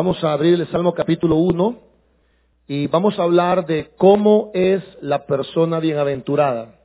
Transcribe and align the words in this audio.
Vamos 0.00 0.22
a 0.22 0.32
abrir 0.32 0.54
el 0.54 0.68
Salmo 0.68 0.94
capítulo 0.94 1.34
1 1.34 1.76
y 2.68 2.86
vamos 2.86 3.18
a 3.18 3.24
hablar 3.24 3.66
de 3.66 3.90
cómo 3.96 4.52
es 4.54 4.80
la 5.00 5.26
persona 5.26 5.80
bienaventurada. 5.80 6.76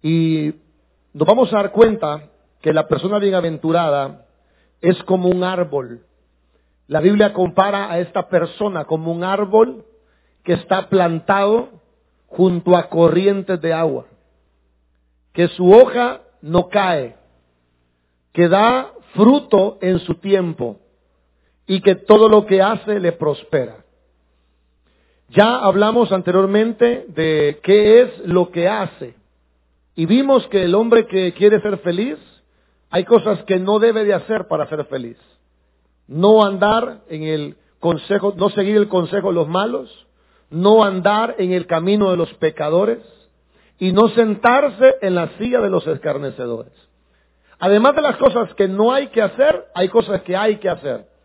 Y 0.00 0.54
nos 1.12 1.26
vamos 1.26 1.52
a 1.52 1.56
dar 1.56 1.72
cuenta 1.72 2.30
que 2.62 2.72
la 2.72 2.86
persona 2.86 3.18
bienaventurada 3.18 4.26
es 4.80 5.02
como 5.02 5.28
un 5.28 5.42
árbol. 5.42 6.06
La 6.86 7.00
Biblia 7.00 7.32
compara 7.32 7.90
a 7.90 7.98
esta 7.98 8.28
persona 8.28 8.84
como 8.84 9.10
un 9.10 9.24
árbol 9.24 9.84
que 10.44 10.52
está 10.52 10.88
plantado 10.88 11.68
junto 12.28 12.76
a 12.76 12.90
corrientes 12.90 13.60
de 13.60 13.72
agua, 13.72 14.06
que 15.32 15.48
su 15.48 15.68
hoja 15.68 16.20
no 16.42 16.68
cae, 16.68 17.16
que 18.32 18.46
da 18.46 18.92
fruto 19.14 19.78
en 19.80 19.98
su 19.98 20.14
tiempo 20.14 20.78
y 21.68 21.80
que 21.82 21.94
todo 21.94 22.28
lo 22.28 22.46
que 22.46 22.60
hace 22.60 22.98
le 22.98 23.12
prospera. 23.12 23.84
Ya 25.28 25.58
hablamos 25.58 26.10
anteriormente 26.10 27.04
de 27.08 27.60
qué 27.62 28.00
es 28.00 28.18
lo 28.26 28.50
que 28.50 28.66
hace 28.66 29.14
y 29.94 30.06
vimos 30.06 30.46
que 30.46 30.62
el 30.62 30.74
hombre 30.74 31.06
que 31.06 31.32
quiere 31.34 31.60
ser 31.60 31.78
feliz, 31.78 32.18
hay 32.88 33.04
cosas 33.04 33.42
que 33.42 33.58
no 33.58 33.80
debe 33.80 34.04
de 34.04 34.14
hacer 34.14 34.46
para 34.46 34.68
ser 34.68 34.84
feliz. 34.84 35.18
No 36.06 36.44
andar 36.44 37.02
en 37.08 37.24
el 37.24 37.56
consejo, 37.80 38.32
no 38.36 38.48
seguir 38.50 38.76
el 38.76 38.88
consejo 38.88 39.28
de 39.28 39.34
los 39.34 39.48
malos, 39.48 40.06
no 40.50 40.84
andar 40.84 41.34
en 41.38 41.52
el 41.52 41.66
camino 41.66 42.12
de 42.12 42.16
los 42.16 42.32
pecadores 42.34 43.00
y 43.78 43.92
no 43.92 44.08
sentarse 44.10 44.96
en 45.02 45.16
la 45.16 45.36
silla 45.36 45.60
de 45.60 45.68
los 45.68 45.84
escarnecedores. 45.86 46.72
Además 47.58 47.96
de 47.96 48.02
las 48.02 48.16
cosas 48.16 48.54
que 48.54 48.68
no 48.68 48.92
hay 48.92 49.08
que 49.08 49.20
hacer, 49.20 49.66
hay 49.74 49.88
cosas 49.88 50.22
que 50.22 50.36
hay 50.36 50.58
que 50.58 50.68
hacer. 50.68 51.17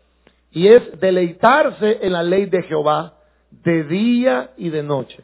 Y 0.54 0.68
es 0.68 0.98
deleitarse 0.98 1.98
en 2.00 2.12
la 2.12 2.22
ley 2.22 2.46
de 2.46 2.62
Jehová 2.62 3.14
de 3.50 3.84
día 3.84 4.52
y 4.56 4.70
de 4.70 4.82
noche. 4.82 5.22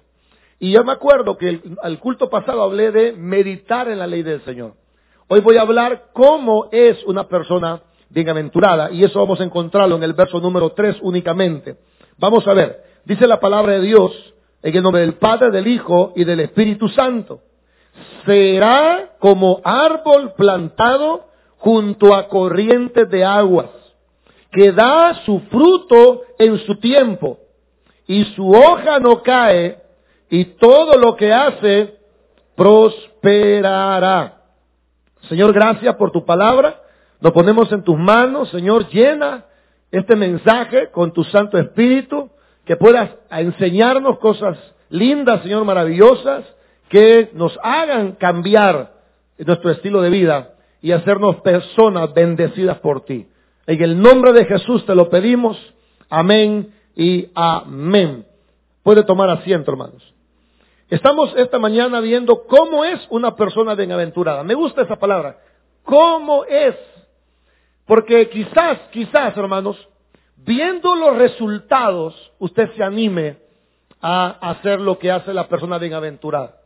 Y 0.58 0.72
yo 0.72 0.84
me 0.84 0.92
acuerdo 0.92 1.38
que 1.38 1.60
al 1.82 1.98
culto 1.98 2.28
pasado 2.28 2.62
hablé 2.62 2.90
de 2.90 3.12
meditar 3.12 3.88
en 3.88 3.98
la 3.98 4.06
ley 4.06 4.22
del 4.22 4.42
Señor. 4.44 4.74
Hoy 5.28 5.40
voy 5.40 5.56
a 5.56 5.62
hablar 5.62 6.08
cómo 6.12 6.68
es 6.70 7.02
una 7.04 7.26
persona 7.28 7.80
bienaventurada. 8.10 8.90
Y 8.90 9.04
eso 9.04 9.18
vamos 9.20 9.40
a 9.40 9.44
encontrarlo 9.44 9.96
en 9.96 10.02
el 10.02 10.12
verso 10.12 10.40
número 10.40 10.72
3 10.72 10.98
únicamente. 11.00 11.76
Vamos 12.18 12.46
a 12.46 12.52
ver. 12.52 12.84
Dice 13.04 13.26
la 13.26 13.40
palabra 13.40 13.74
de 13.74 13.80
Dios 13.80 14.12
en 14.62 14.76
el 14.76 14.82
nombre 14.82 15.00
del 15.00 15.14
Padre, 15.14 15.50
del 15.50 15.66
Hijo 15.66 16.12
y 16.16 16.24
del 16.24 16.40
Espíritu 16.40 16.88
Santo. 16.88 17.40
Será 18.26 19.12
como 19.18 19.60
árbol 19.64 20.34
plantado 20.36 21.26
junto 21.58 22.14
a 22.14 22.28
corrientes 22.28 23.08
de 23.10 23.24
aguas, 23.24 23.70
que 24.50 24.72
da 24.72 25.14
su 25.24 25.40
fruto 25.50 26.22
en 26.38 26.58
su 26.58 26.76
tiempo, 26.76 27.38
y 28.06 28.24
su 28.36 28.50
hoja 28.50 28.98
no 28.98 29.22
cae, 29.22 29.78
y 30.28 30.44
todo 30.44 30.96
lo 30.96 31.16
que 31.16 31.32
hace 31.32 31.98
prosperará. 32.56 34.42
Señor, 35.28 35.52
gracias 35.52 35.94
por 35.96 36.10
tu 36.10 36.24
palabra. 36.24 36.80
Nos 37.20 37.32
ponemos 37.32 37.70
en 37.72 37.82
tus 37.82 37.96
manos, 37.96 38.48
Señor, 38.50 38.88
llena 38.88 39.44
este 39.90 40.16
mensaje 40.16 40.90
con 40.90 41.12
tu 41.12 41.24
Santo 41.24 41.58
Espíritu 41.58 42.30
que 42.64 42.76
puedas 42.76 43.10
enseñarnos 43.30 44.18
cosas 44.18 44.56
lindas, 44.88 45.42
Señor, 45.42 45.64
maravillosas, 45.64 46.44
que 46.88 47.30
nos 47.34 47.58
hagan 47.62 48.12
cambiar 48.12 48.92
nuestro 49.38 49.70
estilo 49.70 50.02
de 50.02 50.10
vida 50.10 50.54
y 50.82 50.92
hacernos 50.92 51.36
personas 51.36 52.12
bendecidas 52.14 52.78
por 52.78 53.04
ti. 53.04 53.26
En 53.70 53.80
el 53.80 54.02
nombre 54.02 54.32
de 54.32 54.46
Jesús 54.46 54.84
te 54.84 54.96
lo 54.96 55.08
pedimos. 55.08 55.56
Amén 56.08 56.74
y 56.96 57.28
amén. 57.36 58.26
Puede 58.82 59.04
tomar 59.04 59.30
asiento, 59.30 59.70
hermanos. 59.70 60.02
Estamos 60.88 61.32
esta 61.36 61.60
mañana 61.60 62.00
viendo 62.00 62.48
cómo 62.48 62.84
es 62.84 62.98
una 63.10 63.36
persona 63.36 63.76
bienaventurada. 63.76 64.42
Me 64.42 64.54
gusta 64.54 64.82
esa 64.82 64.96
palabra. 64.96 65.38
¿Cómo 65.84 66.44
es? 66.46 66.74
Porque 67.86 68.28
quizás, 68.28 68.78
quizás, 68.90 69.36
hermanos, 69.36 69.76
viendo 70.38 70.96
los 70.96 71.16
resultados, 71.16 72.32
usted 72.40 72.72
se 72.74 72.82
anime 72.82 73.36
a 74.02 74.50
hacer 74.50 74.80
lo 74.80 74.98
que 74.98 75.12
hace 75.12 75.32
la 75.32 75.46
persona 75.46 75.78
bienaventurada. 75.78 76.56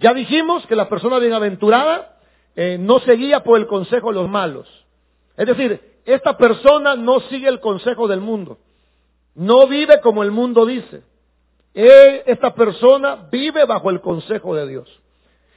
Ya 0.00 0.14
dijimos 0.14 0.66
que 0.66 0.76
la 0.76 0.88
persona 0.88 1.18
bienaventurada 1.18 2.16
eh, 2.56 2.78
no 2.80 3.00
seguía 3.00 3.44
por 3.44 3.58
el 3.58 3.66
consejo 3.66 4.08
de 4.08 4.14
los 4.14 4.30
malos. 4.30 4.66
Es 5.36 5.46
decir, 5.46 5.97
esta 6.14 6.36
persona 6.36 6.96
no 6.96 7.20
sigue 7.20 7.48
el 7.48 7.60
consejo 7.60 8.08
del 8.08 8.20
mundo. 8.20 8.58
No 9.34 9.66
vive 9.66 10.00
como 10.00 10.22
el 10.22 10.30
mundo 10.30 10.64
dice. 10.66 11.02
esta 11.74 12.54
persona 12.54 13.28
vive 13.30 13.64
bajo 13.66 13.90
el 13.90 14.00
consejo 14.00 14.54
de 14.54 14.66
Dios. 14.66 15.00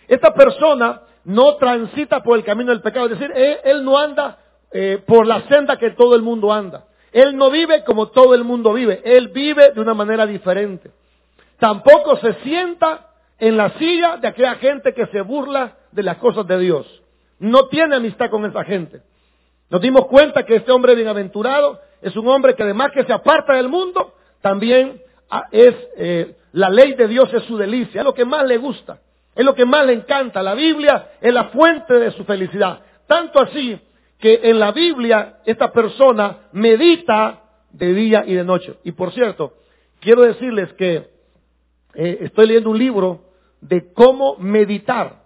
Esta 0.08 0.34
persona 0.34 1.04
no 1.24 1.56
transita 1.56 2.22
por 2.22 2.38
el 2.38 2.44
camino 2.44 2.72
del 2.72 2.82
pecado. 2.82 3.06
Es 3.06 3.18
decir, 3.18 3.32
él, 3.64 3.84
no 3.86 3.98
anda 3.98 4.40
eh, 4.72 5.02
por 5.08 5.26
la 5.26 5.48
senda 5.48 5.78
que 5.78 5.92
todo 5.92 6.16
el 6.16 6.22
mundo 6.22 6.52
anda. 6.52 6.86
Él 7.12 7.36
no 7.38 7.50
vive 7.50 7.84
como 7.84 8.10
todo 8.10 8.36
el 8.36 8.44
mundo 8.44 8.74
vive. 8.74 9.02
Él 9.06 9.30
vive 9.30 9.72
de 9.72 9.80
una 9.80 9.94
manera 9.94 10.26
diferente. 10.26 10.92
Tampoco 11.60 12.18
se 12.18 12.34
sienta 12.44 13.08
en 13.40 13.56
la 13.56 13.70
silla 13.78 14.18
de 14.18 14.28
aquella 14.28 14.56
gente 14.56 14.94
que 14.94 15.08
se 15.08 15.22
burla 15.22 15.78
de 15.92 16.04
las 16.04 16.18
cosas 16.18 16.46
de 16.46 16.60
Dios. 16.60 17.02
No 17.40 17.68
tiene 17.68 17.96
amistad 17.96 18.30
con 18.30 18.46
esa 18.46 18.64
gente. 18.64 19.02
Nos 19.72 19.80
dimos 19.80 20.06
cuenta 20.08 20.44
que 20.44 20.58
este 20.58 20.72
hombre 20.72 20.96
bienaventurado 20.96 21.80
es 22.02 22.14
un 22.18 22.28
hombre 22.28 22.56
que 22.56 22.64
además 22.64 22.92
que 22.94 23.06
se 23.06 23.14
aparta 23.14 23.54
del 23.54 23.70
mundo, 23.70 24.14
también 24.42 25.02
ah, 25.30 25.46
es 25.50 25.74
eh, 25.98 26.36
la 26.52 26.70
ley 26.70 26.94
de 26.94 27.08
Dios 27.08 27.34
es 27.34 27.44
su 27.44 27.56
delicia, 27.56 28.02
es 28.02 28.06
lo 28.06 28.14
que 28.14 28.26
más 28.26 28.46
le 28.46 28.58
gusta, 28.58 29.00
es 29.34 29.46
lo 29.46 29.56
que 29.56 29.64
más 29.64 29.86
le 29.86 29.94
encanta. 29.94 30.44
La 30.44 30.56
Biblia 30.56 31.12
es 31.22 31.34
la 31.34 31.46
fuente 31.46 31.94
de 31.94 32.12
su 32.12 32.26
felicidad. 32.26 32.82
Tanto 33.08 33.40
así 33.40 33.80
que 34.20 34.42
en 34.44 34.60
la 34.60 34.74
Biblia 34.74 35.38
esta 35.46 35.72
persona 35.72 36.50
medita 36.52 37.44
de 37.72 37.94
día 37.94 38.26
y 38.28 38.34
de 38.34 38.44
noche. 38.44 38.76
Y 38.84 38.92
por 38.92 39.14
cierto, 39.14 39.54
quiero 40.02 40.24
decirles 40.24 40.74
que 40.74 41.10
eh, 41.94 42.18
estoy 42.24 42.48
leyendo 42.48 42.72
un 42.72 42.78
libro 42.78 43.22
de 43.62 43.94
cómo 43.94 44.36
meditar 44.36 45.22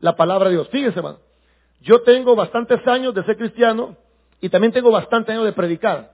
la 0.00 0.14
palabra 0.14 0.50
de 0.50 0.56
Dios. 0.56 0.68
Fíjense, 0.68 0.98
hermano, 0.98 1.20
yo 1.80 2.02
tengo 2.02 2.34
bastantes 2.34 2.86
años 2.86 3.14
de 3.14 3.24
ser 3.24 3.36
cristiano 3.36 3.96
y 4.40 4.48
también 4.48 4.72
tengo 4.72 4.90
bastantes 4.90 5.34
años 5.34 5.44
de 5.44 5.52
predicar. 5.52 6.12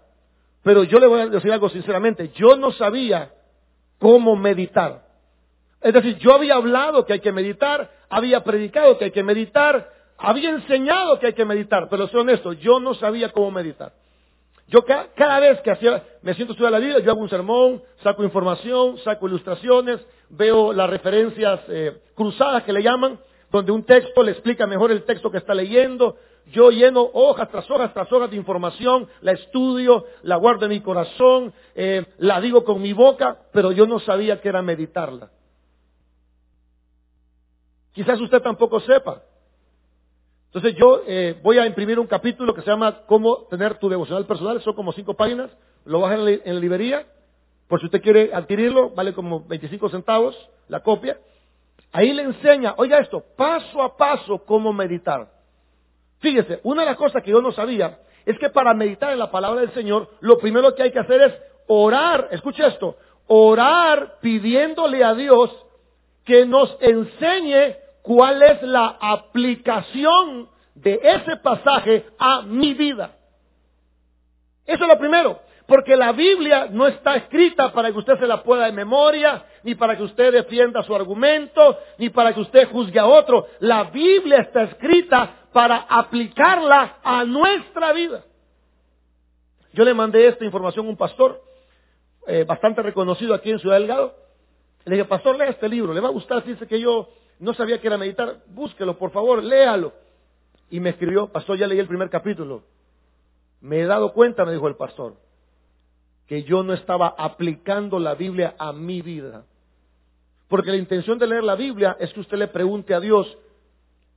Pero 0.63 0.85
yo 0.85 0.99
le 0.99 1.07
voy 1.07 1.21
a 1.21 1.27
decir 1.27 1.53
algo 1.53 1.69
sinceramente, 1.69 2.31
yo 2.35 2.57
no 2.57 2.73
sabía 2.73 3.33
cómo 3.99 4.37
meditar. 4.37 5.03
Es 5.81 5.93
decir, 5.93 6.17
yo 6.19 6.35
había 6.35 6.55
hablado 6.55 7.05
que 7.05 7.15
hay 7.15 7.21
que 7.21 7.33
meditar, 7.33 7.91
había 8.09 8.45
predicado 8.45 8.99
que 8.99 9.07
hay 9.07 9.11
que 9.11 9.25
meditar, 9.25 9.91
había 10.17 10.51
enseñado 10.51 11.19
que 11.19 11.27
hay 11.27 11.33
que 11.33 11.45
meditar, 11.45 11.89
pero 11.89 12.07
soy 12.09 12.21
honesto, 12.21 12.53
yo 12.53 12.79
no 12.79 12.95
sabía 12.95 13.31
cómo 13.31 13.51
meditar. 13.51 13.93
Yo 14.69 14.85
cada 14.85 15.41
vez 15.41 15.61
que 15.61 15.71
hacía, 15.71 16.03
me 16.23 16.35
siento 16.35 16.53
estudiar 16.53 16.73
la 16.73 16.79
Biblia, 16.79 17.01
yo 17.01 17.11
hago 17.11 17.21
un 17.21 17.29
sermón, 17.29 17.83
saco 18.03 18.23
información, 18.23 18.97
saco 18.99 19.27
ilustraciones, 19.27 20.01
veo 20.31 20.73
las 20.73 20.89
referencias 20.89 21.61
eh, 21.69 22.01
cruzadas 22.15 22.63
que 22.63 22.73
le 22.73 22.83
llaman, 22.83 23.19
donde 23.53 23.71
un 23.71 23.85
texto 23.85 24.23
le 24.23 24.33
explica 24.33 24.67
mejor 24.67 24.91
el 24.91 25.05
texto 25.05 25.31
que 25.31 25.37
está 25.37 25.55
leyendo. 25.55 26.17
Yo 26.47 26.71
lleno 26.71 27.09
hojas 27.13 27.49
tras 27.51 27.71
hojas 27.71 27.93
tras 27.93 28.11
hojas 28.11 28.31
de 28.31 28.37
información, 28.37 29.07
la 29.21 29.33
estudio, 29.33 30.07
la 30.23 30.37
guardo 30.37 30.65
en 30.65 30.71
mi 30.71 30.81
corazón, 30.81 31.53
eh, 31.75 32.05
la 32.19 32.41
digo 32.41 32.65
con 32.65 32.81
mi 32.83 32.93
boca, 32.95 33.39
pero 33.53 33.71
yo 33.71 33.87
no 33.87 34.01
sabía 34.01 34.41
que 34.41 34.49
era 34.49 34.63
meditarla. 34.63 35.31
Quizás 37.93 38.19
usted 38.21 38.41
tampoco 38.41 38.81
sepa. 38.81 39.23
Entonces 40.47 40.75
yo 40.75 41.03
eh, 41.07 41.39
voy 41.43 41.59
a 41.59 41.67
imprimir 41.67 41.99
un 41.99 42.07
capítulo 42.07 42.55
que 42.55 42.63
se 42.63 42.71
llama 42.71 43.03
Cómo 43.07 43.47
tener 43.51 43.79
tu 43.79 43.89
devocional 43.89 44.27
personal, 44.27 44.61
son 44.63 44.75
como 44.75 44.93
cinco 44.93 45.15
páginas, 45.15 45.51
lo 45.85 46.01
bajan 46.01 46.27
en, 46.27 46.43
en 46.45 46.55
la 46.55 46.61
librería, 46.61 47.07
por 47.69 47.81
si 47.81 47.87
usted 47.87 48.03
quiere 48.03 48.31
adquirirlo, 48.35 48.91
vale 48.91 49.13
como 49.13 49.45
25 49.47 49.91
centavos 49.91 50.37
la 50.69 50.83
copia. 50.83 51.19
Ahí 51.93 52.13
le 52.13 52.23
enseña, 52.23 52.75
oiga 52.79 52.99
esto, 52.99 53.23
paso 53.37 53.83
a 53.83 53.97
paso 53.97 54.39
cómo 54.45 54.73
meditar. 54.73 55.29
Fíjese, 56.21 56.61
una 56.63 56.83
de 56.83 56.89
las 56.89 56.97
cosas 56.97 57.23
que 57.23 57.31
yo 57.31 57.43
no 57.43 57.53
sabía 57.53 57.99
es 58.25 58.39
que 58.39 58.49
para 58.49 58.73
meditar 58.73 59.13
en 59.13 59.19
la 59.19 59.31
palabra 59.31 59.61
del 59.61 59.75
Señor, 59.75 60.09
lo 60.21 60.39
primero 60.39 60.75
que 60.75 60.85
hay 60.85 60.93
que 60.93 61.01
hacer 61.01 61.21
es 61.21 61.35
orar, 61.67 62.29
escuche 62.31 62.67
esto, 62.67 62.97
orar 63.27 64.19
pidiéndole 64.21 65.05
a 65.05 65.15
Dios 65.15 65.51
que 66.25 66.47
nos 66.47 66.77
enseñe 66.81 67.77
cuál 68.03 68.43
es 68.43 68.63
la 68.63 68.97
aplicación 69.01 70.49
de 70.75 70.99
ese 71.03 71.37
pasaje 71.37 72.07
a 72.19 72.43
mi 72.43 72.73
vida. 72.75 73.17
Eso 74.65 74.85
es 74.85 74.89
lo 74.89 74.99
primero. 74.99 75.41
Porque 75.67 75.97
la 75.97 76.13
Biblia 76.13 76.69
no 76.71 76.87
está 76.87 77.17
escrita 77.17 77.73
para 77.73 77.93
que 77.93 77.99
usted 77.99 78.19
se 78.19 78.27
la 78.27 78.43
pueda 78.43 78.67
de 78.67 78.73
memoria, 78.73 79.45
ni 79.63 79.75
para 79.75 79.97
que 79.97 80.03
usted 80.03 80.33
defienda 80.33 80.83
su 80.83 80.95
argumento, 80.95 81.79
ni 81.99 82.11
para 82.11 82.33
que 82.35 82.41
usted 82.41 82.69
juzgue 82.69 82.99
a 82.99 83.07
otro. 83.07 83.47
La 83.61 83.85
Biblia 83.85 84.39
está 84.39 84.65
escrita 84.65 85.49
para 85.53 85.87
aplicarla 85.89 86.99
a 87.03 87.25
nuestra 87.25 87.93
vida. 87.93 88.25
yo 89.73 89.85
le 89.85 89.95
mandé 89.95 90.27
esta 90.27 90.45
información 90.45 90.87
a 90.87 90.91
un 90.91 90.97
pastor, 90.97 91.41
eh, 92.27 92.45
bastante 92.45 92.83
reconocido 92.83 93.35
aquí 93.35 93.51
en 93.51 93.59
Ciudad 93.59 93.79
Delgado. 93.79 94.15
Le 94.85 94.97
dije, 94.97 95.07
pastor, 95.07 95.37
lea 95.37 95.49
este 95.49 95.69
libro, 95.69 95.95
le 95.95 96.01
va 96.01 96.09
a 96.09 96.13
gustar. 96.13 96.45
Dice 96.45 96.67
que 96.67 96.81
yo 96.81 97.09
no 97.39 97.55
sabía 97.55 97.81
que 97.81 97.87
era 97.87 97.97
meditar, 97.97 98.39
búsquelo, 98.49 98.99
por 98.99 99.11
favor, 99.13 99.43
léalo. 99.43 99.93
Y 100.71 100.81
me 100.81 100.91
escribió, 100.91 101.29
pastor, 101.29 101.59
ya 101.59 101.67
leí 101.67 101.79
el 101.79 101.87
primer 101.87 102.11
capítulo. 102.11 102.65
Me 103.61 103.81
he 103.81 103.87
dado 103.87 104.13
cuenta, 104.13 104.45
me 104.45 104.53
dijo 104.53 104.69
el 104.69 104.77
pastor, 104.77 105.17
que 106.33 106.45
yo 106.45 106.63
no 106.63 106.73
estaba 106.73 107.15
aplicando 107.19 107.99
la 107.99 108.15
Biblia 108.15 108.55
a 108.59 108.73
mi 108.73 109.03
vida. 109.03 109.45
Porque 110.49 110.71
la 110.71 110.79
intención 110.79 111.19
de 111.19 111.27
leer 111.27 111.45
la 111.45 111.57
Biblia 111.57 111.95
es 112.01 112.11
que 112.15 112.21
usted 112.21 112.39
le 112.39 112.49
pregunte 112.49 112.95
a 112.95 113.01
Dios, 113.01 113.37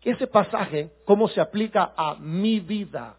ese 0.02 0.26
pasaje, 0.26 0.92
¿cómo 1.04 1.28
se 1.28 1.42
aplica 1.42 1.92
a 1.94 2.16
mi 2.16 2.62
vida? 2.62 3.18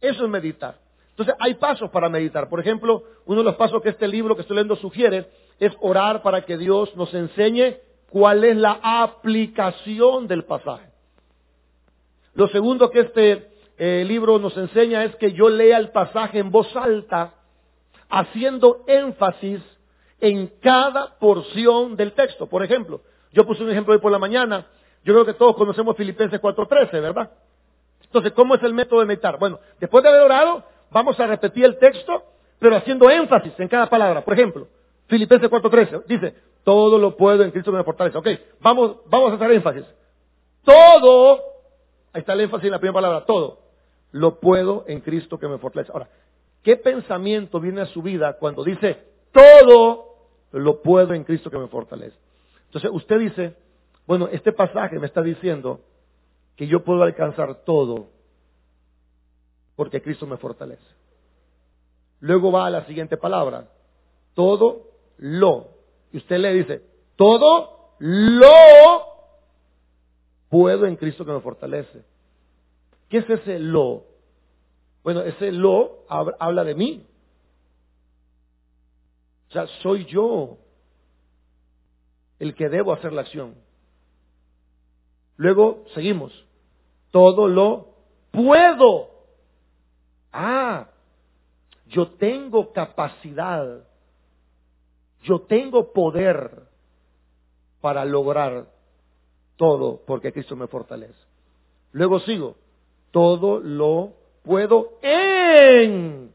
Eso 0.00 0.26
es 0.26 0.30
meditar. 0.30 0.78
Entonces, 1.08 1.34
hay 1.40 1.54
pasos 1.54 1.90
para 1.90 2.08
meditar. 2.08 2.48
Por 2.48 2.60
ejemplo, 2.60 3.02
uno 3.26 3.40
de 3.40 3.46
los 3.46 3.56
pasos 3.56 3.82
que 3.82 3.88
este 3.88 4.06
libro 4.06 4.36
que 4.36 4.42
estoy 4.42 4.54
leyendo 4.54 4.76
sugiere 4.76 5.28
es 5.58 5.72
orar 5.80 6.22
para 6.22 6.42
que 6.42 6.56
Dios 6.56 6.94
nos 6.94 7.12
enseñe 7.12 7.78
cuál 8.10 8.44
es 8.44 8.56
la 8.56 8.78
aplicación 8.80 10.28
del 10.28 10.44
pasaje. 10.44 10.86
Lo 12.32 12.46
segundo 12.46 12.90
que 12.90 13.00
este 13.00 13.50
eh, 13.76 14.04
libro 14.06 14.38
nos 14.38 14.56
enseña 14.56 15.02
es 15.02 15.16
que 15.16 15.32
yo 15.32 15.48
lea 15.48 15.78
el 15.78 15.90
pasaje 15.90 16.38
en 16.38 16.52
voz 16.52 16.68
alta, 16.76 17.34
haciendo 18.10 18.84
énfasis 18.86 19.60
en 20.20 20.48
cada 20.60 21.18
porción 21.18 21.96
del 21.96 22.12
texto. 22.12 22.46
Por 22.46 22.62
ejemplo, 22.62 23.00
yo 23.32 23.46
puse 23.46 23.62
un 23.62 23.70
ejemplo 23.70 23.94
hoy 23.94 24.00
por 24.00 24.12
la 24.12 24.18
mañana. 24.18 24.66
Yo 25.04 25.14
creo 25.14 25.24
que 25.24 25.34
todos 25.34 25.56
conocemos 25.56 25.96
Filipenses 25.96 26.40
4.13, 26.40 26.90
¿verdad? 26.92 27.30
Entonces, 28.02 28.32
¿cómo 28.32 28.54
es 28.54 28.62
el 28.62 28.74
método 28.74 29.00
de 29.00 29.06
meditar? 29.06 29.38
Bueno, 29.38 29.60
después 29.78 30.02
de 30.02 30.10
haber 30.10 30.22
orado, 30.22 30.64
vamos 30.90 31.18
a 31.20 31.26
repetir 31.26 31.64
el 31.64 31.78
texto, 31.78 32.24
pero 32.58 32.76
haciendo 32.76 33.08
énfasis 33.08 33.52
en 33.58 33.68
cada 33.68 33.88
palabra. 33.88 34.22
Por 34.22 34.34
ejemplo, 34.34 34.66
Filipenses 35.06 35.48
4.13 35.48 36.04
dice, 36.06 36.34
todo 36.64 36.98
lo 36.98 37.16
puedo 37.16 37.42
en 37.42 37.50
Cristo 37.50 37.72
me 37.72 37.84
fortalece. 37.84 38.18
Ok, 38.18 38.28
vamos, 38.60 38.96
vamos 39.06 39.32
a 39.32 39.34
hacer 39.36 39.52
énfasis. 39.52 39.84
Todo, 40.64 41.40
ahí 42.12 42.20
está 42.20 42.34
el 42.34 42.42
énfasis 42.42 42.66
en 42.66 42.72
la 42.72 42.78
primera 42.78 42.94
palabra, 42.94 43.24
todo, 43.24 43.60
lo 44.12 44.40
puedo 44.40 44.84
en 44.86 45.00
Cristo 45.00 45.38
que 45.38 45.48
me 45.48 45.58
fortalece. 45.58 45.92
Ahora, 45.92 46.08
¿qué 46.62 46.76
pensamiento 46.76 47.60
viene 47.60 47.82
a 47.82 47.86
su 47.86 48.02
vida 48.02 48.36
cuando 48.38 48.64
dice, 48.64 48.98
todo 49.32 50.16
lo 50.52 50.82
puedo 50.82 51.14
en 51.14 51.24
Cristo 51.24 51.50
que 51.50 51.58
me 51.58 51.68
fortalece? 51.68 52.16
Entonces, 52.66 52.90
usted 52.92 53.18
dice, 53.18 53.56
bueno, 54.06 54.28
este 54.28 54.52
pasaje 54.52 54.98
me 54.98 55.06
está 55.06 55.22
diciendo 55.22 55.80
que 56.56 56.66
yo 56.66 56.84
puedo 56.84 57.02
alcanzar 57.02 57.64
todo 57.64 58.08
porque 59.76 60.02
Cristo 60.02 60.26
me 60.26 60.36
fortalece. 60.36 60.84
Luego 62.20 62.52
va 62.52 62.66
a 62.66 62.70
la 62.70 62.84
siguiente 62.84 63.16
palabra, 63.16 63.68
todo 64.34 64.88
lo. 65.16 65.68
Y 66.12 66.18
usted 66.18 66.38
le 66.38 66.52
dice, 66.52 66.82
todo 67.16 67.94
lo 67.98 69.02
puedo 70.48 70.86
en 70.86 70.96
Cristo 70.96 71.24
que 71.24 71.32
me 71.32 71.40
fortalece. 71.40 72.02
¿Qué 73.08 73.18
es 73.18 73.30
ese 73.30 73.58
lo? 73.58 74.04
Bueno, 75.02 75.22
ese 75.22 75.52
lo 75.52 76.04
habla 76.08 76.64
de 76.64 76.74
mí. 76.74 77.06
O 79.48 79.52
sea, 79.52 79.66
soy 79.82 80.04
yo 80.06 80.58
el 82.38 82.54
que 82.54 82.68
debo 82.68 82.92
hacer 82.92 83.12
la 83.12 83.22
acción. 83.22 83.54
Luego 85.36 85.84
seguimos 85.94 86.32
todo 87.10 87.48
lo 87.48 87.88
puedo. 88.30 89.10
Ah, 90.32 90.88
yo 91.86 92.12
tengo 92.12 92.72
capacidad, 92.72 93.84
yo 95.22 95.40
tengo 95.40 95.92
poder 95.92 96.68
para 97.80 98.04
lograr 98.04 98.68
todo 99.56 100.00
porque 100.06 100.32
Cristo 100.32 100.54
me 100.54 100.68
fortalece. 100.68 101.18
Luego 101.92 102.20
sigo, 102.20 102.56
todo 103.10 103.58
lo 103.58 104.14
puedo 104.50 104.98
en 105.00 106.34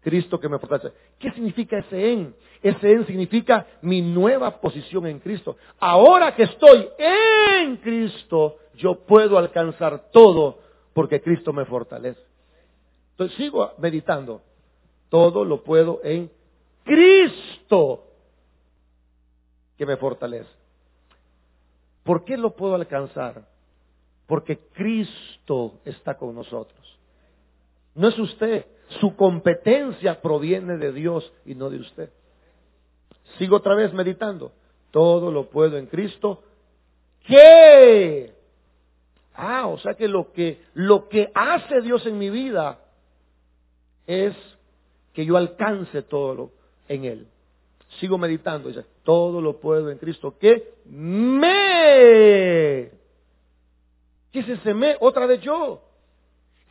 Cristo 0.00 0.38
que 0.38 0.48
me 0.48 0.60
fortalece. 0.60 0.96
¿Qué 1.18 1.32
significa 1.32 1.78
ese 1.78 2.12
en? 2.12 2.36
Ese 2.62 2.92
en 2.92 3.04
significa 3.08 3.66
mi 3.82 4.00
nueva 4.02 4.60
posición 4.60 5.04
en 5.08 5.18
Cristo. 5.18 5.56
Ahora 5.80 6.36
que 6.36 6.44
estoy 6.44 6.88
en 6.96 7.78
Cristo, 7.78 8.58
yo 8.76 9.00
puedo 9.00 9.36
alcanzar 9.36 10.12
todo 10.12 10.60
porque 10.94 11.20
Cristo 11.20 11.52
me 11.52 11.64
fortalece. 11.64 12.20
Entonces 13.10 13.36
sigo 13.36 13.72
meditando. 13.78 14.42
Todo 15.08 15.44
lo 15.44 15.64
puedo 15.64 16.00
en 16.04 16.30
Cristo 16.84 18.04
que 19.76 19.86
me 19.86 19.96
fortalece. 19.96 20.50
¿Por 22.04 22.24
qué 22.24 22.36
lo 22.36 22.54
puedo 22.54 22.76
alcanzar? 22.76 23.44
Porque 24.28 24.56
Cristo 24.72 25.80
está 25.84 26.16
con 26.16 26.32
nosotros. 26.32 26.79
No 27.94 28.08
es 28.08 28.18
usted. 28.18 28.66
Su 29.00 29.14
competencia 29.14 30.20
proviene 30.20 30.76
de 30.76 30.92
Dios 30.92 31.32
y 31.44 31.54
no 31.54 31.70
de 31.70 31.78
usted. 31.78 32.10
Sigo 33.38 33.56
otra 33.56 33.74
vez 33.74 33.92
meditando. 33.92 34.52
Todo 34.90 35.30
lo 35.30 35.48
puedo 35.48 35.76
en 35.78 35.86
Cristo. 35.86 36.42
¿Qué? 37.26 38.34
Ah, 39.34 39.68
o 39.68 39.78
sea 39.78 39.94
que 39.94 40.08
lo 40.08 40.32
que, 40.32 40.60
lo 40.74 41.08
que 41.08 41.30
hace 41.34 41.80
Dios 41.82 42.04
en 42.06 42.18
mi 42.18 42.30
vida 42.30 42.80
es 44.06 44.34
que 45.14 45.24
yo 45.24 45.36
alcance 45.36 46.02
todo 46.02 46.34
lo 46.34 46.50
en 46.88 47.04
Él. 47.04 47.26
Sigo 47.98 48.18
meditando, 48.18 48.68
dice, 48.68 48.84
todo 49.04 49.40
lo 49.40 49.58
puedo 49.60 49.90
en 49.90 49.98
Cristo 49.98 50.36
que 50.38 50.74
me. 50.86 51.48
¿Qué 54.32 54.40
es 54.40 54.48
ese 54.48 54.74
me? 54.74 54.96
Otra 55.00 55.26
vez 55.26 55.40
yo. 55.40 55.82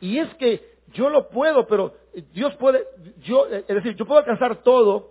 Y 0.00 0.18
es 0.18 0.32
que 0.34 0.69
yo 0.92 1.08
lo 1.08 1.28
puedo, 1.28 1.66
pero 1.66 1.94
Dios 2.32 2.54
puede, 2.56 2.84
yo, 3.20 3.46
es 3.46 3.66
decir, 3.66 3.96
yo 3.96 4.06
puedo 4.06 4.20
alcanzar 4.20 4.62
todo 4.62 5.10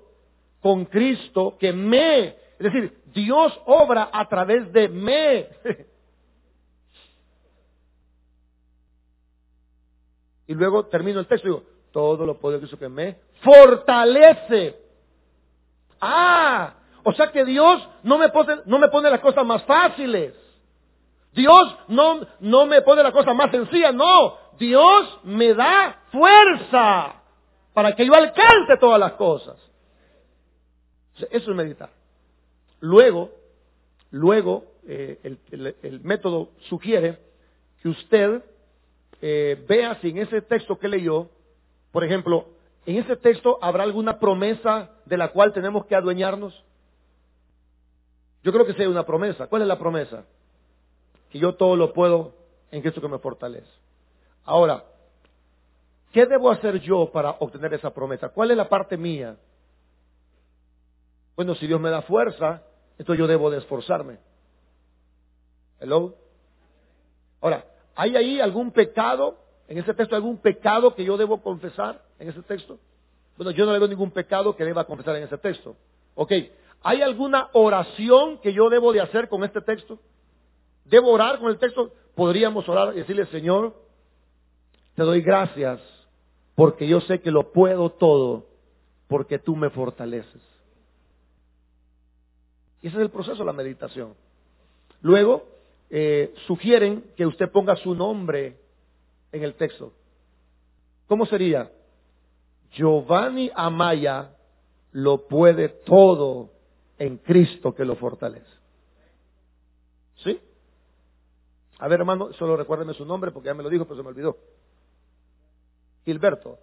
con 0.61 0.85
Cristo 0.85 1.57
que 1.59 1.71
me. 1.73 2.27
Es 2.27 2.73
decir, 2.73 3.01
Dios 3.13 3.59
obra 3.65 4.09
a 4.11 4.27
través 4.27 4.71
de 4.73 4.89
me. 4.89 5.47
Y 10.47 10.55
luego 10.55 10.87
termino 10.87 11.19
el 11.19 11.27
texto 11.27 11.47
y 11.47 11.51
digo, 11.51 11.63
todo 11.91 12.25
lo 12.25 12.39
puedo 12.39 12.57
Cristo 12.57 12.79
que 12.79 12.89
me 12.89 13.17
fortalece. 13.43 14.75
Ah, 16.01 16.73
o 17.03 17.13
sea 17.13 17.31
que 17.31 17.45
Dios 17.45 17.87
no 18.01 18.17
me 18.17 18.29
pone, 18.29 18.55
no 18.65 18.79
me 18.79 18.87
pone 18.89 19.11
las 19.11 19.19
cosas 19.19 19.45
más 19.45 19.63
fáciles. 19.65 20.33
Dios 21.33 21.75
no, 21.87 22.21
no 22.39 22.65
me 22.65 22.81
pone 22.81 23.03
la 23.03 23.11
cosa 23.11 23.31
más 23.33 23.51
sencilla, 23.51 23.91
no. 23.91 24.37
Dios 24.59 25.19
me 25.23 25.53
da 25.53 26.01
fuerza 26.11 27.15
para 27.73 27.95
que 27.95 28.05
yo 28.05 28.13
alcance 28.13 28.77
todas 28.79 28.99
las 28.99 29.13
cosas. 29.13 29.57
Eso 31.15 31.51
es 31.51 31.57
meditar. 31.57 31.89
Luego, 32.79 33.31
luego, 34.11 34.65
eh, 34.87 35.37
el 35.81 36.01
método 36.01 36.51
sugiere 36.69 37.19
que 37.81 37.89
usted 37.89 38.43
eh, 39.21 39.63
vea 39.67 39.99
si 40.01 40.09
en 40.09 40.19
ese 40.19 40.41
texto 40.41 40.79
que 40.79 40.87
leyó, 40.87 41.29
por 41.91 42.03
ejemplo, 42.03 42.47
en 42.85 42.97
ese 42.97 43.15
texto 43.17 43.59
habrá 43.61 43.83
alguna 43.83 44.19
promesa 44.19 44.91
de 45.05 45.17
la 45.17 45.29
cual 45.29 45.53
tenemos 45.53 45.85
que 45.85 45.95
adueñarnos. 45.95 46.63
Yo 48.43 48.53
creo 48.53 48.65
que 48.65 48.81
hay 48.81 48.87
una 48.87 49.05
promesa. 49.05 49.47
¿Cuál 49.47 49.63
es 49.63 49.67
la 49.67 49.77
promesa? 49.77 50.25
Que 51.29 51.39
yo 51.39 51.55
todo 51.55 51.75
lo 51.75 51.93
puedo 51.93 52.33
en 52.71 52.81
Cristo 52.81 53.01
que 53.01 53.09
me 53.09 53.19
fortalece. 53.19 53.69
Ahora, 54.49 54.83
¿qué 56.11 56.25
debo 56.25 56.49
hacer 56.49 56.79
yo 56.79 57.11
para 57.11 57.31
obtener 57.31 57.73
esa 57.73 57.93
promesa? 57.93 58.29
¿Cuál 58.29 58.51
es 58.51 58.57
la 58.57 58.67
parte 58.67 58.97
mía? 58.97 59.37
Bueno, 61.35 61.53
si 61.55 61.67
Dios 61.67 61.79
me 61.79 61.89
da 61.89 62.01
fuerza, 62.01 62.63
entonces 62.97 63.19
yo 63.19 63.27
debo 63.27 63.51
de 63.51 63.59
esforzarme. 63.59 64.17
Hello. 65.79 66.15
Ahora, 67.41 67.63
¿Hay 67.99 68.15
ahí 68.15 68.39
algún 68.39 68.71
pecado? 68.71 69.37
¿En 69.67 69.77
ese 69.77 69.93
texto 69.93 70.15
algún 70.15 70.37
pecado 70.37 70.95
que 70.95 71.03
yo 71.03 71.17
debo 71.17 71.41
confesar 71.41 72.01
en 72.17 72.29
ese 72.29 72.41
texto? 72.43 72.79
Bueno, 73.35 73.51
yo 73.51 73.65
no 73.65 73.73
le 73.73 73.79
veo 73.79 73.89
ningún 73.89 74.11
pecado 74.11 74.55
que 74.55 74.63
deba 74.63 74.85
confesar 74.85 75.17
en 75.17 75.23
ese 75.23 75.37
texto. 75.37 75.75
Ok, 76.15 76.31
¿hay 76.81 77.01
alguna 77.01 77.49
oración 77.51 78.37
que 78.37 78.53
yo 78.53 78.69
debo 78.69 78.93
de 78.93 79.01
hacer 79.01 79.27
con 79.27 79.43
este 79.43 79.59
texto? 79.59 79.99
¿Debo 80.85 81.11
orar 81.11 81.39
con 81.39 81.49
el 81.49 81.57
texto? 81.59 81.91
Podríamos 82.15 82.69
orar 82.69 82.93
y 82.93 82.99
decirle, 82.99 83.25
Señor, 83.25 83.75
te 84.99 85.05
doy 85.05 85.21
gracias 85.21 85.79
porque 86.55 86.85
yo 86.85 86.99
sé 86.99 87.21
que 87.21 87.31
lo 87.31 87.53
puedo 87.53 87.89
todo 87.89 88.47
porque 89.07 89.39
tú 89.39 89.55
me 89.55 89.69
fortaleces. 89.69 90.41
Y 92.81 92.87
ese 92.87 92.97
es 92.97 93.03
el 93.03 93.09
proceso 93.09 93.37
de 93.37 93.45
la 93.45 93.53
meditación. 93.53 94.13
Luego, 95.01 95.45
eh, 95.89 96.33
sugieren 96.47 97.13
que 97.15 97.25
usted 97.25 97.49
ponga 97.49 97.77
su 97.77 97.95
nombre 97.95 98.57
en 99.31 99.43
el 99.43 99.53
texto. 99.53 99.93
¿Cómo 101.07 101.25
sería? 101.27 101.71
Giovanni 102.73 103.49
Amaya 103.55 104.35
lo 104.91 105.29
puede 105.29 105.69
todo 105.69 106.49
en 106.97 107.19
Cristo 107.19 107.73
que 107.73 107.85
lo 107.85 107.95
fortalece. 107.95 108.51
¿Sí? 110.25 110.41
A 111.77 111.87
ver, 111.87 112.01
hermano, 112.01 112.33
solo 112.33 112.57
recuérdeme 112.57 112.93
su 112.95 113.05
nombre 113.05 113.31
porque 113.31 113.47
ya 113.47 113.53
me 113.53 113.63
lo 113.63 113.69
dijo, 113.69 113.85
pero 113.85 113.95
se 113.95 114.03
me 114.03 114.09
olvidó. 114.09 114.35
Gilberto. 116.05 116.57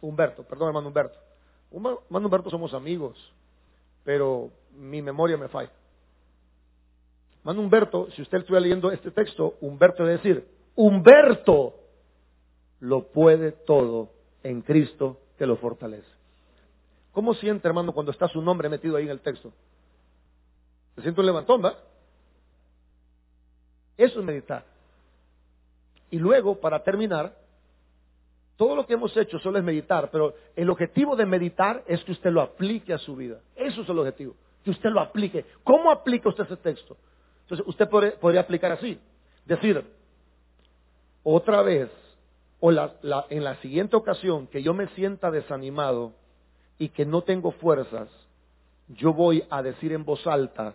Humberto, 0.00 0.44
perdón, 0.44 0.68
hermano 0.68 0.88
Humberto. 0.88 1.18
Hermano 1.72 2.00
Humberto 2.10 2.50
somos 2.50 2.72
amigos, 2.72 3.16
pero 4.04 4.50
mi 4.72 5.02
memoria 5.02 5.36
me 5.36 5.48
falla. 5.48 5.72
Hermano 7.40 7.60
Humberto, 7.60 8.10
si 8.12 8.22
usted 8.22 8.38
estuviera 8.38 8.60
leyendo 8.60 8.90
este 8.90 9.10
texto, 9.10 9.56
Humberto 9.60 10.04
debe 10.04 10.18
decir, 10.18 10.48
Humberto 10.76 11.74
lo 12.80 13.08
puede 13.08 13.52
todo 13.52 14.10
en 14.42 14.62
Cristo 14.62 15.18
que 15.36 15.46
lo 15.46 15.56
fortalece. 15.56 16.08
¿Cómo 17.12 17.34
siente, 17.34 17.66
hermano, 17.66 17.92
cuando 17.92 18.12
está 18.12 18.28
su 18.28 18.40
nombre 18.40 18.68
metido 18.68 18.96
ahí 18.96 19.04
en 19.04 19.10
el 19.10 19.20
texto? 19.20 19.52
Se 20.94 21.02
siente 21.02 21.20
un 21.20 21.26
levantón, 21.26 21.64
¿va? 21.64 21.76
Eso 23.96 24.20
es 24.20 24.24
meditar. 24.24 24.64
Y 26.10 26.18
luego, 26.18 26.60
para 26.60 26.82
terminar, 26.82 27.36
todo 28.58 28.74
lo 28.74 28.86
que 28.86 28.94
hemos 28.94 29.16
hecho 29.16 29.38
solo 29.38 29.58
es 29.58 29.64
meditar, 29.64 30.10
pero 30.10 30.34
el 30.56 30.68
objetivo 30.68 31.14
de 31.14 31.24
meditar 31.24 31.84
es 31.86 32.02
que 32.02 32.10
usted 32.10 32.30
lo 32.30 32.40
aplique 32.40 32.92
a 32.92 32.98
su 32.98 33.14
vida. 33.14 33.38
Eso 33.54 33.82
es 33.82 33.88
el 33.88 33.96
objetivo, 33.96 34.34
que 34.64 34.72
usted 34.72 34.90
lo 34.90 35.00
aplique. 35.00 35.44
¿Cómo 35.62 35.92
aplica 35.92 36.28
usted 36.28 36.42
ese 36.42 36.56
texto? 36.56 36.96
Entonces, 37.42 37.64
usted 37.68 37.88
podría, 37.88 38.40
aplicar 38.40 38.72
así. 38.72 38.98
Decir, 39.46 39.84
otra 41.22 41.62
vez, 41.62 41.88
o 42.58 42.72
en 42.72 43.44
la 43.44 43.54
siguiente 43.62 43.94
ocasión 43.94 44.48
que 44.48 44.60
yo 44.60 44.74
me 44.74 44.88
sienta 44.88 45.30
desanimado 45.30 46.14
y 46.80 46.88
que 46.88 47.06
no 47.06 47.22
tengo 47.22 47.52
fuerzas, 47.52 48.08
yo 48.88 49.14
voy 49.14 49.44
a 49.50 49.62
decir 49.62 49.92
en 49.92 50.04
voz 50.04 50.26
alta, 50.26 50.74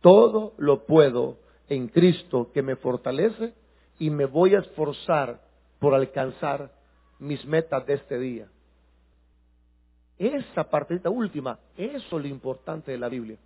todo 0.00 0.54
lo 0.58 0.84
puedo 0.84 1.38
en 1.68 1.86
Cristo 1.86 2.50
que 2.52 2.62
me 2.62 2.74
fortalece 2.74 3.54
y 4.00 4.10
me 4.10 4.24
voy 4.24 4.56
a 4.56 4.58
esforzar 4.58 5.40
por 5.78 5.94
alcanzar 5.94 6.79
mis 7.20 7.44
metas 7.44 7.86
de 7.86 7.94
este 7.94 8.18
día. 8.18 8.48
Esa 10.18 10.64
partita 10.68 11.08
última, 11.08 11.58
eso 11.76 12.16
es 12.16 12.22
lo 12.22 12.28
importante 12.28 12.90
de 12.90 12.98
la 12.98 13.08
Biblia. 13.08 13.38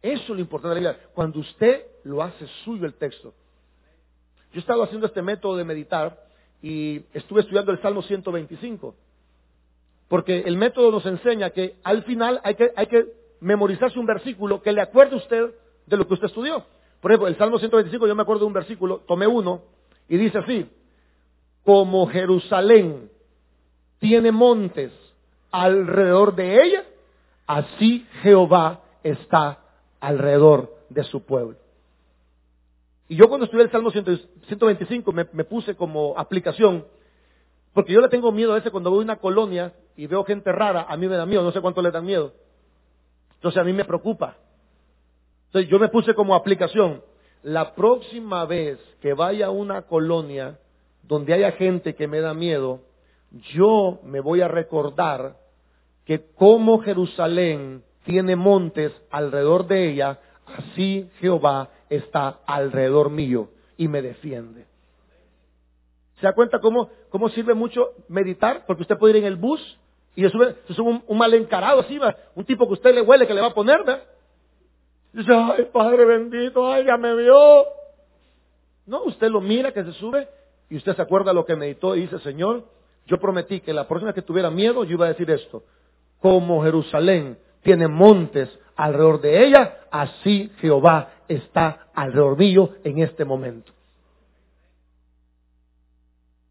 Eso 0.00 0.22
es 0.22 0.28
lo 0.30 0.38
importante 0.38 0.74
de 0.76 0.80
la 0.80 0.90
Biblia. 0.92 1.08
Cuando 1.14 1.40
usted 1.40 1.84
lo 2.04 2.22
hace 2.22 2.46
suyo 2.64 2.86
el 2.86 2.94
texto. 2.94 3.34
Yo 4.52 4.56
he 4.56 4.60
estado 4.60 4.82
haciendo 4.82 5.06
este 5.06 5.20
método 5.20 5.56
de 5.56 5.64
meditar 5.64 6.18
y 6.62 7.02
estuve 7.12 7.40
estudiando 7.40 7.72
el 7.72 7.82
Salmo 7.82 8.02
125. 8.02 8.94
Porque 10.08 10.40
el 10.40 10.56
método 10.56 10.90
nos 10.90 11.04
enseña 11.04 11.50
que 11.50 11.76
al 11.84 12.02
final 12.04 12.40
hay 12.42 12.54
que, 12.54 12.72
hay 12.74 12.86
que 12.86 13.06
memorizarse 13.40 13.98
un 13.98 14.06
versículo 14.06 14.62
que 14.62 14.72
le 14.72 14.80
acuerde 14.80 15.14
a 15.14 15.18
usted 15.18 15.54
de 15.86 15.96
lo 15.96 16.06
que 16.06 16.14
usted 16.14 16.28
estudió. 16.28 16.64
Por 17.00 17.10
ejemplo, 17.10 17.28
el 17.28 17.36
Salmo 17.36 17.58
125, 17.58 18.06
yo 18.06 18.16
me 18.16 18.22
acuerdo 18.22 18.40
de 18.40 18.46
un 18.46 18.52
versículo, 18.52 19.00
tomé 19.06 19.26
uno 19.26 19.62
y 20.08 20.16
dice 20.16 20.38
así, 20.38 20.66
como 21.68 22.06
Jerusalén 22.06 23.10
tiene 23.98 24.32
montes 24.32 24.90
alrededor 25.50 26.34
de 26.34 26.64
ella, 26.64 26.84
así 27.46 28.06
Jehová 28.22 28.80
está 29.02 29.58
alrededor 30.00 30.74
de 30.88 31.04
su 31.04 31.26
pueblo. 31.26 31.58
Y 33.06 33.16
yo 33.16 33.28
cuando 33.28 33.44
estudié 33.44 33.64
el 33.64 33.70
Salmo 33.70 33.90
125 33.90 35.12
me, 35.12 35.26
me, 35.30 35.44
puse 35.44 35.76
como 35.76 36.14
aplicación, 36.16 36.86
porque 37.74 37.92
yo 37.92 38.00
le 38.00 38.08
tengo 38.08 38.32
miedo 38.32 38.52
a 38.52 38.54
veces 38.54 38.72
cuando 38.72 38.88
a 38.88 38.98
una 38.98 39.16
colonia 39.16 39.74
y 39.94 40.06
veo 40.06 40.24
gente 40.24 40.50
rara, 40.50 40.86
a 40.88 40.96
mí 40.96 41.06
me 41.06 41.16
da 41.16 41.26
miedo, 41.26 41.42
no 41.42 41.52
sé 41.52 41.60
cuánto 41.60 41.82
le 41.82 41.90
dan 41.90 42.06
miedo. 42.06 42.32
Entonces 43.34 43.60
a 43.60 43.64
mí 43.64 43.74
me 43.74 43.84
preocupa. 43.84 44.38
Entonces 45.48 45.70
yo 45.70 45.78
me 45.78 45.88
puse 45.88 46.14
como 46.14 46.34
aplicación, 46.34 47.02
la 47.42 47.74
próxima 47.74 48.46
vez 48.46 48.78
que 49.02 49.12
vaya 49.12 49.48
a 49.48 49.50
una 49.50 49.82
colonia 49.82 50.58
donde 51.08 51.32
haya 51.32 51.52
gente 51.52 51.94
que 51.94 52.06
me 52.06 52.20
da 52.20 52.34
miedo, 52.34 52.80
yo 53.54 53.98
me 54.04 54.20
voy 54.20 54.42
a 54.42 54.48
recordar 54.48 55.36
que 56.04 56.30
como 56.34 56.80
Jerusalén 56.80 57.82
tiene 58.04 58.36
montes 58.36 58.92
alrededor 59.10 59.66
de 59.66 59.90
ella, 59.90 60.18
así 60.46 61.10
Jehová 61.20 61.70
está 61.88 62.40
alrededor 62.46 63.10
mío 63.10 63.48
y 63.76 63.88
me 63.88 64.02
defiende. 64.02 64.66
¿Se 66.20 66.26
da 66.26 66.34
cuenta 66.34 66.60
cómo, 66.60 66.90
cómo 67.08 67.30
sirve 67.30 67.54
mucho 67.54 67.90
meditar? 68.08 68.64
Porque 68.66 68.82
usted 68.82 68.98
puede 68.98 69.18
ir 69.18 69.24
en 69.24 69.32
el 69.32 69.36
bus 69.36 69.78
y 70.14 70.22
le 70.22 70.30
sube, 70.30 70.56
un, 70.78 71.02
un, 71.06 71.18
mal 71.18 71.32
encarado 71.32 71.80
así, 71.80 71.98
un 72.34 72.44
tipo 72.44 72.66
que 72.66 72.74
usted 72.74 72.94
le 72.94 73.02
huele 73.02 73.26
que 73.26 73.34
le 73.34 73.40
va 73.40 73.48
a 73.48 73.54
poner, 73.54 73.78
¿verdad? 73.78 74.02
Dice, 75.12 75.32
ay, 75.32 75.68
Padre 75.72 76.04
bendito, 76.04 76.70
ay, 76.70 76.84
ya 76.84 76.96
me 76.96 77.14
vio. 77.14 77.64
No, 78.86 79.04
usted 79.04 79.30
lo 79.30 79.40
mira 79.40 79.72
que 79.72 79.84
se 79.84 79.92
sube 79.92 80.28
y 80.70 80.76
usted 80.76 80.94
se 80.96 81.02
acuerda 81.02 81.32
lo 81.32 81.44
que 81.44 81.56
meditó 81.56 81.96
y 81.96 82.02
dice, 82.02 82.18
Señor, 82.20 82.64
yo 83.06 83.18
prometí 83.18 83.60
que 83.60 83.72
la 83.72 83.88
próxima 83.88 84.12
que 84.12 84.22
tuviera 84.22 84.50
miedo, 84.50 84.84
yo 84.84 84.92
iba 84.92 85.06
a 85.06 85.10
decir 85.10 85.30
esto. 85.30 85.64
Como 86.20 86.62
Jerusalén 86.62 87.38
tiene 87.62 87.88
montes 87.88 88.50
alrededor 88.76 89.20
de 89.20 89.46
ella, 89.46 89.78
así 89.90 90.52
Jehová 90.58 91.12
está 91.26 91.88
alrededor 91.94 92.36
mío 92.36 92.74
en 92.84 92.98
este 92.98 93.24
momento. 93.24 93.72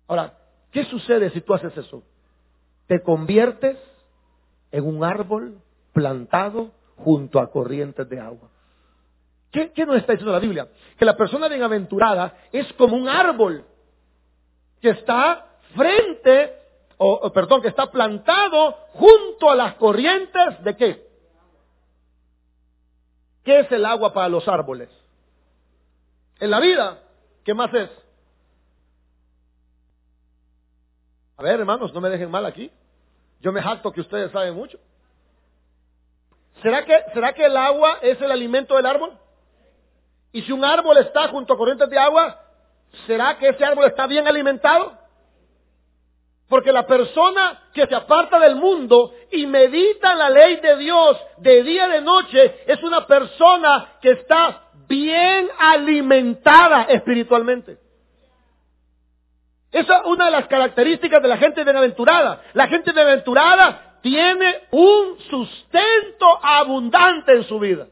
Ahora, 0.07 0.33
¿qué 0.71 0.86
sucede 0.86 1.29
si 1.29 1.41
tú 1.41 1.53
haces 1.53 1.77
eso? 1.77 2.01
Te 2.88 3.01
conviertes 3.03 3.77
en 4.71 4.86
un 4.86 5.03
árbol 5.03 5.59
plantado 5.93 6.71
junto 6.95 7.39
a 7.39 7.51
corrientes 7.51 8.07
de 8.09 8.19
agua. 8.19 8.50
¿Qué, 9.51 9.71
qué 9.74 9.86
nos 9.86 9.97
está 9.97 10.13
diciendo 10.13 10.33
la 10.33 10.39
Biblia? 10.39 10.67
Que 10.97 11.05
la 11.05 11.15
persona 11.15 11.47
bienaventurada 11.47 12.36
es 12.51 12.71
como 12.74 12.95
un 12.95 13.07
árbol 13.07 13.63
que 14.81 14.89
está 14.89 15.48
frente, 15.75 16.55
o, 16.98 17.31
perdón, 17.31 17.62
que 17.62 17.67
está 17.67 17.89
plantado 17.91 18.74
junto 18.93 19.50
a 19.50 19.55
las 19.55 19.75
corrientes 19.75 20.63
de 20.63 20.75
qué? 20.75 21.07
¿Qué 23.43 23.60
es 23.62 23.72
el 23.72 23.86
agua 23.86 24.13
para 24.13 24.29
los 24.29 24.48
árboles? 24.48 24.89
En 26.39 26.51
la 26.51 26.60
vida, 26.60 27.00
¿qué 27.43 27.53
más 27.53 27.74
es? 27.74 27.89
A 31.38 31.43
ver, 31.43 31.60
hermanos, 31.60 31.93
no 31.93 32.01
me 32.01 32.10
dejen 32.10 32.31
mal 32.31 32.46
aquí. 32.46 32.72
Yo 33.41 33.51
me 33.51 33.62
jacto 33.62 33.91
que 33.91 34.01
ustedes 34.01 34.31
saben 34.31 34.55
mucho. 34.55 34.79
¿Será 36.62 36.84
que, 36.84 36.98
¿Será 37.13 37.34
que 37.34 37.46
el 37.46 37.55
agua 37.55 38.00
es 38.01 38.19
el 38.22 38.31
alimento 38.31 38.75
del 38.75 38.88
árbol? 38.88 39.17
Y 40.31 40.41
si 40.41 40.51
un 40.51 40.65
árbol 40.65 40.98
está 40.98 41.29
junto 41.29 41.53
a 41.53 41.57
corrientes 41.57 41.89
de 41.89 41.98
agua, 41.98 42.46
¿será 43.06 43.38
que 43.38 43.50
ese 43.50 43.63
árbol 43.63 43.86
está 43.86 44.08
bien 44.08 44.27
alimentado? 44.27 44.98
Porque 46.50 46.72
la 46.72 46.88
persona 46.88 47.63
que 47.74 47.86
se 47.88 47.96
aparta 47.96 48.39
del 48.39 48.56
mundo 48.56 49.13
y 49.32 49.46
medita 49.46 50.15
la 50.15 50.29
ley 50.29 50.58
de 50.58 50.77
Dios 50.77 51.17
de 51.38 51.63
día 51.63 51.88
y 51.88 51.91
de 51.91 52.01
noche 52.01 52.63
es 52.65 52.82
una 52.84 53.06
persona 53.06 53.98
que 54.01 54.12
está 54.12 54.63
bien 54.88 55.50
alimentada 55.60 56.84
espiritualmente. 56.84 57.77
Esa 59.72 59.98
es 59.98 60.06
una 60.06 60.25
de 60.25 60.32
las 60.32 60.48
características 60.48 61.22
de 61.22 61.27
la 61.27 61.38
gente 61.38 61.63
bienaventurada. 61.63 62.41
La 62.53 62.67
gente 62.67 62.94
bienaventurada 62.94 64.00
tiene 64.01 64.62
un 64.72 65.20
sustento 65.29 66.39
abundante 66.41 67.34
en 67.34 67.44
su 67.44 67.60
vida. 67.60 67.88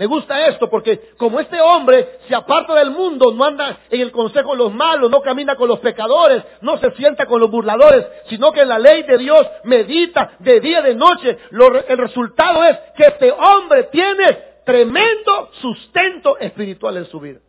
Me 0.00 0.06
gusta 0.06 0.46
esto 0.46 0.70
porque 0.70 1.10
como 1.18 1.40
este 1.40 1.60
hombre 1.60 2.20
se 2.26 2.34
aparta 2.34 2.74
del 2.74 2.90
mundo, 2.90 3.34
no 3.34 3.44
anda 3.44 3.80
en 3.90 4.00
el 4.00 4.10
consejo 4.10 4.52
de 4.52 4.56
los 4.56 4.72
malos, 4.72 5.10
no 5.10 5.20
camina 5.20 5.56
con 5.56 5.68
los 5.68 5.78
pecadores, 5.80 6.42
no 6.62 6.78
se 6.78 6.90
sienta 6.92 7.26
con 7.26 7.38
los 7.38 7.50
burladores, 7.50 8.06
sino 8.30 8.50
que 8.50 8.62
en 8.62 8.70
la 8.70 8.78
ley 8.78 9.02
de 9.02 9.18
Dios 9.18 9.46
medita 9.64 10.38
de 10.38 10.58
día 10.60 10.80
y 10.80 10.84
de 10.84 10.94
noche, 10.94 11.36
el 11.50 11.98
resultado 11.98 12.64
es 12.64 12.78
que 12.96 13.08
este 13.08 13.30
hombre 13.30 13.90
tiene 13.92 14.38
tremendo 14.64 15.50
sustento 15.60 16.38
espiritual 16.38 16.96
en 16.96 17.04
su 17.04 17.20
vida. 17.20 17.40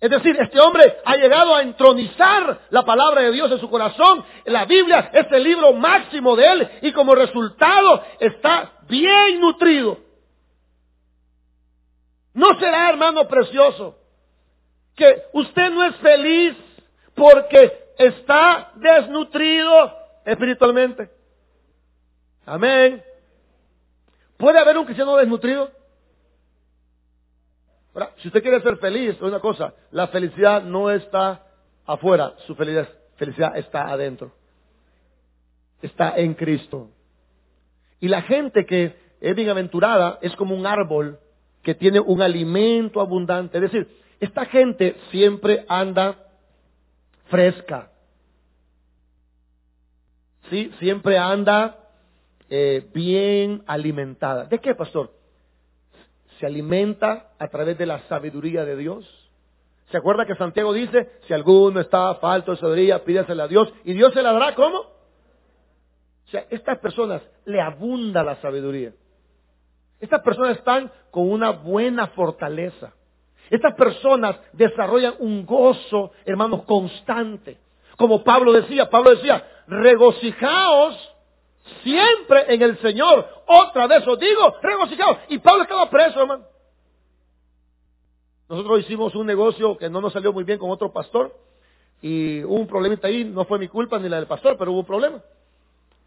Es 0.00 0.10
decir, 0.10 0.36
este 0.40 0.60
hombre 0.60 0.98
ha 1.04 1.16
llegado 1.16 1.52
a 1.56 1.62
entronizar 1.62 2.60
la 2.70 2.84
palabra 2.84 3.22
de 3.22 3.32
Dios 3.32 3.50
en 3.50 3.58
su 3.58 3.68
corazón. 3.68 4.24
La 4.44 4.66
Biblia 4.66 5.10
es 5.12 5.26
el 5.32 5.42
libro 5.42 5.72
máximo 5.72 6.36
de 6.36 6.46
él 6.46 6.68
y 6.82 6.92
como 6.92 7.16
resultado 7.16 8.04
está 8.20 8.74
bien 8.88 9.40
nutrido. 9.40 10.06
¿No 12.38 12.56
será, 12.56 12.88
hermano 12.88 13.26
precioso, 13.26 13.98
que 14.94 15.24
usted 15.32 15.70
no 15.72 15.82
es 15.86 15.96
feliz 15.96 16.56
porque 17.12 17.92
está 17.98 18.70
desnutrido 18.76 19.92
espiritualmente? 20.24 21.10
Amén. 22.46 23.02
¿Puede 24.36 24.56
haber 24.60 24.78
un 24.78 24.84
cristiano 24.84 25.16
desnutrido? 25.16 25.68
Ahora, 27.92 28.12
si 28.18 28.28
usted 28.28 28.40
quiere 28.40 28.62
ser 28.62 28.76
feliz, 28.76 29.20
una 29.20 29.40
cosa, 29.40 29.74
la 29.90 30.06
felicidad 30.06 30.62
no 30.62 30.92
está 30.92 31.44
afuera, 31.86 32.34
su 32.46 32.54
felicidad, 32.54 32.88
felicidad 33.16 33.56
está 33.56 33.88
adentro. 33.88 34.30
Está 35.82 36.16
en 36.16 36.34
Cristo. 36.34 36.88
Y 37.98 38.06
la 38.06 38.22
gente 38.22 38.64
que 38.64 38.96
es 39.20 39.34
bienaventurada 39.34 40.20
es 40.22 40.36
como 40.36 40.54
un 40.54 40.68
árbol 40.68 41.18
que 41.68 41.74
tiene 41.74 42.00
un 42.00 42.22
alimento 42.22 42.98
abundante. 42.98 43.58
Es 43.58 43.64
decir, 43.64 43.86
esta 44.20 44.46
gente 44.46 44.96
siempre 45.10 45.66
anda 45.68 46.16
fresca. 47.26 47.90
¿Sí? 50.48 50.72
Siempre 50.78 51.18
anda 51.18 51.76
eh, 52.48 52.88
bien 52.94 53.64
alimentada. 53.66 54.46
¿De 54.46 54.60
qué, 54.60 54.74
pastor? 54.74 55.12
Se 56.40 56.46
alimenta 56.46 57.32
a 57.38 57.48
través 57.48 57.76
de 57.76 57.84
la 57.84 57.98
sabiduría 58.08 58.64
de 58.64 58.74
Dios. 58.74 59.30
¿Se 59.90 59.98
acuerda 59.98 60.24
que 60.24 60.36
Santiago 60.36 60.72
dice, 60.72 61.20
si 61.26 61.34
alguno 61.34 61.80
está 61.80 62.14
falto 62.14 62.52
de 62.52 62.56
sabiduría, 62.56 63.04
pídasela 63.04 63.44
a 63.44 63.48
Dios 63.48 63.70
y 63.84 63.92
Dios 63.92 64.14
se 64.14 64.22
la 64.22 64.32
dará, 64.32 64.54
¿cómo? 64.54 64.78
O 64.78 66.30
sea, 66.30 66.46
estas 66.48 66.78
personas 66.78 67.20
le 67.44 67.60
abunda 67.60 68.24
la 68.24 68.36
sabiduría. 68.36 68.94
Estas 70.00 70.22
personas 70.22 70.56
están 70.58 70.90
con 71.10 71.30
una 71.30 71.50
buena 71.50 72.08
fortaleza. 72.08 72.92
Estas 73.50 73.74
personas 73.74 74.36
desarrollan 74.52 75.14
un 75.18 75.44
gozo, 75.46 76.12
hermanos, 76.24 76.62
constante. 76.64 77.58
Como 77.96 78.22
Pablo 78.22 78.52
decía, 78.52 78.88
Pablo 78.90 79.10
decía, 79.10 79.44
regocijaos 79.66 80.96
siempre 81.82 82.54
en 82.54 82.62
el 82.62 82.78
Señor. 82.78 83.26
Otra 83.46 83.86
vez 83.86 84.06
os 84.06 84.18
digo, 84.18 84.54
regocijaos. 84.62 85.18
Y 85.28 85.38
Pablo 85.38 85.62
estaba 85.62 85.88
preso, 85.90 86.20
hermano. 86.20 86.44
Nosotros 88.48 88.80
hicimos 88.80 89.14
un 89.14 89.26
negocio 89.26 89.76
que 89.76 89.90
no 89.90 90.00
nos 90.00 90.12
salió 90.12 90.32
muy 90.32 90.44
bien 90.44 90.58
con 90.58 90.70
otro 90.70 90.92
pastor 90.92 91.34
y 92.00 92.42
hubo 92.44 92.54
un 92.54 92.66
problemita 92.66 93.08
ahí, 93.08 93.24
no 93.24 93.44
fue 93.44 93.58
mi 93.58 93.68
culpa 93.68 93.98
ni 93.98 94.08
la 94.08 94.16
del 94.16 94.26
pastor, 94.26 94.56
pero 94.56 94.72
hubo 94.72 94.80
un 94.80 94.86
problema. 94.86 95.22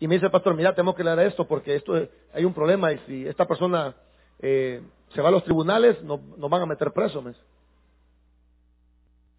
Y 0.01 0.07
me 0.07 0.15
dice 0.15 0.31
pastor, 0.31 0.55
mira, 0.55 0.73
tenemos 0.73 0.95
que 0.95 1.03
leer 1.03 1.19
esto 1.19 1.45
porque 1.45 1.75
esto 1.75 1.93
hay 2.33 2.43
un 2.43 2.55
problema 2.55 2.91
y 2.91 2.97
si 3.05 3.27
esta 3.27 3.47
persona 3.47 3.93
eh, 4.39 4.81
se 5.13 5.21
va 5.21 5.29
a 5.29 5.31
los 5.31 5.43
tribunales, 5.43 6.01
nos, 6.01 6.19
van 6.49 6.63
a 6.63 6.65
meter 6.65 6.91
presos. 6.91 7.23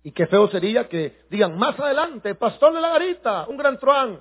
Y 0.04 0.12
qué 0.12 0.28
feo 0.28 0.49
sería 0.50 0.88
que 0.88 1.25
digan 1.28 1.59
más 1.59 1.78
adelante, 1.81 2.37
pastor 2.37 2.75
de 2.75 2.81
la 2.81 2.90
garita, 2.90 3.45
un 3.49 3.57
gran 3.57 3.76
truán. 3.76 4.21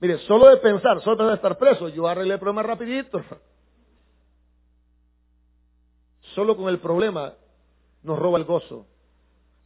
Mire, 0.00 0.18
solo 0.26 0.48
de 0.48 0.56
pensar, 0.56 1.00
solo 1.02 1.28
de 1.28 1.34
estar 1.36 1.56
preso, 1.56 1.88
yo 1.88 2.08
arreglé 2.08 2.34
el 2.34 2.40
problema 2.40 2.64
rapidito. 2.64 3.22
Solo 6.34 6.56
con 6.56 6.68
el 6.68 6.80
problema 6.80 7.34
nos 8.02 8.18
roba 8.18 8.36
el 8.36 8.44
gozo. 8.44 8.84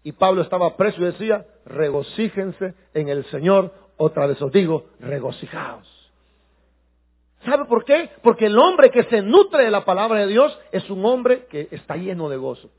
Y 0.02 0.12
Pablo 0.12 0.42
estaba 0.42 0.76
preso 0.76 1.00
y 1.00 1.06
decía, 1.06 1.46
regocíjense 1.64 2.74
en 2.92 3.08
el 3.08 3.24
Señor. 3.30 3.83
Otra 3.96 4.26
vez 4.26 4.40
os 4.42 4.52
digo, 4.52 4.86
regocijaos. 5.00 5.88
¿Sabe 7.44 7.66
por 7.66 7.84
qué? 7.84 8.10
Porque 8.22 8.46
el 8.46 8.58
hombre 8.58 8.90
que 8.90 9.04
se 9.04 9.20
nutre 9.20 9.64
de 9.64 9.70
la 9.70 9.84
palabra 9.84 10.20
de 10.20 10.26
Dios 10.28 10.58
es 10.72 10.88
un 10.88 11.04
hombre 11.04 11.46
que 11.46 11.68
está 11.70 11.96
lleno 11.96 12.28
de 12.28 12.36
gozo. 12.36 12.70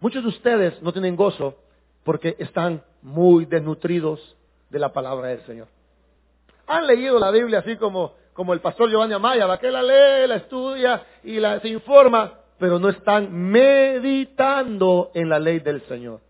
Muchos 0.00 0.22
de 0.22 0.28
ustedes 0.28 0.82
no 0.82 0.92
tienen 0.92 1.16
gozo 1.16 1.56
porque 2.04 2.36
están 2.38 2.82
muy 3.00 3.46
desnutridos 3.46 4.36
de 4.68 4.78
la 4.78 4.92
palabra 4.92 5.28
del 5.28 5.40
Señor. 5.46 5.68
Han 6.66 6.86
leído 6.86 7.18
la 7.18 7.30
Biblia 7.30 7.60
así 7.60 7.76
como, 7.76 8.12
como 8.34 8.52
el 8.52 8.60
pastor 8.60 8.90
Giovanni 8.90 9.14
Amaya, 9.14 9.58
que 9.58 9.70
la 9.70 9.82
lee, 9.82 10.28
la 10.28 10.36
estudia 10.36 11.02
y 11.22 11.40
la, 11.40 11.60
se 11.60 11.68
informa, 11.68 12.34
pero 12.58 12.78
no 12.78 12.90
están 12.90 13.32
meditando 13.32 15.10
en 15.14 15.28
la 15.30 15.38
ley 15.38 15.60
del 15.60 15.80
Señor. 15.86 16.20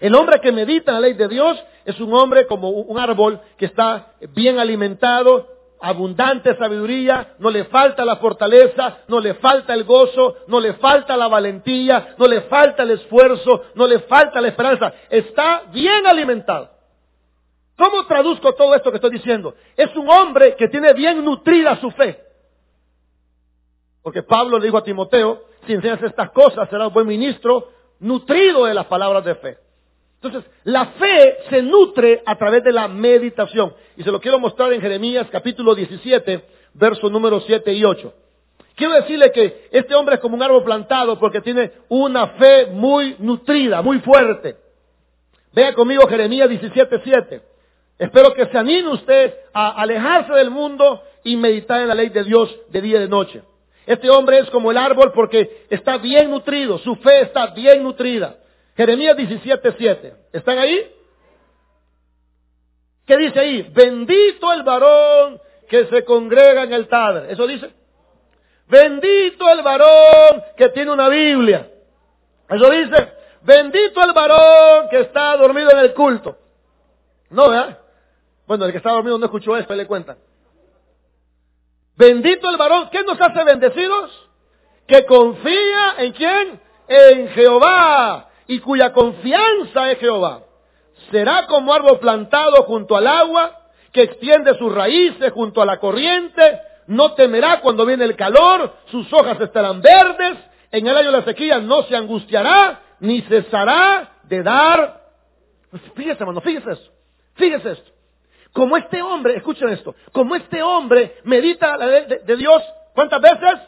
El 0.00 0.14
hombre 0.16 0.40
que 0.40 0.50
medita 0.50 0.90
en 0.90 0.94
la 0.94 1.00
ley 1.00 1.14
de 1.14 1.28
Dios 1.28 1.62
es 1.84 1.98
un 2.00 2.12
hombre 2.14 2.46
como 2.46 2.70
un 2.70 2.98
árbol 2.98 3.40
que 3.56 3.66
está 3.66 4.12
bien 4.34 4.58
alimentado, 4.58 5.48
abundante 5.80 6.56
sabiduría, 6.56 7.34
no 7.38 7.50
le 7.50 7.64
falta 7.64 8.04
la 8.04 8.16
fortaleza, 8.16 8.98
no 9.08 9.18
le 9.18 9.34
falta 9.34 9.74
el 9.74 9.82
gozo, 9.84 10.36
no 10.46 10.60
le 10.60 10.74
falta 10.74 11.16
la 11.16 11.26
valentía, 11.26 12.14
no 12.18 12.28
le 12.28 12.42
falta 12.42 12.84
el 12.84 12.92
esfuerzo, 12.92 13.64
no 13.74 13.88
le 13.88 13.98
falta 14.00 14.40
la 14.40 14.48
esperanza. 14.48 14.92
Está 15.10 15.64
bien 15.72 16.06
alimentado. 16.06 16.70
¿Cómo 17.76 18.06
traduzco 18.06 18.54
todo 18.54 18.76
esto 18.76 18.90
que 18.90 18.96
estoy 18.96 19.10
diciendo? 19.10 19.54
Es 19.76 19.94
un 19.96 20.08
hombre 20.08 20.54
que 20.54 20.68
tiene 20.68 20.92
bien 20.92 21.24
nutrida 21.24 21.76
su 21.80 21.90
fe. 21.90 22.20
Porque 24.02 24.22
Pablo 24.22 24.58
le 24.58 24.66
dijo 24.66 24.78
a 24.78 24.84
Timoteo, 24.84 25.42
si 25.66 25.72
enseñas 25.72 26.02
estas 26.02 26.30
cosas 26.30 26.68
serás 26.70 26.92
buen 26.92 27.08
ministro, 27.08 27.70
nutrido 27.98 28.66
de 28.66 28.74
las 28.74 28.86
palabras 28.86 29.24
de 29.24 29.34
fe. 29.34 29.58
Entonces, 30.22 30.48
la 30.62 30.86
fe 30.86 31.38
se 31.50 31.62
nutre 31.62 32.22
a 32.24 32.36
través 32.36 32.62
de 32.62 32.72
la 32.72 32.86
meditación. 32.86 33.74
Y 33.96 34.04
se 34.04 34.12
lo 34.12 34.20
quiero 34.20 34.38
mostrar 34.38 34.72
en 34.72 34.80
Jeremías 34.80 35.26
capítulo 35.32 35.74
17, 35.74 36.44
versos 36.74 37.10
número 37.10 37.40
7 37.40 37.72
y 37.72 37.84
8. 37.84 38.14
Quiero 38.76 38.94
decirle 38.94 39.32
que 39.32 39.68
este 39.72 39.94
hombre 39.96 40.14
es 40.14 40.20
como 40.20 40.36
un 40.36 40.42
árbol 40.42 40.62
plantado 40.62 41.18
porque 41.18 41.40
tiene 41.40 41.72
una 41.88 42.28
fe 42.28 42.66
muy 42.66 43.16
nutrida, 43.18 43.82
muy 43.82 43.98
fuerte. 43.98 44.56
Vea 45.52 45.74
conmigo 45.74 46.06
Jeremías 46.06 46.48
17, 46.48 47.00
7. 47.02 47.42
Espero 47.98 48.32
que 48.32 48.46
se 48.46 48.56
anime 48.56 48.90
usted 48.90 49.34
a 49.52 49.70
alejarse 49.82 50.32
del 50.34 50.50
mundo 50.50 51.02
y 51.24 51.36
meditar 51.36 51.82
en 51.82 51.88
la 51.88 51.96
ley 51.96 52.10
de 52.10 52.22
Dios 52.22 52.48
de 52.68 52.80
día 52.80 52.98
y 52.98 53.00
de 53.00 53.08
noche. 53.08 53.42
Este 53.86 54.08
hombre 54.08 54.38
es 54.38 54.50
como 54.50 54.70
el 54.70 54.78
árbol 54.78 55.10
porque 55.12 55.66
está 55.68 55.98
bien 55.98 56.30
nutrido, 56.30 56.78
su 56.78 56.94
fe 56.96 57.22
está 57.22 57.48
bien 57.48 57.82
nutrida. 57.82 58.36
Jeremías 58.76 59.16
17:7. 59.16 60.14
¿Están 60.32 60.58
ahí? 60.58 60.90
¿Qué 63.06 63.16
dice 63.16 63.40
ahí? 63.40 63.62
Bendito 63.74 64.52
el 64.52 64.62
varón 64.62 65.40
que 65.68 65.86
se 65.86 66.04
congrega 66.04 66.62
en 66.62 66.72
el 66.72 66.88
Tadre. 66.88 67.32
¿Eso 67.32 67.46
dice? 67.46 67.70
Bendito 68.68 69.48
el 69.50 69.62
varón 69.62 70.42
que 70.56 70.68
tiene 70.70 70.90
una 70.90 71.08
Biblia. 71.08 71.70
Eso 72.48 72.70
dice. 72.70 73.12
Bendito 73.42 74.02
el 74.02 74.12
varón 74.12 74.88
que 74.88 75.00
está 75.00 75.36
dormido 75.36 75.70
en 75.72 75.78
el 75.78 75.94
culto. 75.94 76.38
No, 77.30 77.50
¿verdad? 77.50 77.78
Bueno, 78.46 78.64
el 78.66 78.72
que 78.72 78.78
está 78.78 78.92
dormido 78.92 79.18
no 79.18 79.24
escuchó 79.26 79.56
esto, 79.56 79.74
le 79.74 79.86
cuentan. 79.86 80.16
Bendito 81.96 82.48
el 82.50 82.56
varón. 82.56 82.88
¿Qué 82.90 83.02
nos 83.02 83.20
hace 83.20 83.44
bendecidos? 83.44 84.28
Que 84.86 85.04
confía 85.06 85.94
en 85.98 86.12
quién? 86.12 86.60
En 86.88 87.28
Jehová. 87.28 88.28
Y 88.52 88.58
cuya 88.60 88.92
confianza 88.92 89.90
es 89.92 89.98
Jehová. 89.98 90.42
Será 91.10 91.46
como 91.46 91.72
árbol 91.72 91.98
plantado 92.00 92.64
junto 92.64 92.94
al 92.94 93.06
agua, 93.06 93.58
que 93.90 94.02
extiende 94.02 94.58
sus 94.58 94.74
raíces 94.74 95.32
junto 95.32 95.62
a 95.62 95.64
la 95.64 95.78
corriente. 95.78 96.60
No 96.86 97.14
temerá 97.14 97.62
cuando 97.62 97.86
viene 97.86 98.04
el 98.04 98.14
calor, 98.14 98.74
sus 98.90 99.10
hojas 99.10 99.40
estarán 99.40 99.80
verdes. 99.80 100.36
En 100.70 100.86
el 100.86 100.94
año 100.94 101.12
de 101.12 101.18
la 101.18 101.24
sequía 101.24 101.60
no 101.60 101.84
se 101.84 101.96
angustiará, 101.96 102.82
ni 103.00 103.22
cesará 103.22 104.16
de 104.24 104.42
dar. 104.42 105.00
Fíjese, 105.94 106.18
hermano, 106.20 106.42
fíjese 106.42 106.72
eso. 106.72 106.92
Fíjese 107.32 107.70
esto. 107.70 107.90
Como 108.52 108.76
este 108.76 109.00
hombre, 109.00 109.34
escuchen 109.34 109.70
esto, 109.70 109.94
como 110.12 110.36
este 110.36 110.62
hombre 110.62 111.16
medita 111.24 111.74
la 111.78 111.86
ley 111.86 112.04
de, 112.22 112.36
Dios, 112.36 112.62
¿cuántas 112.94 113.22
veces? 113.22 113.60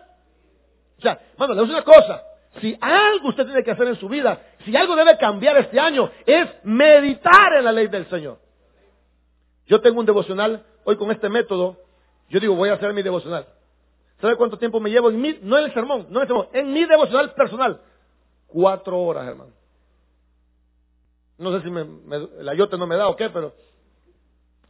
O 0.98 1.00
sea, 1.00 1.18
hermano, 1.32 1.54
le 1.54 1.62
digo 1.62 1.72
una 1.72 1.84
cosa, 1.84 2.22
si 2.60 2.76
algo 2.80 3.28
usted 3.28 3.46
tiene 3.46 3.64
que 3.64 3.70
hacer 3.72 3.88
en 3.88 3.96
su 3.96 4.08
vida, 4.08 4.40
si 4.64 4.76
algo 4.76 4.96
debe 4.96 5.16
cambiar 5.18 5.56
este 5.58 5.78
año, 5.78 6.10
es 6.26 6.48
meditar 6.64 7.52
en 7.54 7.64
la 7.64 7.72
ley 7.72 7.88
del 7.88 8.08
Señor. 8.08 8.38
Yo 9.66 9.80
tengo 9.80 10.00
un 10.00 10.06
devocional, 10.06 10.64
hoy 10.84 10.96
con 10.96 11.10
este 11.10 11.28
método, 11.28 11.78
yo 12.28 12.40
digo, 12.40 12.54
voy 12.54 12.68
a 12.68 12.74
hacer 12.74 12.92
mi 12.92 13.02
devocional. 13.02 13.46
¿Sabe 14.20 14.36
cuánto 14.36 14.58
tiempo 14.58 14.80
me 14.80 14.90
llevo 14.90 15.10
en 15.10 15.20
mi, 15.20 15.38
no 15.42 15.58
en 15.58 15.64
el 15.64 15.74
sermón, 15.74 16.06
no 16.10 16.18
en 16.18 16.22
el 16.22 16.28
sermón, 16.28 16.48
en 16.52 16.72
mi 16.72 16.84
devocional 16.84 17.34
personal? 17.34 17.80
Cuatro 18.46 18.98
horas, 19.00 19.26
hermano. 19.26 19.52
No 21.36 21.52
sé 21.52 21.64
si 21.64 21.70
me, 21.70 21.84
la 22.42 22.54
yote 22.54 22.78
no 22.78 22.86
me 22.86 22.96
da 22.96 23.08
o 23.08 23.16
qué, 23.16 23.28
pero 23.28 23.54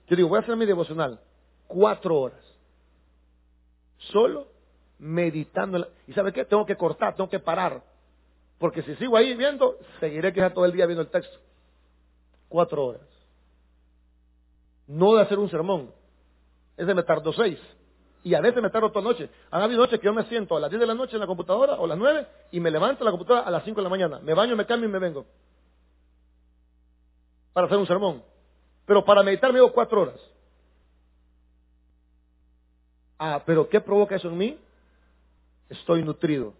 yo 0.09 0.17
digo, 0.17 0.29
voy 0.29 0.39
a 0.39 0.43
hacer 0.43 0.57
mi 0.57 0.67
devocional. 0.67 1.21
Cuatro 1.67 2.17
horas. 2.17 2.41
Solo 3.99 4.49
meditando. 4.99 5.87
¿Y 6.07 6.13
sabe 6.13 6.33
qué? 6.33 6.45
Tengo 6.45 6.65
que 6.67 6.77
cortar, 6.77 7.15
tengo 7.15 7.29
que 7.29 7.39
parar. 7.39 7.83
Porque 8.65 8.83
si 8.83 8.95
sigo 8.95 9.15
ahí 9.19 9.35
viendo, 9.35 9.77
seguiré 10.01 10.33
que 10.33 10.41
todo 10.49 10.65
el 10.65 10.73
día 10.73 10.87
viendo 10.87 11.03
el 11.03 11.11
texto. 11.11 11.39
Cuatro 12.49 12.87
horas. 12.87 13.07
No 14.87 15.15
de 15.15 15.21
hacer 15.21 15.39
un 15.39 15.51
sermón. 15.51 15.93
Ese 16.75 16.95
me 16.95 17.03
tardó 17.03 17.35
seis. 17.35 17.59
Y 18.23 18.33
a 18.33 18.41
veces 18.41 18.63
me 18.63 18.71
tardo 18.71 18.91
toda 18.91 19.05
noche. 19.05 19.29
Han 19.51 19.61
habido 19.61 19.83
noches 19.83 20.01
que 20.01 20.07
yo 20.07 20.15
me 20.15 20.25
siento 20.31 20.57
a 20.57 20.61
las 20.61 20.71
diez 20.71 20.81
de 20.81 20.87
la 20.87 20.95
noche 20.95 21.13
en 21.13 21.21
la 21.21 21.27
computadora 21.27 21.75
o 21.75 21.85
a 21.85 21.89
las 21.89 21.99
nueve 21.99 22.27
y 22.53 22.59
me 22.59 22.71
levanto 22.71 23.03
en 23.03 23.05
la 23.05 23.11
computadora 23.11 23.47
a 23.47 23.51
las 23.51 23.65
cinco 23.65 23.81
de 23.81 23.85
la 23.85 23.91
mañana. 23.91 24.19
Me 24.21 24.33
baño, 24.33 24.57
me 24.57 24.65
cambio 24.65 24.89
y 24.89 24.93
me 24.93 24.99
vengo. 24.99 25.27
Para 27.53 27.67
hacer 27.67 27.77
un 27.77 27.87
sermón. 27.87 28.23
Pero 28.87 29.05
para 29.05 29.23
meditar 29.23 29.53
me 29.53 29.59
llevo 29.59 29.75
cuatro 29.75 30.01
horas. 30.01 30.21
Ah, 33.19 33.43
pero 33.45 33.69
¿qué 33.69 33.83
provoca 33.83 34.17
eso 34.17 34.29
en 34.29 34.39
mí? 34.39 34.59
Estoy 35.69 36.03
nutrido. 36.03 36.55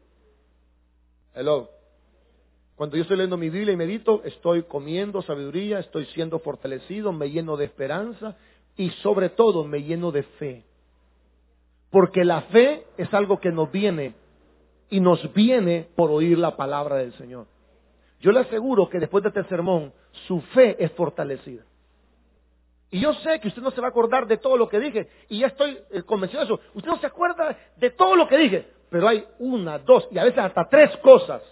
Hello. 1.35 1.74
Cuando 2.77 2.97
yo 2.97 3.03
estoy 3.03 3.17
leyendo 3.17 3.37
mi 3.37 3.51
Biblia 3.51 3.73
y 3.73 3.77
medito, 3.77 4.23
estoy 4.25 4.65
comiendo 4.65 5.23
sabiduría, 5.23 5.79
estoy 5.79 6.07
siendo 6.07 6.41
fortalecido, 6.41 7.13
me 7.13 7.31
lleno 7.31 7.57
de 7.57 7.67
esperanza 7.67 8.37
y 8.77 8.91
sobre 9.03 9.29
todo 9.29 9.65
me 9.65 9.85
lleno 9.85 10.11
de 10.11 10.25
fe. 10.25 10.65
Porque 11.91 12.25
la 12.25 12.43
fe 12.43 12.85
es 12.97 13.13
algo 13.15 13.39
que 13.39 13.53
nos 13.53 13.71
viene 13.71 14.15
y 14.91 14.99
nos 14.99 15.33
viene 15.33 15.89
por 15.95 16.11
oír 16.11 16.37
la 16.37 16.57
palabra 16.57 16.97
del 16.97 17.13
Señor. 17.15 17.47
Yo 18.19 18.33
le 18.33 18.41
aseguro 18.41 18.89
que 18.89 18.99
después 18.99 19.23
de 19.23 19.29
este 19.29 19.45
sermón, 19.45 19.93
su 20.27 20.41
fe 20.41 20.77
es 20.83 20.91
fortalecida. 20.93 21.63
Y 22.91 23.01
yo 23.01 23.13
sé 23.15 23.39
que 23.39 23.49
usted 23.49 23.63
no 23.63 23.71
se 23.71 23.81
va 23.81 23.89
a 23.89 23.91
acordar 23.91 24.27
de 24.27 24.39
todo 24.39 24.57
lo 24.57 24.69
que 24.69 24.81
dije, 24.81 25.09
y 25.29 25.41
ya 25.41 25.49
estoy 25.49 25.79
eh, 25.93 26.03
convencido 26.03 26.41
de 26.41 26.47
eso. 26.47 26.61
Usted 26.75 26.91
no 26.91 26.99
se 26.99 27.07
acuerda 27.07 27.57
de 27.77 27.91
todo 27.91 28.17
lo 28.17 28.27
que 28.27 28.39
dije, 28.39 28.69
pero 28.91 29.07
hay 29.07 29.25
una, 29.39 29.79
dos 29.79 30.09
y 30.11 30.19
a 30.19 30.25
veces 30.25 30.39
hasta 30.39 30.69
tres 30.69 30.97
cosas 30.97 31.43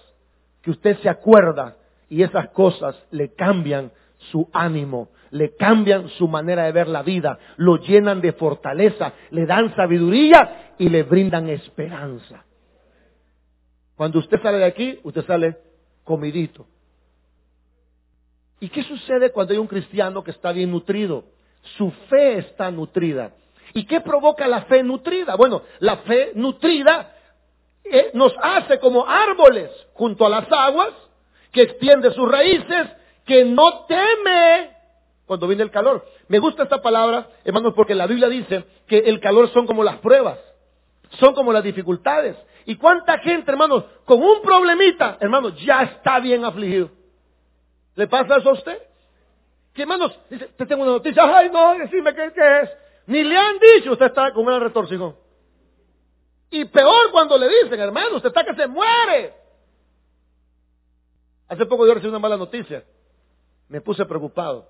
que 0.62 0.70
usted 0.70 0.98
se 0.98 1.08
acuerda 1.08 1.76
y 2.08 2.22
esas 2.22 2.48
cosas 2.50 2.96
le 3.10 3.34
cambian 3.34 3.90
su 4.30 4.48
ánimo, 4.52 5.08
le 5.30 5.56
cambian 5.56 6.08
su 6.10 6.28
manera 6.28 6.64
de 6.64 6.72
ver 6.72 6.88
la 6.88 7.02
vida, 7.02 7.38
lo 7.56 7.78
llenan 7.78 8.20
de 8.20 8.32
fortaleza, 8.32 9.12
le 9.30 9.46
dan 9.46 9.74
sabiduría 9.74 10.74
y 10.78 10.88
le 10.88 11.02
brindan 11.02 11.48
esperanza. 11.48 12.44
Cuando 13.96 14.18
usted 14.18 14.40
sale 14.40 14.58
de 14.58 14.64
aquí, 14.64 14.98
usted 15.02 15.24
sale 15.26 15.56
comidito. 16.04 16.66
¿Y 18.60 18.68
qué 18.68 18.82
sucede 18.84 19.32
cuando 19.32 19.52
hay 19.52 19.58
un 19.58 19.66
cristiano 19.66 20.22
que 20.22 20.30
está 20.30 20.52
bien 20.52 20.70
nutrido? 20.70 21.24
Su 21.76 21.90
fe 22.08 22.38
está 22.38 22.70
nutrida. 22.70 23.32
¿Y 23.74 23.84
qué 23.84 24.00
provoca 24.00 24.46
la 24.46 24.62
fe 24.62 24.82
nutrida? 24.82 25.34
Bueno, 25.34 25.62
la 25.80 25.96
fe 25.98 26.32
nutrida 26.34 27.16
eh, 27.84 28.10
nos 28.14 28.32
hace 28.40 28.78
como 28.78 29.06
árboles 29.06 29.70
junto 29.94 30.26
a 30.26 30.28
las 30.28 30.50
aguas, 30.50 30.90
que 31.50 31.62
extiende 31.62 32.12
sus 32.12 32.30
raíces, 32.30 32.88
que 33.26 33.44
no 33.44 33.84
teme 33.86 34.70
cuando 35.26 35.46
viene 35.46 35.62
el 35.62 35.70
calor. 35.70 36.04
Me 36.28 36.38
gusta 36.38 36.64
esta 36.64 36.80
palabra, 36.80 37.28
hermanos, 37.44 37.74
porque 37.74 37.94
la 37.94 38.06
Biblia 38.06 38.28
dice 38.28 38.64
que 38.86 38.98
el 38.98 39.20
calor 39.20 39.48
son 39.50 39.66
como 39.66 39.82
las 39.84 39.96
pruebas, 39.96 40.38
son 41.20 41.34
como 41.34 41.52
las 41.52 41.62
dificultades. 41.62 42.36
¿Y 42.64 42.76
cuánta 42.76 43.18
gente, 43.18 43.50
hermanos, 43.50 43.84
con 44.04 44.22
un 44.22 44.40
problemita, 44.42 45.18
hermanos, 45.20 45.60
ya 45.62 45.82
está 45.82 46.20
bien 46.20 46.44
afligido? 46.44 46.90
¿Le 47.94 48.06
pasa 48.06 48.36
eso 48.36 48.50
a 48.50 48.52
usted? 48.52 48.78
Que 49.74 49.82
hermanos, 49.82 50.18
dice, 50.30 50.46
te 50.56 50.66
tengo 50.66 50.82
una 50.82 50.92
noticia, 50.92 51.22
ay 51.24 51.50
no, 51.50 51.74
decime 51.74 52.14
qué, 52.14 52.26
es. 52.26 52.70
Ni 53.06 53.24
le 53.24 53.36
han 53.36 53.58
dicho, 53.58 53.92
usted 53.92 54.06
está 54.06 54.32
con 54.32 54.46
una 54.46 54.58
retorcijón. 54.58 55.16
Y 56.52 56.66
peor 56.66 57.10
cuando 57.10 57.38
le 57.38 57.48
dicen, 57.48 57.80
hermano, 57.80 58.16
usted 58.16 58.28
está 58.28 58.44
que 58.44 58.54
se 58.54 58.66
muere. 58.66 59.34
Hace 61.48 61.64
poco 61.64 61.86
yo 61.86 61.94
recibí 61.94 62.10
una 62.10 62.18
mala 62.18 62.36
noticia. 62.36 62.84
Me 63.68 63.80
puse 63.80 64.04
preocupado. 64.04 64.68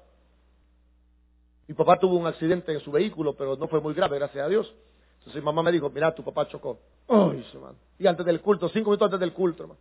Mi 1.67 1.75
papá 1.75 1.99
tuvo 1.99 2.17
un 2.17 2.27
accidente 2.29 2.73
en 2.73 2.79
su 2.81 2.93
vehículo, 2.93 3.35
pero 3.35 3.57
no 3.57 3.67
fue 3.67 3.81
muy 3.81 3.95
grave, 3.95 4.17
gracias 4.17 4.47
a 4.47 4.49
Dios. 4.49 4.73
Entonces 5.19 5.43
mi 5.43 5.45
mamá 5.45 5.65
me 5.65 5.73
dijo, 5.73 5.91
mira, 5.91 6.15
tu 6.15 6.23
papá 6.23 6.47
chocó. 6.47 6.79
Ay, 7.09 7.45
hermano. 7.53 7.75
Y 7.99 8.07
antes 8.07 8.25
del 8.27 8.41
culto, 8.41 8.69
cinco 8.69 8.91
minutos 8.91 9.07
antes 9.07 9.21
del 9.21 9.33
culto, 9.33 9.65
hermano. 9.65 9.81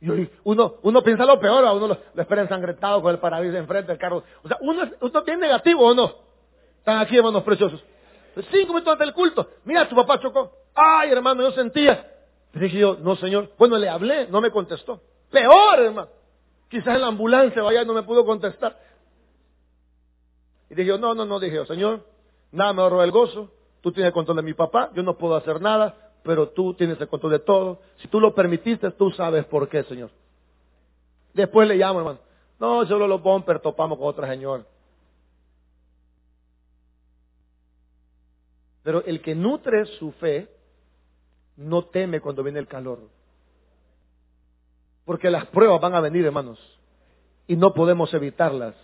Y 0.00 0.30
uno, 0.44 0.76
uno 0.80 1.02
piensa 1.02 1.26
lo 1.26 1.38
peor, 1.38 1.62
a 1.62 1.74
uno 1.74 1.88
lo, 1.88 1.98
espera 2.16 2.40
ensangrentado 2.40 3.02
con 3.02 3.12
el 3.12 3.20
parabrisas 3.20 3.58
enfrente 3.58 3.92
del 3.92 3.98
carro. 3.98 4.24
O 4.42 4.48
sea, 4.48 4.56
uno, 4.62 4.82
uno 4.98 5.22
tiene 5.24 5.42
negativo 5.42 5.88
o 5.88 5.94
no. 5.94 6.14
Están 6.78 7.00
aquí, 7.00 7.18
hermanos 7.18 7.42
preciosos. 7.42 7.84
Cinco 8.50 8.72
minutos 8.72 8.92
antes 8.92 9.06
del 9.06 9.14
culto. 9.14 9.46
Mira, 9.64 9.86
tu 9.86 9.94
papá 9.94 10.18
chocó. 10.20 10.65
Ay, 10.76 11.10
hermano, 11.10 11.42
yo 11.42 11.50
sentía. 11.52 12.06
Le 12.52 12.60
dije 12.60 12.78
yo, 12.78 12.96
no, 13.00 13.16
señor. 13.16 13.50
Bueno, 13.58 13.78
le 13.78 13.88
hablé, 13.88 14.28
no 14.28 14.40
me 14.40 14.50
contestó. 14.50 15.00
Peor, 15.30 15.80
hermano. 15.80 16.08
Quizás 16.68 16.94
en 16.94 17.00
la 17.00 17.08
ambulancia 17.08 17.62
vaya 17.62 17.82
y 17.82 17.86
no 17.86 17.94
me 17.94 18.02
pudo 18.02 18.24
contestar. 18.24 18.78
Y 20.70 20.74
dije 20.74 20.88
yo, 20.88 20.98
no, 20.98 21.14
no, 21.14 21.24
no, 21.24 21.40
dije 21.40 21.56
yo, 21.56 21.66
señor, 21.66 22.04
nada 22.52 22.72
me 22.72 22.82
ahorró 22.82 23.02
el 23.02 23.10
gozo. 23.10 23.50
Tú 23.80 23.92
tienes 23.92 24.08
el 24.08 24.12
control 24.12 24.36
de 24.36 24.42
mi 24.42 24.54
papá, 24.54 24.90
yo 24.94 25.02
no 25.02 25.16
puedo 25.16 25.36
hacer 25.36 25.60
nada 25.60 26.06
pero 26.26 26.48
tú 26.48 26.74
tienes 26.74 27.00
el 27.00 27.08
control 27.08 27.32
de 27.32 27.38
todo. 27.38 27.80
Si 27.98 28.08
tú 28.08 28.20
lo 28.20 28.34
permitiste, 28.34 28.90
tú 28.90 29.12
sabes 29.12 29.44
por 29.46 29.68
qué, 29.68 29.84
Señor. 29.84 30.10
Después 31.32 31.68
le 31.68 31.76
llamo, 31.76 32.00
hermano. 32.00 32.18
No, 32.58 32.84
solo 32.86 33.06
los 33.06 33.22
bumpers 33.22 33.62
topamos 33.62 33.96
con 33.96 34.08
otra 34.08 34.28
señor. 34.28 34.66
Pero 38.82 39.04
el 39.04 39.20
que 39.20 39.34
nutre 39.34 39.84
su 39.98 40.10
fe 40.12 40.48
no 41.56 41.84
teme 41.84 42.20
cuando 42.20 42.42
viene 42.42 42.58
el 42.58 42.66
calor. 42.66 43.00
Porque 45.04 45.30
las 45.30 45.46
pruebas 45.46 45.80
van 45.80 45.94
a 45.94 46.00
venir, 46.00 46.24
hermanos. 46.24 46.58
Y 47.46 47.56
no 47.56 47.74
podemos 47.74 48.12
evitarlas. 48.12 48.74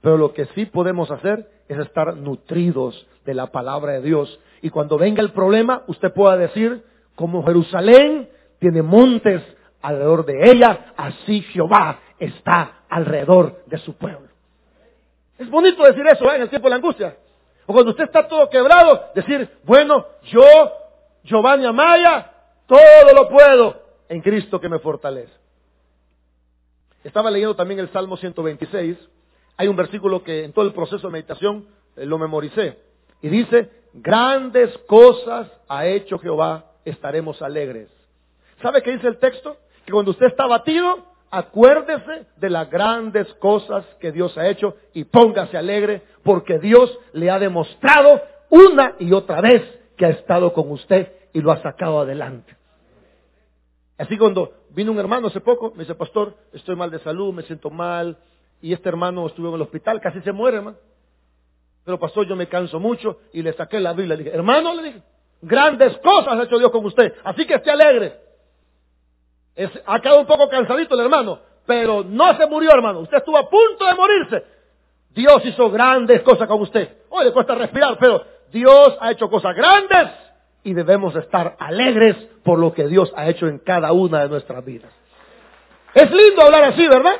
Pero 0.00 0.16
lo 0.16 0.32
que 0.32 0.46
sí 0.54 0.66
podemos 0.66 1.10
hacer 1.10 1.50
es 1.68 1.78
estar 1.78 2.16
nutridos 2.16 3.06
de 3.24 3.34
la 3.34 3.48
palabra 3.48 3.92
de 3.92 4.02
Dios. 4.02 4.40
Y 4.62 4.70
cuando 4.70 4.98
venga 4.98 5.22
el 5.22 5.32
problema, 5.32 5.84
usted 5.86 6.12
pueda 6.12 6.36
decir, 6.36 6.84
como 7.14 7.44
Jerusalén 7.44 8.28
tiene 8.58 8.82
montes 8.82 9.42
alrededor 9.82 10.24
de 10.24 10.50
ella, 10.50 10.92
así 10.96 11.42
Jehová 11.42 12.00
está 12.18 12.82
alrededor 12.88 13.62
de 13.66 13.78
su 13.78 13.94
pueblo. 13.94 14.28
Es 15.38 15.48
bonito 15.48 15.84
decir 15.84 16.04
eso 16.06 16.30
¿eh? 16.30 16.36
en 16.36 16.42
el 16.42 16.48
tiempo 16.48 16.66
de 16.66 16.70
la 16.70 16.76
angustia. 16.76 17.16
O 17.66 17.72
cuando 17.72 17.90
usted 17.90 18.04
está 18.04 18.26
todo 18.26 18.48
quebrado, 18.48 19.10
decir, 19.14 19.48
bueno, 19.64 20.04
yo, 20.24 20.42
Giovanni 21.28 21.66
Amaya, 21.66 22.32
todo 22.66 23.12
lo 23.14 23.28
puedo 23.28 23.82
en 24.08 24.20
Cristo 24.22 24.60
que 24.60 24.68
me 24.68 24.78
fortalece. 24.78 25.32
Estaba 27.04 27.30
leyendo 27.30 27.54
también 27.54 27.80
el 27.80 27.90
Salmo 27.90 28.16
126. 28.16 28.96
Hay 29.56 29.68
un 29.68 29.76
versículo 29.76 30.22
que 30.22 30.44
en 30.44 30.52
todo 30.52 30.64
el 30.64 30.72
proceso 30.72 31.06
de 31.06 31.12
meditación 31.12 31.66
eh, 31.96 32.06
lo 32.06 32.18
memoricé. 32.18 32.78
Y 33.20 33.28
dice, 33.28 33.70
grandes 33.92 34.76
cosas 34.86 35.50
ha 35.68 35.86
hecho 35.86 36.18
Jehová 36.18 36.64
estaremos 36.84 37.42
alegres. 37.42 37.88
¿Sabe 38.62 38.82
qué 38.82 38.92
dice 38.92 39.08
el 39.08 39.18
texto? 39.18 39.56
Que 39.84 39.92
cuando 39.92 40.12
usted 40.12 40.26
está 40.26 40.46
batido, 40.46 41.04
acuérdese 41.30 42.26
de 42.36 42.50
las 42.50 42.70
grandes 42.70 43.26
cosas 43.34 43.84
que 44.00 44.12
Dios 44.12 44.36
ha 44.38 44.48
hecho 44.48 44.76
y 44.94 45.04
póngase 45.04 45.56
alegre 45.56 46.02
porque 46.22 46.58
Dios 46.58 46.98
le 47.12 47.30
ha 47.30 47.38
demostrado 47.38 48.22
una 48.50 48.94
y 48.98 49.12
otra 49.12 49.40
vez 49.40 49.62
que 49.96 50.06
ha 50.06 50.10
estado 50.10 50.52
con 50.52 50.70
usted 50.70 51.17
y 51.32 51.40
lo 51.40 51.52
ha 51.52 51.62
sacado 51.62 52.00
adelante. 52.00 52.56
Así 53.96 54.16
cuando 54.16 54.52
vino 54.70 54.92
un 54.92 54.98
hermano 54.98 55.28
hace 55.28 55.40
poco, 55.40 55.72
me 55.72 55.82
dice, 55.82 55.94
pastor, 55.94 56.36
estoy 56.52 56.76
mal 56.76 56.90
de 56.90 57.00
salud, 57.00 57.34
me 57.34 57.42
siento 57.42 57.70
mal, 57.70 58.16
y 58.60 58.72
este 58.72 58.88
hermano 58.88 59.26
estuvo 59.26 59.48
en 59.48 59.54
el 59.54 59.62
hospital, 59.62 60.00
casi 60.00 60.20
se 60.20 60.32
muere, 60.32 60.58
hermano. 60.58 60.76
Pero 61.84 61.98
pastor, 61.98 62.26
yo 62.26 62.36
me 62.36 62.48
canso 62.48 62.78
mucho, 62.78 63.18
y 63.32 63.42
le 63.42 63.52
saqué 63.54 63.80
la 63.80 63.92
Biblia, 63.92 64.16
le 64.16 64.24
dije, 64.24 64.36
hermano, 64.36 64.74
le 64.74 64.82
dije, 64.82 65.02
Grandes 65.40 65.96
cosas 65.98 66.38
ha 66.38 66.42
hecho 66.44 66.58
Dios 66.58 66.70
con 66.70 66.84
usted. 66.84 67.14
Así 67.24 67.46
que 67.46 67.54
esté 67.54 67.70
alegre. 67.70 68.14
ha 69.86 70.00
quedado 70.00 70.20
un 70.20 70.26
poco 70.26 70.48
cansadito 70.48 70.94
el 70.94 71.00
hermano, 71.00 71.40
pero 71.66 72.02
no 72.02 72.36
se 72.36 72.46
murió, 72.46 72.72
hermano. 72.72 73.00
Usted 73.00 73.18
estuvo 73.18 73.36
a 73.36 73.48
punto 73.48 73.84
de 73.86 73.94
morirse. 73.94 74.44
Dios 75.10 75.44
hizo 75.44 75.70
grandes 75.70 76.22
cosas 76.22 76.48
con 76.48 76.60
usted. 76.60 76.96
Hoy 77.08 77.24
le 77.24 77.32
cuesta 77.32 77.54
respirar, 77.54 77.96
pero 77.98 78.24
Dios 78.50 78.96
ha 79.00 79.12
hecho 79.12 79.28
cosas 79.28 79.54
grandes 79.54 80.08
y 80.64 80.74
debemos 80.74 81.14
estar 81.16 81.56
alegres 81.58 82.16
por 82.44 82.58
lo 82.58 82.72
que 82.72 82.86
Dios 82.86 83.12
ha 83.16 83.28
hecho 83.28 83.46
en 83.46 83.58
cada 83.58 83.92
una 83.92 84.22
de 84.22 84.28
nuestras 84.28 84.64
vidas. 84.64 84.92
Es 85.94 86.10
lindo 86.10 86.42
hablar 86.42 86.64
así, 86.64 86.86
¿verdad? 86.86 87.16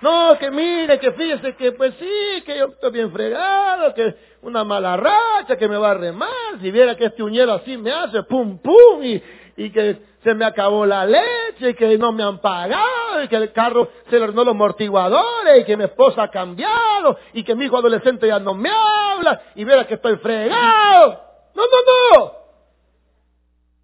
No, 0.00 0.38
que 0.38 0.50
mire, 0.50 0.98
que 0.98 1.12
fíjese 1.12 1.54
que 1.56 1.72
pues 1.72 1.94
sí, 1.98 2.42
que 2.46 2.56
yo 2.56 2.66
estoy 2.66 2.92
bien 2.92 3.12
fregado, 3.12 3.92
que 3.94 4.14
una 4.42 4.64
mala 4.64 4.96
racha, 4.96 5.56
que 5.58 5.68
me 5.68 5.76
va 5.76 5.90
a 5.90 5.94
remar, 5.94 6.30
si 6.60 6.70
viera 6.70 6.96
que 6.96 7.06
este 7.06 7.22
uñero 7.22 7.52
así 7.52 7.76
me 7.76 7.92
hace 7.92 8.22
pum 8.22 8.58
pum 8.58 9.02
y, 9.02 9.20
que 9.70 9.98
se 10.24 10.34
me 10.34 10.46
acabó 10.46 10.86
la 10.86 11.04
leche 11.04 11.70
y 11.70 11.74
que 11.74 11.98
no 11.98 12.12
me 12.12 12.22
han 12.22 12.38
pagado 12.38 13.22
y 13.22 13.28
que 13.28 13.36
el 13.36 13.52
carro 13.52 13.90
se 14.08 14.16
le 14.16 14.24
ordenó 14.24 14.44
los 14.44 14.54
amortiguadores 14.54 15.60
y 15.60 15.64
que 15.64 15.76
mi 15.76 15.84
esposa 15.84 16.22
ha 16.22 16.30
cambiado 16.30 17.18
y 17.34 17.42
que 17.42 17.54
mi 17.54 17.66
hijo 17.66 17.76
adolescente 17.76 18.26
ya 18.26 18.38
no 18.38 18.54
me 18.54 18.70
habla 18.70 19.42
y 19.54 19.64
viera 19.64 19.86
que 19.86 19.94
estoy 19.94 20.16
fregado. 20.16 21.29
No, 21.60 21.66
no, 21.66 22.18
no. 22.18 22.32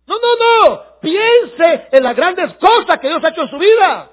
No, 0.06 0.14
no, 0.18 0.68
no. 0.68 0.82
Piense 1.00 1.88
en 1.92 2.02
las 2.02 2.16
grandes 2.16 2.54
cosas 2.54 2.98
que 2.98 3.08
Dios 3.08 3.22
ha 3.22 3.28
hecho 3.28 3.42
en 3.42 3.50
su 3.50 3.58
vida. 3.58 4.10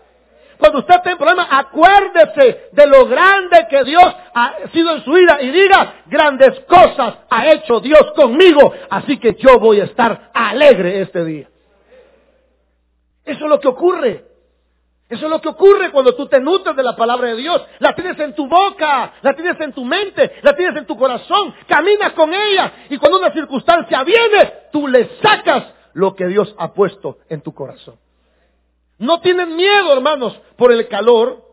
Cuando 0.58 0.80
usted 0.80 0.96
tenga 1.04 1.18
problema, 1.18 1.48
acuérdese 1.50 2.70
de 2.72 2.88
lo 2.88 3.06
grande 3.08 3.68
que 3.70 3.84
Dios 3.84 4.16
ha 4.34 4.68
sido 4.72 4.96
en 4.96 5.04
su 5.04 5.12
vida 5.12 5.42
y 5.42 5.50
diga, 5.50 6.04
grandes 6.06 6.60
cosas 6.62 7.16
ha 7.30 7.52
hecho 7.52 7.80
Dios 7.80 8.12
conmigo, 8.16 8.74
así 8.90 9.18
que 9.18 9.36
yo 9.36 9.60
voy 9.60 9.82
a 9.82 9.86
estar 9.86 10.32
alegre 10.34 11.02
este 11.02 11.26
día. 11.26 11.50
Eso 13.26 13.44
es 13.44 13.50
lo 13.50 13.60
que 13.60 13.68
ocurre. 13.68 14.26
Eso 15.14 15.26
es 15.26 15.30
lo 15.30 15.40
que 15.40 15.50
ocurre 15.50 15.92
cuando 15.92 16.16
tú 16.16 16.26
te 16.26 16.40
nutres 16.40 16.76
de 16.76 16.82
la 16.82 16.96
palabra 16.96 17.28
de 17.28 17.36
Dios. 17.36 17.62
La 17.78 17.94
tienes 17.94 18.20
en 18.20 18.34
tu 18.34 18.48
boca, 18.48 19.14
la 19.22 19.36
tienes 19.36 19.60
en 19.62 19.72
tu 19.72 19.86
mente, 19.86 20.40
la 20.42 20.56
tienes 20.56 20.76
en 20.76 20.88
tu 20.88 20.98
corazón. 20.98 21.54
Caminas 21.68 22.14
con 22.14 22.34
ella 22.34 22.74
y 22.90 22.98
cuando 22.98 23.20
una 23.20 23.32
circunstancia 23.32 24.04
viene, 24.04 24.54
tú 24.72 24.88
le 24.88 25.10
sacas 25.22 25.66
lo 25.94 26.16
que 26.16 26.26
Dios 26.26 26.56
ha 26.58 26.74
puesto 26.74 27.20
en 27.30 27.42
tu 27.42 27.54
corazón. 27.54 27.96
No 28.98 29.22
tienen 29.22 29.56
miedo, 29.56 29.94
hermanos, 29.94 30.36
por 30.58 30.72
el 30.72 30.88
calor, 30.88 31.44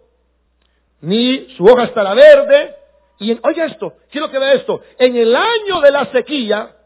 ni 1.03 1.55
su 1.57 1.67
hoja 1.67 1.85
estará 1.85 2.15
verde. 2.15 2.77
Y 3.19 3.39
oye 3.43 3.65
esto, 3.67 3.93
quiero 4.11 4.31
que 4.31 4.39
vea 4.39 4.55
esto. 4.55 4.81
En 4.99 5.17
el 5.17 5.37
año 5.37 5.83
de 5.83 5.91
la 5.91 6.11
sequía, 6.13 6.77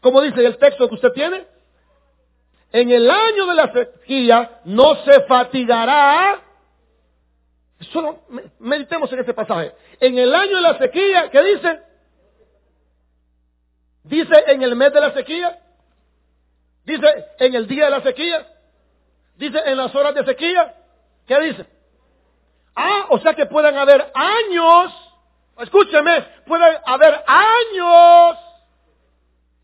como 0.00 0.22
dice 0.22 0.46
el 0.46 0.58
texto 0.58 0.88
que 0.88 0.94
usted 0.94 1.10
tiene, 1.10 1.44
en 2.72 2.90
el 2.90 3.10
año 3.10 3.46
de 3.46 3.54
la 3.54 3.72
sequía 3.72 4.60
no 4.64 4.96
se 5.04 5.22
fatigará. 5.22 6.40
Solo 7.92 8.20
meditemos 8.58 9.12
en 9.12 9.20
este 9.20 9.34
pasaje. 9.34 9.72
En 9.98 10.16
el 10.18 10.34
año 10.34 10.56
de 10.56 10.62
la 10.62 10.78
sequía, 10.78 11.30
¿qué 11.30 11.42
dice? 11.42 11.80
Dice 14.04 14.44
en 14.46 14.62
el 14.62 14.76
mes 14.76 14.92
de 14.92 15.00
la 15.00 15.12
sequía. 15.12 15.58
Dice 16.84 17.06
en 17.38 17.54
el 17.54 17.66
día 17.66 17.86
de 17.86 17.90
la 17.90 18.02
sequía. 18.02 18.46
Dice 19.36 19.58
en 19.66 19.76
las 19.76 19.94
horas 19.94 20.14
de 20.14 20.24
sequía. 20.24 20.74
¿Qué 21.26 21.40
dice? 21.40 21.66
Ah, 22.76 23.06
o 23.08 23.18
sea 23.18 23.34
que 23.34 23.46
pueden 23.46 23.76
haber 23.76 24.12
años. 24.14 24.92
Escúcheme, 25.58 26.22
pueden 26.46 26.76
haber 26.86 27.22
años 27.26 28.38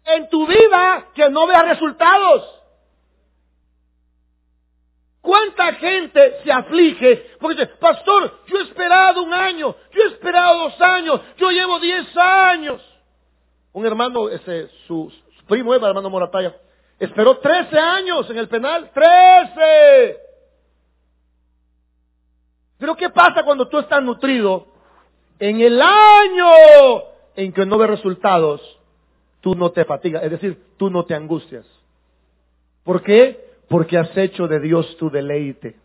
en 0.05 0.29
tu 0.29 0.47
vida 0.47 1.07
que 1.15 1.29
no 1.31 1.47
veas 1.47 1.69
resultados. 1.69 2.57
¿Cuánta 5.27 5.73
gente 5.73 6.37
se 6.45 6.53
aflige? 6.53 7.33
Porque 7.41 7.57
dice, 7.57 7.75
pastor, 7.81 8.45
yo 8.47 8.59
he 8.59 8.63
esperado 8.63 9.25
un 9.25 9.35
año, 9.35 9.75
yo 9.91 10.03
he 10.05 10.07
esperado 10.07 10.61
dos 10.61 10.81
años, 10.81 11.21
yo 11.37 11.51
llevo 11.51 11.81
diez 11.81 12.17
años. 12.17 12.81
Un 13.73 13.85
hermano, 13.85 14.29
ese, 14.29 14.69
su, 14.87 15.13
primo 15.49 15.75
Eva, 15.75 15.89
hermano 15.89 16.11
Morataya, 16.11 16.55
esperó 17.01 17.39
trece 17.39 17.77
años 17.77 18.31
en 18.31 18.39
el 18.39 18.47
penal. 18.49 18.89
¡Trece! 18.95 20.17
Pero 22.79 22.95
¿qué 22.95 23.11
pasa 23.11 23.43
cuando 23.43 23.67
tú 23.67 23.81
estás 23.81 24.01
nutrido? 24.05 24.69
En 25.41 25.61
el 25.61 25.83
año 25.83 27.03
en 27.35 27.53
que 27.53 27.67
no 27.67 27.79
ves 27.79 27.91
resultados, 27.91 28.79
tú 29.41 29.57
no 29.57 29.73
te 29.73 29.85
fatigas, 29.85 30.23
es 30.23 30.31
decir, 30.31 30.63
tú 30.77 30.89
no 30.89 31.05
te 31.05 31.17
angustias. 31.17 31.67
¿Por 32.85 33.03
qué? 33.03 33.46
Porque 33.69 33.99
has 33.99 34.17
hecho 34.17 34.49
de 34.49 34.61
Dios 34.61 34.97
tu 34.97 35.11
deleite. 35.11 35.77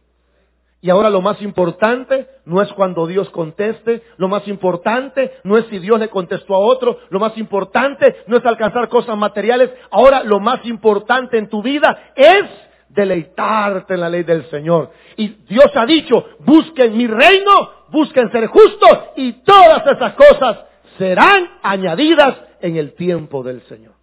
Y 0.84 0.90
ahora 0.90 1.12
lo 1.12 1.22
más 1.22 1.40
importante 1.44 2.28
no 2.46 2.60
es 2.60 2.72
cuando 2.74 3.06
Dios 3.06 3.30
conteste, 3.30 4.02
lo 4.18 4.28
más 4.28 4.48
importante 4.48 5.34
no 5.44 5.56
es 5.58 5.66
si 5.68 5.78
Dios 5.78 6.00
le 6.00 6.10
contestó 6.10 6.56
a 6.56 6.60
otro, 6.60 6.98
lo 7.10 7.20
más 7.20 7.38
importante 7.38 8.24
no 8.26 8.38
es 8.38 8.46
alcanzar 8.46 8.90
cosas 8.90 9.16
materiales, 9.16 9.70
ahora 9.92 10.24
lo 10.24 10.40
más 10.40 10.66
importante 10.66 11.38
en 11.38 11.50
tu 11.50 11.62
vida 11.62 12.12
es 12.16 12.46
deleitarte 12.90 13.94
en 13.94 14.00
la 14.02 14.10
ley 14.10 14.24
del 14.24 14.50
Señor. 14.50 14.90
Y 15.18 15.28
Dios 15.48 15.72
ha 15.76 15.86
dicho, 15.86 16.26
busquen 16.40 16.98
mi 16.98 17.06
reino, 17.06 17.70
busquen 17.90 18.32
ser 18.32 18.48
justos 18.48 19.00
y 19.16 19.34
todas 19.44 19.86
esas 19.86 20.14
cosas 20.14 20.62
serán 20.98 21.48
añadidas 21.62 22.38
en 22.60 22.78
el 22.78 22.94
tiempo 22.94 23.44
del 23.44 23.62
Señor. 23.64 23.94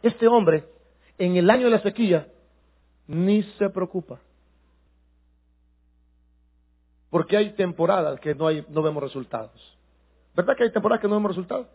Este 0.00 0.28
hombre, 0.28 0.64
en 1.18 1.36
el 1.36 1.50
año 1.50 1.64
de 1.64 1.70
la 1.70 1.80
sequía, 1.80 2.28
ni 3.06 3.42
se 3.58 3.68
preocupa. 3.70 4.20
Porque 7.10 7.36
hay 7.36 7.50
temporadas 7.50 8.18
que 8.20 8.34
no, 8.34 8.46
hay, 8.46 8.64
no 8.68 8.82
vemos 8.82 9.02
resultados. 9.02 9.52
¿Verdad 10.34 10.56
que 10.56 10.64
hay 10.64 10.72
temporadas 10.72 11.02
que 11.02 11.08
no 11.08 11.16
vemos 11.16 11.32
resultados? 11.32 11.66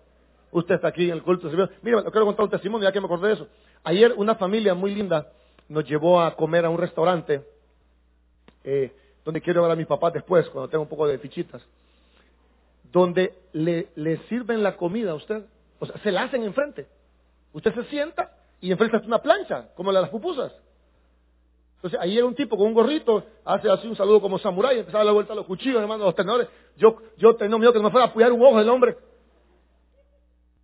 Usted 0.52 0.76
está 0.76 0.88
aquí 0.88 1.06
en 1.06 1.12
el 1.12 1.24
culto. 1.24 1.50
Mira, 1.82 2.04
quiero 2.04 2.26
contar 2.26 2.46
un 2.46 2.50
testimonio 2.50 2.88
ya 2.88 2.92
que 2.92 3.00
me 3.00 3.06
acordé 3.06 3.28
de 3.28 3.34
eso. 3.36 3.48
Ayer 3.84 4.14
una 4.18 4.36
familia 4.36 4.74
muy 4.74 4.96
linda 4.96 5.32
nos 5.70 5.88
llevó 5.88 6.22
a 6.22 6.36
comer 6.36 6.66
a 6.66 6.70
un 6.70 6.78
restaurante 6.78 7.46
eh, 8.64 8.96
donde 9.24 9.42
quiero 9.42 9.62
ver 9.62 9.72
a 9.72 9.76
mi 9.76 9.86
papá 9.86 10.10
después, 10.10 10.48
cuando 10.50 10.70
tenga 10.70 10.82
un 10.82 10.90
poco 10.90 11.06
de 11.06 11.20
fichitas. 11.20 11.62
Donde 12.92 13.36
le, 13.52 13.90
le 13.96 14.18
sirven 14.30 14.64
la 14.64 14.78
comida 14.78 15.12
a 15.12 15.16
usted. 15.16 15.46
O 15.80 15.86
sea, 15.86 15.98
se 16.00 16.12
la 16.12 16.24
hacen 16.24 16.44
enfrente. 16.44 16.88
Usted 17.54 17.76
se 17.76 17.84
sienta 17.86 18.32
y 18.60 18.72
enfrente 18.72 18.98
está 18.98 19.08
una 19.08 19.22
plancha, 19.22 19.70
como 19.76 19.92
la 19.92 20.00
de 20.00 20.04
las 20.04 20.12
pupusas. 20.12 20.52
Entonces, 21.78 22.00
ahí 22.02 22.18
era 22.18 22.26
un 22.26 22.34
tipo 22.34 22.58
con 22.58 22.68
un 22.68 22.74
gorrito, 22.74 23.24
hace 23.46 23.70
así 23.70 23.88
un 23.88 23.96
saludo 23.96 24.20
como 24.20 24.40
samurái, 24.40 24.80
empezaba 24.80 25.02
a 25.02 25.04
dar 25.04 25.06
la 25.06 25.12
vuelta 25.12 25.34
a 25.34 25.36
los 25.36 25.46
cuchillos, 25.46 25.80
hermano, 25.80 26.06
los 26.06 26.16
tenedores. 26.16 26.48
Yo, 26.76 26.98
yo 27.18 27.36
tenía 27.36 27.56
miedo 27.58 27.72
que 27.72 27.78
no 27.78 27.86
me 27.86 27.92
fuera 27.92 28.08
a 28.08 28.10
apoyar 28.10 28.32
un 28.32 28.42
ojo 28.42 28.58
del 28.58 28.70
hombre. 28.70 28.98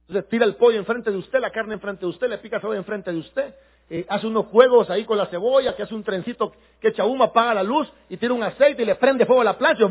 Entonces, 0.07 0.27
tira 0.27 0.45
el 0.45 0.55
pollo 0.55 0.79
enfrente 0.79 1.11
de 1.11 1.17
usted, 1.17 1.39
la 1.39 1.51
carne 1.51 1.75
enfrente 1.75 2.01
de 2.01 2.07
usted, 2.07 2.27
le 2.27 2.39
pica 2.39 2.59
cebolla 2.59 2.79
enfrente 2.79 3.11
de 3.11 3.19
usted. 3.19 3.53
Eh, 3.91 4.05
hace 4.09 4.25
unos 4.25 4.47
juegos 4.47 4.89
ahí 4.89 5.05
con 5.05 5.17
la 5.17 5.27
cebolla, 5.27 5.75
que 5.75 5.83
hace 5.83 5.93
un 5.93 6.03
trencito 6.03 6.51
que 6.79 6.87
echa 6.87 7.05
humo, 7.05 7.25
apaga 7.25 7.53
la 7.53 7.63
luz 7.63 7.87
y 8.09 8.17
tira 8.17 8.33
un 8.33 8.41
aceite 8.41 8.81
y 8.81 8.85
le 8.85 8.95
prende 8.95 9.27
fuego 9.27 9.41
a 9.41 9.45
la 9.45 9.57
plancha. 9.57 9.85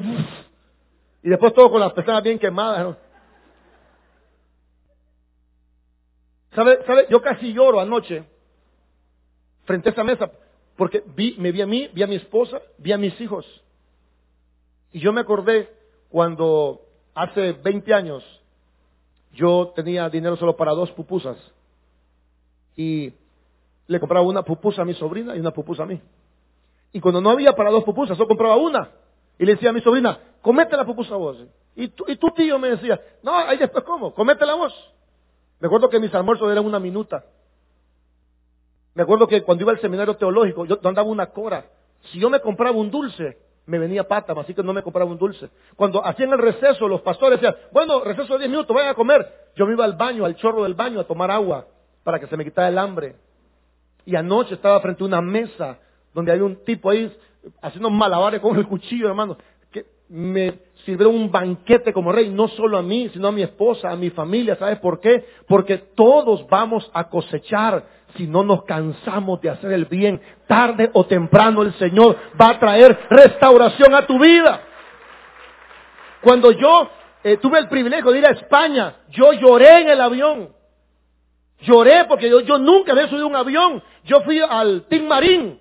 Y 1.23 1.29
después 1.29 1.55
todo 1.55 1.71
con 1.71 1.79
las 1.79 1.93
pestañas 1.93 2.25
bien 2.25 2.39
quemadas. 2.39 2.97
¿Sabe, 6.53 6.85
¿Sabe? 6.85 7.07
Yo 7.09 7.23
casi 7.23 7.53
lloro 7.53 7.79
anoche 7.79 8.25
frente 9.65 9.89
a 9.89 9.93
esa 9.93 10.03
mesa 10.03 10.31
porque 10.77 11.03
vi, 11.15 11.37
me 11.39 11.53
vi 11.53 11.63
a 11.63 11.67
mí, 11.67 11.89
vi 11.93 12.03
a 12.03 12.07
mi 12.07 12.17
esposa, 12.17 12.61
vi 12.79 12.93
a 12.93 12.99
mis 12.99 13.19
hijos. 13.21 13.47
Y 14.93 15.01
yo 15.01 15.13
me 15.13 15.21
acordé 15.21 15.71
cuando 16.09 16.81
hace 17.15 17.53
20 17.53 17.95
años 17.95 18.25
yo 19.33 19.73
tenía 19.75 20.09
dinero 20.09 20.37
solo 20.37 20.57
para 20.57 20.73
dos 20.73 20.91
pupusas. 20.93 21.37
Y 22.77 23.13
le 23.87 24.01
compraba 24.01 24.27
una 24.27 24.43
pupusa 24.43 24.83
a 24.83 24.85
mi 24.85 24.95
sobrina 24.95 25.35
y 25.37 25.41
una 25.41 25.53
pupusa 25.53 25.83
a 25.83 25.87
mí. 25.87 26.01
Y 26.93 27.01
cuando 27.01 27.21
no 27.21 27.31
había 27.31 27.55
para 27.55 27.71
dos 27.71 27.85
pupusas, 27.85 28.19
yo 28.19 28.27
compraba 28.27 28.57
una. 28.57 28.91
Y 29.39 29.47
le 29.47 29.53
decía 29.55 29.71
a 29.71 29.73
mi 29.73 29.81
sobrina, 29.81 30.19
comete 30.43 30.77
la 30.77 30.85
pupusa 30.85 31.17
vos. 31.17 31.39
Y 31.75 31.89
tu, 31.89 32.05
y 32.07 32.17
tu 32.17 32.29
tío 32.31 32.59
me 32.59 32.71
decía, 32.71 33.01
no, 33.23 33.35
ahí 33.35 33.57
después 33.57 33.85
cómo, 33.85 34.15
comete 34.15 34.45
la 34.45 34.55
vos. 34.55 34.75
Me 35.59 35.67
acuerdo 35.67 35.89
que 35.89 35.99
mis 35.99 36.15
almuerzos 36.15 36.51
eran 36.51 36.67
una 36.67 36.79
minuta. 36.79 37.25
Me 38.94 39.02
acuerdo 39.02 39.26
que 39.26 39.42
cuando 39.42 39.64
iba 39.64 39.72
al 39.72 39.81
seminario 39.81 40.16
teológico, 40.16 40.66
yo 40.66 40.78
andaba 40.85 41.09
una 41.09 41.26
cora. 41.26 41.64
Si 42.11 42.18
yo 42.18 42.28
me 42.28 42.40
compraba 42.40 42.76
un 42.76 42.90
dulce, 42.90 43.38
me 43.66 43.78
venía 43.78 44.07
pata, 44.07 44.35
así 44.38 44.55
que 44.55 44.62
no 44.62 44.72
me 44.72 44.83
compraba 44.83 45.11
un 45.11 45.18
dulce. 45.18 45.48
Cuando 45.76 46.05
hacían 46.05 46.33
el 46.33 46.38
receso, 46.38 46.88
los 46.88 47.00
pastores 47.00 47.40
decían, 47.40 47.57
bueno, 47.72 48.02
receso 48.05 48.35
de 48.35 48.40
10 48.40 48.50
minutos, 48.50 48.74
vayan 48.74 48.90
a 48.90 48.94
comer. 48.94 49.50
Yo 49.55 49.66
me 49.66 49.72
iba 49.72 49.85
al 49.85 49.94
baño, 49.94 50.24
al 50.24 50.37
chorro 50.37 50.64
del 50.64 50.74
baño, 50.74 51.00
a 51.00 51.05
tomar 51.05 51.31
agua, 51.31 51.66
para 52.02 52.18
que 52.18 52.26
se 52.26 52.37
me 52.37 52.44
quitara 52.44 52.68
el 52.68 52.78
hambre. 52.78 53.16
Y 54.05 54.16
anoche 54.16 54.55
estaba 54.55 54.81
frente 54.81 55.02
a 55.05 55.07
una 55.07 55.22
mesa, 55.22 55.78
donde 56.12 56.33
había 56.33 56.44
un 56.44 56.64
tipo 56.64 56.90
ahí 56.90 57.16
haciendo 57.61 57.88
malabares 57.90 58.40
con 58.40 58.57
el 58.57 58.66
cuchillo, 58.66 59.09
hermano, 59.09 59.37
me 60.09 60.59
sirvieron 60.85 61.15
un 61.15 61.31
banquete 61.31 61.93
como 61.93 62.12
rey, 62.12 62.29
no 62.29 62.49
solo 62.49 62.79
a 62.79 62.83
mí, 62.83 63.09
sino 63.12 63.29
a 63.29 63.33
mi 63.33 63.43
esposa, 63.43 63.91
a 63.91 63.97
mi 63.97 64.11
familia. 64.11 64.57
¿Sabes 64.57 64.79
por 64.79 65.01
qué? 65.01 65.25
Porque 65.47 65.79
todos 65.79 66.47
vamos 66.49 66.91
a 66.93 67.09
cosechar 67.09 67.85
si 68.17 68.27
no 68.27 68.43
nos 68.43 68.65
cansamos 68.65 69.41
de 69.41 69.51
hacer 69.51 69.73
el 69.73 69.87
bien. 69.87 70.21
Tarde 70.47 70.91
o 70.93 71.07
temprano 71.07 71.62
el 71.62 71.73
Señor 71.75 72.17
va 72.41 72.51
a 72.51 72.59
traer 72.59 72.99
restauración 73.09 73.95
a 73.95 74.07
tu 74.07 74.19
vida. 74.19 74.61
Cuando 76.21 76.53
yo 76.53 76.91
eh, 77.25 77.37
tuve 77.38 77.59
el 77.59 77.69
privilegio 77.69 78.11
de 78.11 78.19
ir 78.19 78.27
a 78.27 78.31
España, 78.31 78.97
yo 79.11 79.33
lloré 79.33 79.83
en 79.83 79.91
el 79.91 80.01
avión. 80.01 80.51
Lloré 81.61 82.05
porque 82.07 82.29
yo, 82.29 82.59
nunca 82.59 82.93
había 82.93 83.09
subido 83.09 83.27
un 83.27 83.37
avión. 83.37 83.83
Yo 84.05 84.21
fui 84.23 84.41
al 84.41 84.87
Team 84.88 85.07
Marín 85.07 85.61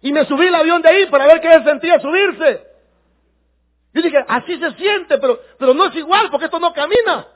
y 0.00 0.12
me 0.12 0.24
subí 0.26 0.46
el 0.46 0.54
avión 0.54 0.80
de 0.82 0.88
ahí 0.88 1.06
para 1.06 1.26
ver 1.26 1.40
qué 1.40 1.48
se 1.48 1.64
sentía 1.64 1.98
subirse. 1.98 2.73
Yo 3.94 4.02
dije, 4.02 4.18
así 4.26 4.58
se 4.58 4.72
siente, 4.72 5.18
pero, 5.18 5.38
pero 5.56 5.72
no 5.72 5.86
es 5.86 5.94
igual 5.94 6.28
porque 6.30 6.46
esto 6.46 6.58
no 6.58 6.72
camina. 6.72 7.28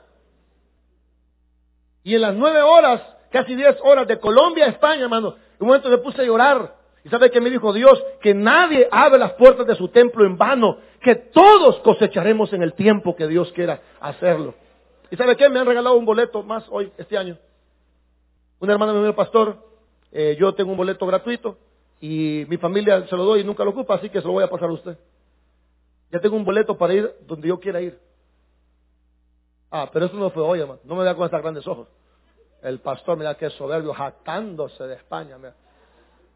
Y 2.03 2.15
en 2.15 2.21
las 2.21 2.35
nueve 2.35 2.61
horas, 2.61 3.01
casi 3.31 3.55
diez 3.55 3.77
horas 3.81 4.07
de 4.07 4.19
Colombia 4.19 4.65
a 4.65 4.69
España, 4.69 5.03
hermano, 5.03 5.29
en 5.29 5.61
un 5.61 5.67
momento 5.67 5.89
me 5.89 5.99
puse 5.99 6.21
a 6.21 6.25
llorar. 6.25 6.75
¿Y 7.05 7.09
sabe 7.09 7.31
qué 7.31 7.39
me 7.39 7.49
dijo 7.49 7.71
Dios? 7.71 8.03
Que 8.21 8.33
nadie 8.33 8.89
abre 8.91 9.17
las 9.17 9.33
puertas 9.33 9.65
de 9.65 9.75
su 9.75 9.87
templo 9.87 10.25
en 10.25 10.37
vano, 10.37 10.79
que 11.01 11.15
todos 11.15 11.79
cosecharemos 11.79 12.51
en 12.51 12.61
el 12.61 12.73
tiempo 12.73 13.15
que 13.15 13.27
Dios 13.27 13.51
quiera 13.53 13.79
hacerlo. 14.01 14.53
¿Y 15.09 15.15
sabe 15.15 15.37
qué? 15.37 15.47
Me 15.47 15.59
han 15.59 15.65
regalado 15.65 15.95
un 15.95 16.05
boleto 16.05 16.43
más 16.43 16.65
hoy, 16.69 16.91
este 16.97 17.17
año. 17.17 17.37
Una 18.59 18.73
hermana 18.73 18.91
me 18.91 18.99
dijo, 18.99 19.15
pastor, 19.15 19.57
eh, 20.11 20.35
yo 20.37 20.53
tengo 20.55 20.71
un 20.71 20.77
boleto 20.77 21.05
gratuito 21.05 21.57
y 22.01 22.45
mi 22.49 22.57
familia 22.57 23.07
se 23.07 23.15
lo 23.15 23.23
doy 23.23 23.41
y 23.41 23.43
nunca 23.45 23.63
lo 23.63 23.69
ocupa, 23.69 23.95
así 23.95 24.09
que 24.09 24.19
se 24.19 24.27
lo 24.27 24.33
voy 24.33 24.43
a 24.43 24.49
pasar 24.49 24.69
a 24.69 24.73
usted. 24.73 24.97
Ya 26.11 26.19
tengo 26.19 26.35
un 26.35 26.43
boleto 26.43 26.77
para 26.77 26.93
ir 26.93 27.13
donde 27.27 27.47
yo 27.47 27.59
quiera 27.59 27.81
ir. 27.81 27.99
Ah, 29.71 29.89
pero 29.91 30.05
eso 30.05 30.15
no 30.15 30.31
fue 30.31 30.43
hoy, 30.43 30.59
hermano. 30.59 30.79
No 30.83 30.95
me 30.95 31.03
vea 31.03 31.15
con 31.15 31.25
estos 31.25 31.41
grandes 31.41 31.67
ojos. 31.67 31.87
El 32.61 32.79
pastor, 32.79 33.17
mira 33.17 33.35
qué 33.35 33.49
soberbio, 33.51 33.93
jactándose 33.93 34.83
de 34.85 34.95
España. 34.95 35.37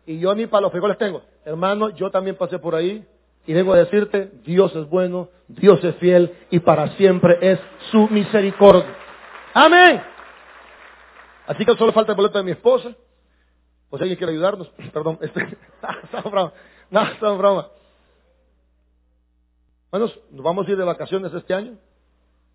Y 0.05 0.19
yo 0.19 0.35
ni 0.35 0.47
para 0.47 0.61
los 0.61 0.71
frijoles 0.71 0.97
tengo. 0.97 1.21
Hermano, 1.43 1.89
yo 1.89 2.11
también 2.11 2.37
pasé 2.37 2.59
por 2.59 2.75
ahí 2.75 3.05
y 3.45 3.53
vengo 3.53 3.73
a 3.73 3.77
decirte, 3.77 4.31
Dios 4.45 4.73
es 4.75 4.87
bueno, 4.89 5.29
Dios 5.47 5.83
es 5.83 5.95
fiel 5.95 6.33
y 6.49 6.59
para 6.59 6.95
siempre 6.95 7.37
es 7.41 7.59
su 7.91 8.07
misericordia. 8.09 8.95
Amén. 9.53 10.01
Así 11.47 11.65
que 11.65 11.75
solo 11.75 11.91
falta 11.91 12.13
el 12.13 12.15
boleto 12.15 12.37
de 12.37 12.43
mi 12.43 12.51
esposa. 12.51 12.95
O 13.89 13.97
si 13.97 14.03
alguien 14.03 14.17
quiere 14.17 14.33
ayudarnos, 14.33 14.69
perdón, 14.93 15.19
este, 15.21 15.41
No, 16.89 17.01
son 17.19 17.37
broma. 17.37 17.67
Bueno, 19.93 20.09
nos 20.31 20.43
vamos 20.43 20.67
a 20.67 20.71
ir 20.71 20.77
de 20.77 20.83
vacaciones 20.83 21.31
este 21.35 21.53
año. 21.53 21.77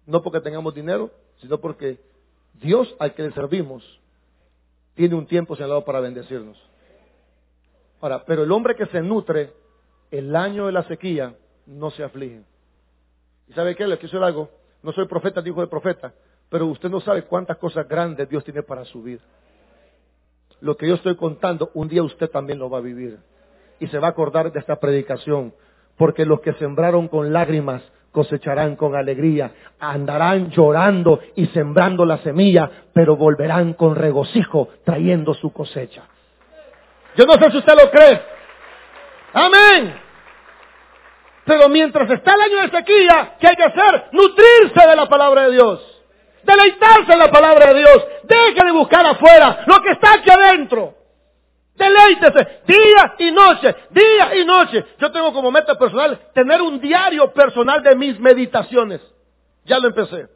No 0.07 0.24
porque 0.24 0.40
tengamos 0.40 0.74
dinero, 0.74 1.12
sino 1.40 1.59
porque 1.59 2.01
Dios 2.55 2.92
al 2.98 3.14
que 3.14 3.22
le 3.22 3.31
servimos 3.31 3.85
tiene 4.96 5.14
un 5.14 5.24
tiempo 5.24 5.55
señalado 5.55 5.85
para 5.85 6.01
bendecirnos. 6.01 6.61
Ahora, 8.01 8.24
pero 8.24 8.42
el 8.42 8.51
hombre 8.51 8.74
que 8.74 8.87
se 8.87 9.01
nutre 9.03 9.53
el 10.11 10.35
año 10.35 10.66
de 10.66 10.72
la 10.72 10.83
sequía 10.88 11.37
no 11.66 11.92
se 11.92 12.03
aflige. 12.03 12.42
¿Y 13.46 13.53
sabe 13.53 13.77
qué? 13.77 13.87
Le 13.87 13.98
quiero 13.98 14.24
algo. 14.24 14.51
No 14.83 14.90
soy 14.90 15.07
profeta, 15.07 15.40
dijo 15.40 15.61
de 15.61 15.68
profeta, 15.68 16.12
pero 16.48 16.66
usted 16.66 16.90
no 16.90 17.01
sabe 17.01 17.22
cuántas 17.22 17.57
cosas 17.59 17.87
grandes 17.87 18.29
Dios 18.29 18.42
tiene 18.42 18.64
para 18.64 18.85
su 18.85 19.01
vida. 19.01 19.22
Lo 20.61 20.77
que 20.77 20.88
yo 20.88 20.96
estoy 20.96 21.14
contando, 21.14 21.70
un 21.74 21.87
día 21.87 22.03
usted 22.03 22.29
también 22.31 22.59
lo 22.59 22.68
va 22.68 22.79
a 22.79 22.81
vivir. 22.81 23.20
Y 23.79 23.87
se 23.87 24.01
va 24.01 24.09
a 24.09 24.11
acordar 24.11 24.51
de 24.51 24.59
esta 24.59 24.81
predicación. 24.81 25.55
Porque 25.99 26.25
los 26.25 26.41
que 26.41 26.55
sembraron 26.55 27.09
con 27.09 27.33
lágrimas 27.33 27.83
cosecharán 28.13 28.77
con 28.77 28.95
alegría. 28.95 29.51
Andarán 29.79 30.51
llorando 30.51 31.21
y 31.37 31.47
sembrando 31.47 32.05
la 32.07 32.19
semilla, 32.19 32.71
pero 32.95 33.17
volverán 33.17 33.75
con 33.75 33.95
regocijo 33.95 34.69
trayendo 34.85 35.35
su 35.35 35.53
cosecha. 35.53 36.05
Yo 37.17 37.27
no 37.27 37.35
sé 37.35 37.51
si 37.51 37.59
usted 37.59 37.75
lo 37.75 37.91
cree. 37.91 38.23
Amén. 39.35 39.95
Pero 41.45 41.69
mientras 41.69 42.11
está 42.11 42.35
el 42.35 42.41
año 42.43 42.63
de 42.63 42.79
sequía, 42.79 43.37
¿qué 43.41 43.49
hay 43.49 43.57
que 43.57 43.65
hacer? 43.65 44.09
Nutrirse 44.13 44.87
de 44.87 44.97
la 44.97 45.07
palabra 45.07 45.45
de 45.47 45.53
Dios. 45.53 46.05
Deleitarse 46.43 47.13
en 47.13 47.19
la 47.19 47.31
palabra 47.31 47.73
de 47.73 47.79
Dios. 47.79 48.07
Deje 48.25 48.65
de 48.65 48.73
buscar 48.73 49.05
afuera 49.07 49.65
lo 49.67 49.81
que 49.81 49.93
está 49.93 50.15
aquí 50.15 50.31
adentro. 50.31 50.98
Deleítese 51.79 52.62
día 52.67 53.14
y 53.19 53.31
noche, 53.31 53.75
día 53.91 54.35
y 54.35 54.45
noche. 54.45 54.85
Yo 54.99 55.12
tengo 55.12 55.33
como 55.33 55.53
meta 55.53 55.79
personal 55.79 56.19
tener 56.35 56.61
un 56.61 56.81
diario 56.81 57.33
personal 57.33 57.83
de 57.83 57.95
mis 57.95 58.19
meditaciones. 58.19 59.01
Ya 59.64 59.79
lo 59.79 59.87
empecé. 59.87 60.27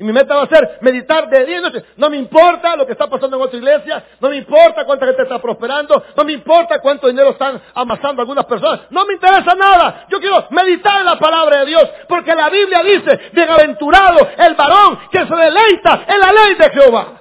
Y 0.00 0.02
mi 0.02 0.12
meta 0.12 0.34
va 0.34 0.44
a 0.44 0.48
ser 0.48 0.78
meditar 0.80 1.28
de 1.28 1.44
día 1.44 1.58
y 1.58 1.60
noche. 1.60 1.84
No 1.96 2.10
me 2.10 2.16
importa 2.16 2.74
lo 2.74 2.86
que 2.86 2.92
está 2.92 3.06
pasando 3.06 3.36
en 3.36 3.42
otra 3.42 3.58
iglesia, 3.58 4.04
no 4.18 4.30
me 4.30 4.36
importa 4.36 4.84
cuánta 4.84 5.06
gente 5.06 5.22
está 5.22 5.38
prosperando, 5.38 6.02
no 6.16 6.24
me 6.24 6.32
importa 6.32 6.80
cuánto 6.80 7.06
dinero 7.06 7.30
están 7.30 7.60
amasando 7.74 8.22
algunas 8.22 8.46
personas, 8.46 8.80
no 8.90 9.04
me 9.04 9.12
interesa 9.12 9.54
nada. 9.54 10.06
Yo 10.08 10.18
quiero 10.18 10.46
meditar 10.50 11.00
en 11.00 11.04
la 11.04 11.18
palabra 11.18 11.60
de 11.60 11.66
Dios, 11.66 11.88
porque 12.08 12.34
la 12.34 12.48
Biblia 12.48 12.82
dice, 12.82 13.30
bienaventurado 13.32 14.26
el 14.38 14.54
varón 14.54 14.98
que 15.12 15.18
se 15.18 15.36
deleita 15.36 16.04
en 16.08 16.18
la 16.18 16.32
ley 16.32 16.54
de 16.54 16.70
Jehová. 16.70 17.19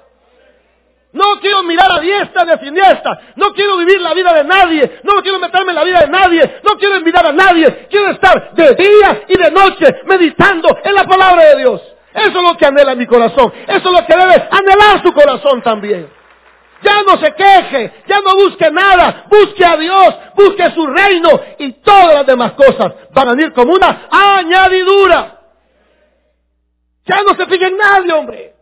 No 1.12 1.40
quiero 1.42 1.64
mirar 1.64 1.92
a 1.92 2.00
diestra 2.00 2.46
ni 2.46 2.52
a 2.52 2.60
siniestra. 2.60 3.20
No 3.36 3.52
quiero 3.54 3.78
vivir 3.78 4.00
la 4.00 4.14
vida 4.14 4.32
de 4.34 4.44
nadie. 4.44 5.00
No 5.04 5.22
quiero 5.24 5.40
meterme 5.40 5.72
en 5.72 5.76
la 5.76 5.84
vida 5.84 6.02
de 6.02 6.08
nadie. 6.08 6.60
No 6.64 6.78
quiero 6.78 6.96
envidiar 6.96 7.26
a 7.26 7.32
nadie. 7.32 7.88
Quiero 7.90 8.12
estar 8.12 8.54
de 8.54 8.76
día 8.76 9.24
y 9.28 9.38
de 9.38 9.52
noche 9.52 10.02
meditando 10.06 10.78
en 10.84 10.94
la 10.94 11.06
palabra 11.06 11.46
de 11.46 11.58
Dios. 11.58 11.82
Eso 12.14 12.38
es 12.40 12.44
lo 12.44 12.58
que 12.58 12.66
anhela 12.66 12.94
mi 12.94 13.08
corazón. 13.08 13.52
Eso 13.68 13.90
es 13.90 14.02
lo 14.02 14.06
que 14.06 14.16
debe 14.16 14.48
anhelar 14.52 15.02
su 15.02 15.12
corazón 15.14 15.62
también. 15.64 16.10
Ya 16.82 17.02
no 17.04 17.18
se 17.18 17.34
queje, 17.34 17.92
ya 18.08 18.22
no 18.22 18.36
busque 18.36 18.72
nada, 18.72 19.26
busque 19.30 19.66
a 19.66 19.76
Dios, 19.76 20.16
busque 20.34 20.72
su 20.72 20.88
reino 20.88 21.30
y 21.58 21.74
todas 21.82 22.14
las 22.14 22.26
demás 22.26 22.54
cosas 22.54 22.94
van 23.12 23.28
a 23.28 23.32
venir 23.32 23.52
como 23.52 23.74
una 23.74 24.08
añadidura. 24.10 25.40
Ya 27.06 27.22
no 27.24 27.36
se 27.36 27.48
fije 27.48 27.66
en 27.66 27.78
nadie, 27.78 28.14
hombre. 28.14 28.54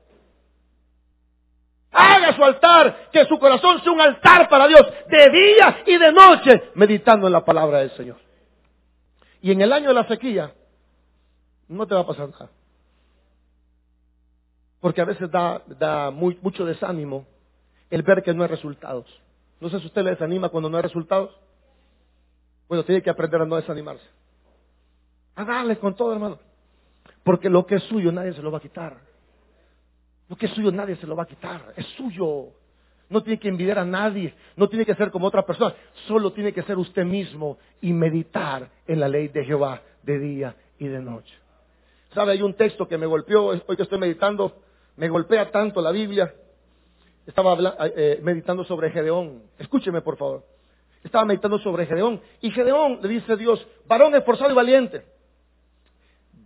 Haga 1.92 2.36
su 2.36 2.44
altar, 2.44 3.10
que 3.12 3.26
su 3.26 3.40
corazón 3.40 3.82
sea 3.82 3.92
un 3.92 4.02
altar 4.02 4.50
para 4.50 4.68
Dios, 4.68 4.86
de 5.08 5.30
día 5.30 5.84
y 5.86 5.98
de 5.98 6.12
noche, 6.12 6.72
meditando 6.76 7.28
en 7.28 7.34
la 7.34 7.46
palabra 7.46 7.80
del 7.80 7.92
Señor. 7.92 8.18
Y 9.42 9.52
en 9.52 9.62
el 9.62 9.72
año 9.72 9.90
de 9.90 9.94
la 9.94 10.08
sequía, 10.08 10.54
no 11.68 11.88
te 11.88 11.96
va 11.96 12.02
a 12.02 12.08
pasar 12.08 12.30
nada. 12.30 12.50
Porque 14.80 15.02
a 15.02 15.06
veces 15.06 15.30
da, 15.32 15.62
da 15.66 16.12
mucho 16.12 16.66
desánimo 16.66 17.26
el 17.90 18.04
ver 18.04 18.24
que 18.24 18.34
no 18.34 18.44
hay 18.44 18.50
resultados. 18.50 19.06
No 19.60 19.70
sé 19.70 19.80
si 19.80 19.88
usted 19.88 20.04
le 20.04 20.12
desanima 20.12 20.50
cuando 20.50 20.70
no 20.70 20.78
hay 20.78 20.84
resultados. 20.84 21.36
Bueno, 22.68 22.84
tiene 22.84 23.02
que 23.02 23.10
aprender 23.10 23.42
a 23.42 23.46
no 23.46 23.56
desanimarse. 23.56 24.06
A 25.36 25.76
con 25.80 25.96
todo, 25.96 26.14
hermano. 26.14 26.40
Porque 27.24 27.50
lo 27.50 27.66
que 27.66 27.76
es 27.76 27.84
suyo 27.84 28.12
nadie 28.12 28.34
se 28.34 28.42
lo 28.42 28.52
va 28.52 28.58
a 28.58 28.62
quitar. 28.62 28.98
Lo 30.30 30.36
que 30.36 30.48
es 30.48 30.52
suyo 30.54 30.72
nadie 30.72 30.96
se 30.98 31.08
lo 31.08 31.16
va 31.16 31.24
a 31.24 31.28
quitar. 31.28 31.74
Es 31.76 31.86
suyo. 31.98 32.48
No 33.10 33.24
tiene 33.24 33.40
que 33.40 33.48
envidiar 33.48 33.80
a 33.80 33.86
nadie. 33.86 34.34
No 34.56 34.68
tiene 34.68 34.86
que 34.86 34.96
ser 34.96 35.12
como 35.12 35.28
otra 35.28 35.46
persona. 35.46 35.74
Solo 36.08 36.32
tiene 36.34 36.54
que 36.54 36.64
ser 36.64 36.78
usted 36.78 37.06
mismo 37.06 37.58
y 37.82 37.94
meditar 37.94 38.70
en 38.86 39.00
la 39.00 39.08
ley 39.08 39.30
de 39.30 39.46
Jehová 39.46 39.82
de 40.04 40.20
día 40.20 40.56
y 40.78 40.88
de 40.88 41.00
noche. 41.00 41.34
¿Sabe? 42.14 42.34
Hay 42.34 42.42
un 42.42 42.54
texto 42.54 42.88
que 42.88 42.98
me 42.98 43.06
golpeó 43.06 43.46
hoy 43.46 43.76
que 43.76 43.84
estoy 43.84 44.00
meditando 44.00 44.62
me 44.98 45.10
golpea 45.10 45.50
tanto 45.52 45.80
la 45.80 45.92
Biblia. 45.92 46.34
Estaba 47.26 47.54
eh, 47.54 47.94
eh, 47.96 48.20
meditando 48.22 48.64
sobre 48.64 48.90
Gedeón. 48.90 49.44
Escúcheme, 49.58 50.02
por 50.02 50.18
favor. 50.18 50.44
Estaba 51.04 51.24
meditando 51.24 51.60
sobre 51.60 51.86
Gedeón. 51.86 52.20
Y 52.42 52.52
Gedeón 52.52 53.00
le 53.02 53.08
dice 53.08 53.34
a 53.34 53.36
Dios, 53.36 53.66
varón 53.86 54.16
esforzado 54.16 54.52
y 54.52 54.56
valiente, 54.56 55.06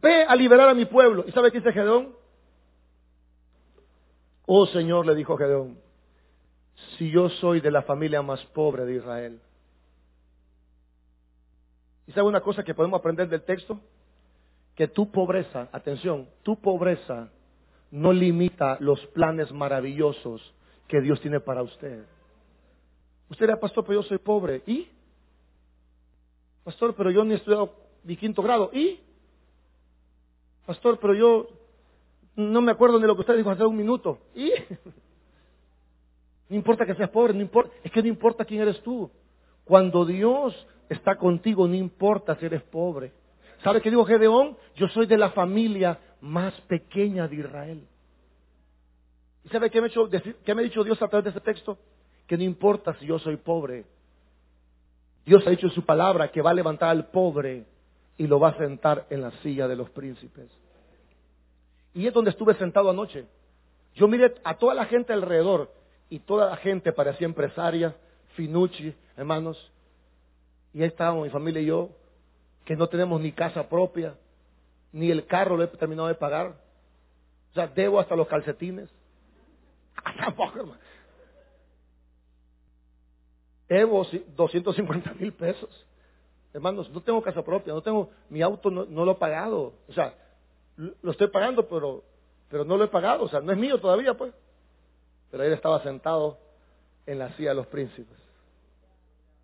ve 0.02 0.24
a 0.24 0.36
liberar 0.36 0.70
a 0.70 0.74
mi 0.74 0.86
pueblo. 0.86 1.24
¿Y 1.26 1.32
sabe 1.32 1.52
qué 1.52 1.60
dice 1.60 1.72
Gedeón? 1.72 2.14
Oh 4.54 4.66
Señor, 4.66 5.06
le 5.06 5.16
dijo 5.16 5.38
Gedeón, 5.38 5.78
si 6.98 7.10
yo 7.10 7.30
soy 7.30 7.62
de 7.62 7.72
la 7.72 7.84
familia 7.84 8.22
más 8.22 8.44
pobre 8.48 8.84
de 8.84 8.96
Israel. 8.96 9.40
¿Y 12.06 12.12
sabe 12.12 12.28
una 12.28 12.42
cosa 12.42 12.62
que 12.62 12.74
podemos 12.74 13.00
aprender 13.00 13.30
del 13.30 13.44
texto? 13.44 13.80
Que 14.76 14.90
tu 14.90 15.10
pobreza, 15.10 15.70
atención, 15.72 16.28
tu 16.44 16.60
pobreza 16.60 17.30
no 17.92 18.12
limita 18.12 18.76
los 18.82 19.00
planes 19.14 19.54
maravillosos 19.54 20.42
que 20.90 21.00
Dios 21.00 21.22
tiene 21.22 21.40
para 21.40 21.64
usted. 21.64 22.04
Usted 23.30 23.46
era 23.46 23.58
pastor, 23.58 23.86
pero 23.86 24.02
yo 24.02 24.08
soy 24.10 24.18
pobre. 24.18 24.64
¿Y? 24.68 24.86
Pastor, 26.66 26.94
pero 26.94 27.10
yo 27.10 27.24
ni 27.24 27.36
he 27.36 27.38
estudiado 27.38 27.74
mi 28.04 28.18
quinto 28.18 28.44
grado. 28.44 28.70
¿Y? 28.74 29.00
Pastor, 30.66 31.00
pero 31.00 31.14
yo 31.14 31.61
no 32.36 32.62
me 32.62 32.72
acuerdo 32.72 33.00
de 33.00 33.08
lo 33.08 33.16
que 33.16 33.22
usted 33.22 33.38
dijo 33.38 33.50
hace 33.50 33.66
un 33.66 33.76
minuto. 33.76 34.20
¿Y? 34.36 34.52
No 36.50 36.58
importa 36.58 36.86
que 36.86 36.96
seas 36.96 37.10
pobre, 37.10 37.34
no 37.34 37.40
importa, 37.40 37.74
es 37.82 37.90
que 37.94 38.02
no 38.02 38.10
importa 38.10 38.44
quién 38.44 38.60
eres 38.60 38.82
tú. 38.82 39.10
Cuando 39.64 40.04
Dios 40.06 40.54
está 40.90 41.16
contigo, 41.16 41.66
no 41.66 41.76
importa 41.76 42.36
si 42.36 42.46
eres 42.46 42.62
pobre. 42.64 43.14
¿Sabe 43.64 43.82
qué 43.82 43.90
dijo 43.90 44.04
Gedeón? 44.04 44.58
Yo 44.76 44.90
soy 44.90 45.06
de 45.06 45.18
la 45.18 45.30
familia 45.32 45.98
más 46.20 46.54
pequeña 46.62 47.28
de 47.30 47.38
Israel. 47.38 47.88
¿Y 49.46 49.48
sabe 49.50 49.70
qué 49.70 49.80
me, 49.80 49.90
qué 49.90 50.54
me 50.54 50.62
ha 50.62 50.66
dicho 50.66 50.84
Dios 50.84 51.02
a 51.02 51.08
través 51.08 51.24
de 51.24 51.30
ese 51.30 51.40
texto? 51.40 51.78
Que 52.28 52.36
no 52.36 52.44
importa 52.44 52.96
si 53.00 53.06
yo 53.06 53.18
soy 53.18 53.38
pobre. 53.38 53.86
Dios 55.26 55.48
ha 55.48 55.52
dicho 55.52 55.68
en 55.68 55.74
su 55.74 55.86
palabra 55.86 56.32
que 56.32 56.42
va 56.42 56.52
a 56.52 56.54
levantar 56.54 56.90
al 56.90 57.06
pobre 57.06 57.66
y 58.18 58.28
lo 58.28 58.40
va 58.40 58.50
a 58.50 58.58
sentar 58.58 59.08
en 59.10 59.22
la 59.22 59.32
silla 59.42 59.70
de 59.70 59.76
los 59.76 59.90
príncipes. 59.92 60.50
Y 61.94 62.08
es 62.08 62.14
donde 62.14 62.32
estuve 62.32 62.56
sentado 62.56 62.90
anoche. 62.90 63.26
Yo 63.96 64.08
miré 64.08 64.34
a 64.44 64.58
toda 64.58 64.74
la 64.74 64.86
gente 64.86 65.14
alrededor 65.14 65.72
y 66.10 66.20
toda 66.20 66.50
la 66.50 66.58
gente 66.58 66.94
parecía 66.94 67.26
empresaria, 67.26 67.96
Finucci, 68.36 68.96
hermanos. 69.18 69.72
Y 70.74 70.82
ahí 70.82 70.88
estábamos 70.88 71.24
mi 71.24 71.30
familia 71.30 71.62
y 71.62 71.66
yo, 71.66 71.90
que 72.66 72.76
no 72.76 72.88
tenemos 72.88 73.20
ni 73.20 73.32
casa 73.32 73.68
propia, 73.68 74.16
ni 74.94 75.12
el 75.12 75.26
carro 75.26 75.58
lo 75.58 75.64
he 75.64 75.68
terminado 75.68 76.08
de 76.08 76.16
pagar. 76.16 76.56
O 77.52 77.54
sea, 77.54 77.68
debo 77.68 78.00
hasta 78.00 78.16
los 78.16 78.28
calcetines. 78.28 78.90
Tampoco, 80.18 80.60
hermano. 80.60 80.80
Debo 83.68 84.06
250 84.36 85.14
mil 85.14 85.34
pesos. 85.34 85.86
Hermanos, 86.54 86.90
no 86.90 87.02
tengo 87.02 87.22
casa 87.22 87.42
propia, 87.42 87.74
no 87.74 87.82
tengo, 87.82 88.10
mi 88.30 88.42
auto 88.42 88.70
no, 88.70 88.84
lo 88.84 89.12
he 89.12 89.16
pagado. 89.16 89.74
O 89.88 89.94
sea, 89.94 90.14
lo 91.02 91.12
estoy 91.12 91.28
pagando, 91.28 91.68
pero, 91.68 92.04
pero 92.50 92.66
no 92.66 92.78
lo 92.78 92.84
he 92.84 92.88
pagado. 92.88 93.26
O 93.26 93.30
sea, 93.30 93.42
no 93.42 93.52
es 93.52 93.58
mío 93.58 93.80
todavía, 93.80 94.14
pues. 94.16 94.34
Pero 95.30 95.44
él 95.44 95.54
estaba 95.54 95.82
sentado 95.84 96.38
en 97.06 97.20
la 97.20 97.32
silla 97.36 97.50
de 97.50 97.56
los 97.56 97.68
príncipes. 97.68 98.18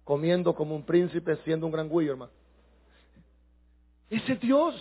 Comiendo 0.03 0.53
como 0.55 0.75
un 0.75 0.85
príncipe, 0.85 1.37
siendo 1.43 1.65
un 1.65 1.71
gran 1.71 1.89
güey, 1.89 2.07
hermano. 2.07 2.31
Ese 4.09 4.35
Dios. 4.35 4.75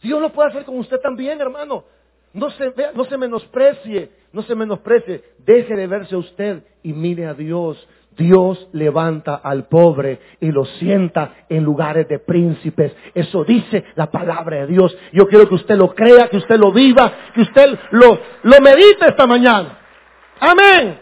Dios 0.00 0.20
lo 0.20 0.32
puede 0.32 0.50
hacer 0.50 0.64
con 0.64 0.78
usted 0.78 1.00
también, 1.00 1.40
hermano. 1.40 1.84
No 2.32 2.50
se, 2.50 2.68
vea, 2.70 2.92
no 2.92 3.04
se 3.06 3.16
menosprecie, 3.16 4.10
no 4.32 4.42
se 4.42 4.54
menosprecie. 4.54 5.24
Deje 5.38 5.74
de 5.74 5.86
verse 5.86 6.14
usted 6.16 6.62
y 6.82 6.92
mire 6.92 7.26
a 7.26 7.34
Dios. 7.34 7.86
Dios 8.16 8.68
levanta 8.72 9.36
al 9.36 9.66
pobre 9.68 10.20
y 10.40 10.50
lo 10.50 10.64
sienta 10.64 11.44
en 11.48 11.64
lugares 11.64 12.08
de 12.08 12.18
príncipes. 12.18 12.92
Eso 13.14 13.44
dice 13.44 13.84
la 13.94 14.10
palabra 14.10 14.58
de 14.58 14.66
Dios. 14.68 14.96
Yo 15.12 15.28
quiero 15.28 15.48
que 15.48 15.56
usted 15.56 15.76
lo 15.76 15.94
crea, 15.94 16.28
que 16.28 16.38
usted 16.38 16.58
lo 16.58 16.72
viva, 16.72 17.12
que 17.34 17.42
usted 17.42 17.78
lo, 17.90 18.18
lo 18.42 18.60
medite 18.60 19.08
esta 19.08 19.26
mañana. 19.26 19.78
Amén. 20.40 21.00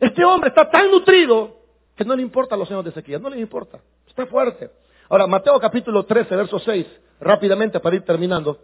Este 0.00 0.24
hombre 0.24 0.48
está 0.48 0.68
tan 0.68 0.90
nutrido 0.90 1.56
Que 1.96 2.04
no 2.04 2.16
le 2.16 2.22
importa 2.22 2.56
a 2.56 2.58
los 2.58 2.70
años 2.70 2.84
de 2.84 2.92
sequía, 2.92 3.18
no 3.18 3.30
les 3.30 3.38
importa. 3.38 3.78
Está 4.06 4.26
fuerte. 4.26 4.70
Ahora, 5.08 5.26
Mateo 5.26 5.58
capítulo 5.60 6.04
13, 6.04 6.34
verso 6.34 6.58
6, 6.58 6.86
rápidamente 7.20 7.78
para 7.78 7.94
ir 7.94 8.02
terminando. 8.02 8.58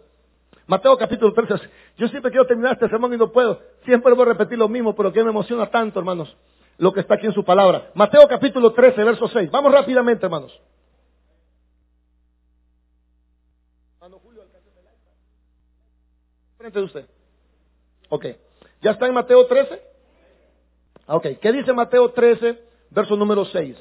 Mateo 0.67 0.97
capítulo 0.97 1.33
13, 1.33 1.55
yo 1.97 2.07
siempre 2.09 2.29
quiero 2.31 2.45
terminar 2.45 2.73
este 2.73 2.89
sermón 2.89 3.13
y 3.13 3.17
no 3.17 3.31
puedo. 3.31 3.59
Siempre 3.85 4.13
voy 4.13 4.23
a 4.23 4.25
repetir 4.29 4.57
lo 4.57 4.67
mismo, 4.67 4.93
pero 4.95 5.11
que 5.13 5.23
me 5.23 5.29
emociona 5.29 5.67
tanto, 5.67 5.99
hermanos, 5.99 6.35
lo 6.77 6.93
que 6.93 7.01
está 7.01 7.15
aquí 7.15 7.27
en 7.27 7.33
su 7.33 7.43
palabra. 7.43 7.91
Mateo 7.93 8.27
capítulo 8.27 8.73
13, 8.73 9.03
verso 9.03 9.27
6. 9.27 9.51
Vamos 9.51 9.71
rápidamente, 9.71 10.25
hermanos. 10.25 10.59
Frente 16.57 16.79
de 16.79 16.85
usted. 16.85 17.05
Ok. 18.09 18.25
¿Ya 18.81 18.91
está 18.91 19.07
en 19.07 19.13
Mateo 19.13 19.45
13? 19.47 19.81
Ah, 21.07 21.15
ok. 21.15 21.27
¿Qué 21.41 21.51
dice 21.51 21.73
Mateo 21.73 22.11
13, 22.11 22.61
verso 22.91 23.15
número 23.15 23.45
6? 23.45 23.75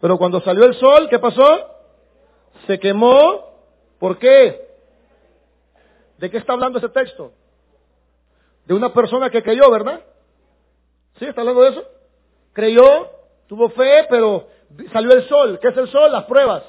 Pero 0.00 0.18
cuando 0.18 0.40
salió 0.40 0.64
el 0.64 0.74
sol, 0.74 1.08
¿qué 1.08 1.18
pasó? 1.18 1.70
Se 2.66 2.78
quemó. 2.78 3.44
¿Por 3.98 4.18
qué? 4.18 4.66
¿De 6.18 6.30
qué 6.30 6.38
está 6.38 6.52
hablando 6.52 6.78
ese 6.78 6.88
texto? 6.88 7.32
De 8.66 8.74
una 8.74 8.92
persona 8.92 9.30
que 9.30 9.42
creyó, 9.42 9.70
¿verdad? 9.70 10.00
¿Sí? 11.18 11.24
¿Está 11.24 11.40
hablando 11.40 11.62
de 11.62 11.70
eso? 11.70 11.84
Creyó, 12.52 13.10
tuvo 13.46 13.70
fe, 13.70 14.06
pero 14.10 14.48
salió 14.92 15.12
el 15.12 15.28
sol. 15.28 15.58
¿Qué 15.60 15.68
es 15.68 15.76
el 15.76 15.88
sol? 15.88 16.12
Las 16.12 16.24
pruebas. 16.24 16.62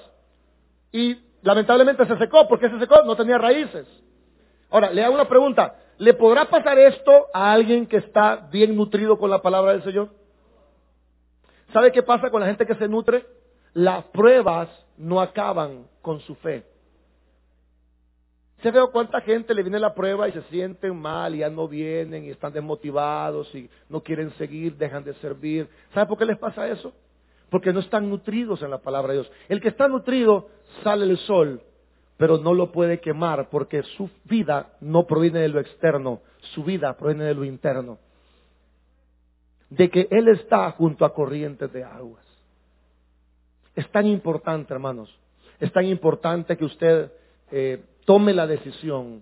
Y 0.92 1.18
lamentablemente 1.42 2.06
se 2.06 2.18
secó. 2.18 2.48
¿Por 2.48 2.60
qué 2.60 2.70
se 2.70 2.80
secó? 2.80 3.04
No 3.04 3.16
tenía 3.16 3.38
raíces. 3.38 3.88
Ahora, 4.70 4.92
le 4.92 5.04
hago 5.04 5.16
una 5.16 5.28
pregunta. 5.28 5.76
¿Le 5.98 6.14
podrá 6.14 6.46
pasar 6.46 6.78
esto 6.78 7.28
a 7.34 7.52
alguien 7.52 7.88
que 7.88 7.98
está 7.98 8.48
bien 8.52 8.76
nutrido 8.76 9.18
con 9.18 9.32
la 9.32 9.42
palabra 9.42 9.72
del 9.72 9.84
Señor? 9.84 10.10
¿Sabe 11.74 11.92
qué 11.92 12.04
pasa 12.04 12.30
con 12.30 12.42
la 12.42 12.48
gente 12.48 12.66
que 12.66 12.76
se 12.76 12.88
nutre? 12.88 13.26
Las 13.74 14.04
pruebas 14.06 14.70
no 14.98 15.20
acaban 15.20 15.88
con 16.02 16.20
su 16.22 16.36
fe. 16.36 16.64
Se 18.62 18.72
veo 18.72 18.92
cuánta 18.92 19.22
gente 19.22 19.54
le 19.54 19.62
viene 19.62 19.80
la 19.80 19.94
prueba 19.94 20.28
y 20.28 20.32
se 20.32 20.42
sienten 20.44 20.96
mal 20.96 21.36
y 21.36 21.40
ya 21.40 21.50
no 21.50 21.68
vienen 21.68 22.26
y 22.26 22.32
están 22.32 22.54
desmotivados 22.54 23.54
y 23.54 23.70
no 23.88 24.02
quieren 24.02 24.32
seguir, 24.32 24.76
dejan 24.76 25.04
de 25.04 25.14
servir. 25.16 25.70
¿Sabe 25.94 26.08
por 26.08 26.18
qué 26.18 26.26
les 26.26 26.40
pasa 26.40 26.68
eso? 26.68 26.92
Porque 27.52 27.72
no 27.72 27.82
están 27.82 28.10
nutridos 28.10 28.62
en 28.64 28.72
la 28.72 28.80
palabra 28.80 29.14
de 29.14 29.20
Dios. 29.20 29.32
El 29.48 29.62
que 29.62 29.68
está 29.68 29.88
nutrido 29.88 30.50
sale 30.84 31.06
el 31.06 31.18
sol, 31.20 31.62
pero 32.18 32.40
no 32.40 32.56
lo 32.56 32.72
puede 32.72 33.00
quemar 33.00 33.48
porque 33.50 33.84
su 33.84 34.10
vida 34.24 34.74
no 34.82 35.06
proviene 35.06 35.40
de 35.40 35.50
lo 35.50 35.60
externo, 35.60 36.22
su 36.56 36.64
vida 36.64 36.98
proviene 36.98 37.26
de 37.26 37.36
lo 37.36 37.46
interno. 37.46 38.00
De 39.70 39.90
que 39.92 40.08
Él 40.10 40.30
está 40.30 40.72
junto 40.72 41.06
a 41.06 41.14
corrientes 41.14 41.72
de 41.72 41.84
aguas. 41.84 42.26
Es 43.76 43.88
tan 43.92 44.08
importante, 44.08 44.74
hermanos, 44.74 45.16
es 45.60 45.72
tan 45.72 45.86
importante 45.86 46.58
que 46.58 46.66
usted 46.66 47.12
eh, 47.52 47.84
tome 48.08 48.34
la 48.34 48.48
decisión 48.48 49.22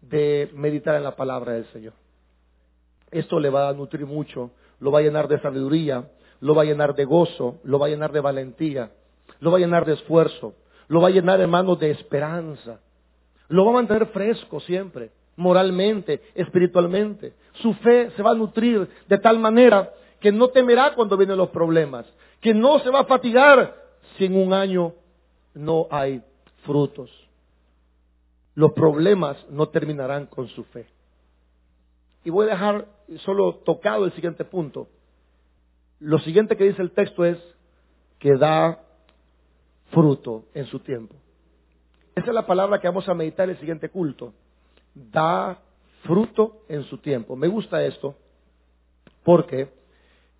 de 0.00 0.48
meditar 0.54 0.94
en 0.94 1.02
la 1.02 1.16
palabra 1.16 1.54
del 1.54 1.66
Señor. 1.72 1.94
Esto 3.10 3.40
le 3.40 3.50
va 3.50 3.68
a 3.68 3.72
nutrir 3.72 4.06
mucho, 4.06 4.52
lo 4.78 4.92
va 4.92 5.00
a 5.00 5.02
llenar 5.02 5.26
de 5.26 5.40
sabiduría, 5.40 6.08
lo 6.38 6.54
va 6.54 6.62
a 6.62 6.64
llenar 6.64 6.94
de 6.94 7.06
gozo, 7.06 7.56
lo 7.64 7.80
va 7.80 7.86
a 7.86 7.88
llenar 7.88 8.12
de 8.12 8.20
valentía, 8.20 8.92
lo 9.40 9.50
va 9.50 9.56
a 9.56 9.60
llenar 9.60 9.84
de 9.84 9.94
esfuerzo, 9.94 10.54
lo 10.86 11.00
va 11.00 11.08
a 11.08 11.10
llenar, 11.10 11.40
hermano, 11.40 11.74
de 11.74 11.90
esperanza. 11.90 12.78
Lo 13.48 13.64
va 13.64 13.72
a 13.72 13.74
mantener 13.74 14.06
fresco 14.06 14.60
siempre, 14.60 15.10
moralmente, 15.34 16.22
espiritualmente. 16.36 17.32
Su 17.54 17.74
fe 17.74 18.12
se 18.12 18.22
va 18.22 18.30
a 18.30 18.34
nutrir 18.34 18.88
de 19.08 19.18
tal 19.18 19.40
manera 19.40 19.92
que 20.20 20.30
no 20.30 20.50
temerá 20.50 20.94
cuando 20.94 21.16
vienen 21.16 21.36
los 21.36 21.50
problemas, 21.50 22.06
que 22.40 22.54
no 22.54 22.78
se 22.78 22.90
va 22.90 23.00
a 23.00 23.06
fatigar 23.06 23.74
si 24.16 24.26
en 24.26 24.36
un 24.36 24.52
año 24.52 24.92
no 25.52 25.88
hay 25.90 26.22
frutos 26.62 27.23
los 28.54 28.72
problemas 28.72 29.36
no 29.50 29.68
terminarán 29.68 30.26
con 30.26 30.48
su 30.48 30.64
fe. 30.64 30.86
Y 32.24 32.30
voy 32.30 32.46
a 32.46 32.50
dejar 32.50 32.86
solo 33.18 33.56
tocado 33.56 34.04
el 34.04 34.12
siguiente 34.12 34.44
punto. 34.44 34.88
Lo 36.00 36.18
siguiente 36.18 36.56
que 36.56 36.64
dice 36.64 36.82
el 36.82 36.92
texto 36.92 37.24
es 37.24 37.38
que 38.18 38.36
da 38.36 38.80
fruto 39.90 40.44
en 40.54 40.66
su 40.66 40.80
tiempo. 40.80 41.14
Esa 42.14 42.28
es 42.28 42.34
la 42.34 42.46
palabra 42.46 42.80
que 42.80 42.88
vamos 42.88 43.08
a 43.08 43.14
meditar 43.14 43.48
en 43.48 43.54
el 43.54 43.60
siguiente 43.60 43.88
culto. 43.88 44.32
Da 44.94 45.58
fruto 46.02 46.62
en 46.68 46.84
su 46.84 46.98
tiempo. 46.98 47.36
Me 47.36 47.48
gusta 47.48 47.84
esto 47.84 48.14
porque 49.24 49.68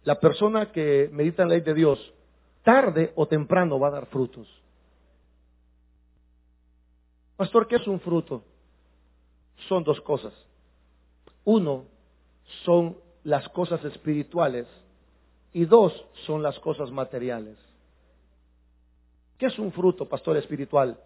la 0.05 0.21
persona 0.21 0.71
que 0.71 1.09
medita 1.13 1.43
en 1.43 1.49
la 1.49 1.55
ley 1.57 1.65
de 1.65 1.75
Dios, 1.75 2.15
tarde 2.63 3.13
o 3.17 3.27
temprano 3.27 3.79
va 3.81 3.89
a 3.89 3.93
dar 3.93 4.07
frutos. 4.07 4.47
Pastor, 7.37 7.67
¿qué 7.67 7.77
es 7.77 7.87
un 7.87 8.01
fruto? 8.01 8.43
Son 9.69 9.83
dos 9.83 10.01
cosas. 10.01 10.33
Uno, 11.45 11.85
son 12.65 12.97
las 13.25 13.49
cosas 13.49 13.85
espirituales 13.85 14.67
y 15.53 15.65
dos, 15.65 16.05
son 16.27 16.43
las 16.43 16.59
cosas 16.61 16.91
materiales. 16.91 17.57
¿Qué 19.39 19.47
es 19.47 19.59
un 19.59 19.73
fruto, 19.73 20.09
pastor 20.09 20.37
espiritual? 20.37 20.99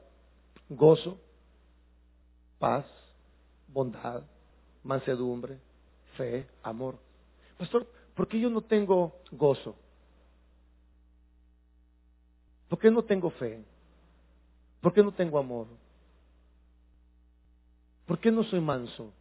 Gozo, 0.69 1.19
paz, 2.59 2.85
bondad, 3.69 4.23
mansedumbre, 4.83 5.59
fe, 6.17 6.47
amor. 6.63 6.97
Pastor, 7.57 7.87
¿por 8.15 8.29
qué 8.29 8.39
yo 8.39 8.51
no 8.51 8.61
tengo 8.61 9.17
gozo? 9.31 9.75
¿Por 12.69 12.79
qué 12.79 12.91
no 12.91 13.03
tengo 13.03 13.31
fe? 13.31 13.65
¿Por 14.81 14.93
qué 14.93 15.03
no 15.03 15.13
tengo 15.13 15.39
amor? 15.39 15.67
¿Por 18.09 18.19
qué 18.19 18.33
no 18.33 18.43
soy 18.43 18.61
manso? 18.63 19.13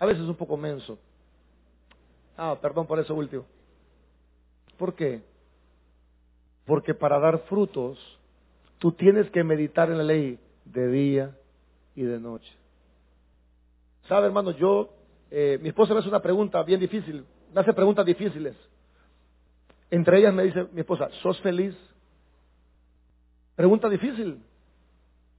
A 0.00 0.04
veces 0.04 0.24
un 0.24 0.34
poco 0.34 0.56
menso. 0.56 0.98
Ah, 2.36 2.58
perdón 2.60 2.88
por 2.88 2.98
eso 2.98 3.14
último. 3.14 3.46
¿Por 4.76 4.94
qué? 4.94 5.22
Porque 6.66 6.92
para 6.92 7.20
dar 7.20 7.38
frutos, 7.48 7.98
tú 8.80 8.90
tienes 8.90 9.30
que 9.30 9.44
meditar 9.44 9.88
en 9.90 9.98
la 9.98 10.02
ley 10.04 10.40
de 10.64 10.88
día 10.88 11.38
y 11.94 12.02
de 12.02 12.18
noche. 12.18 12.52
¿Sabe, 14.08 14.26
hermano? 14.26 14.50
Yo, 14.50 14.90
eh, 15.30 15.60
mi 15.62 15.68
esposa 15.68 15.94
me 15.94 16.00
hace 16.00 16.08
una 16.08 16.20
pregunta 16.20 16.60
bien 16.64 16.80
difícil, 16.80 17.24
me 17.54 17.60
hace 17.60 17.72
preguntas 17.72 18.04
difíciles. 18.04 18.56
Entre 19.88 20.18
ellas 20.18 20.34
me 20.34 20.42
dice 20.42 20.66
mi 20.72 20.80
esposa, 20.80 21.10
¿sos 21.22 21.40
feliz? 21.42 21.76
Pregunta 23.54 23.88
difícil. 23.88 24.42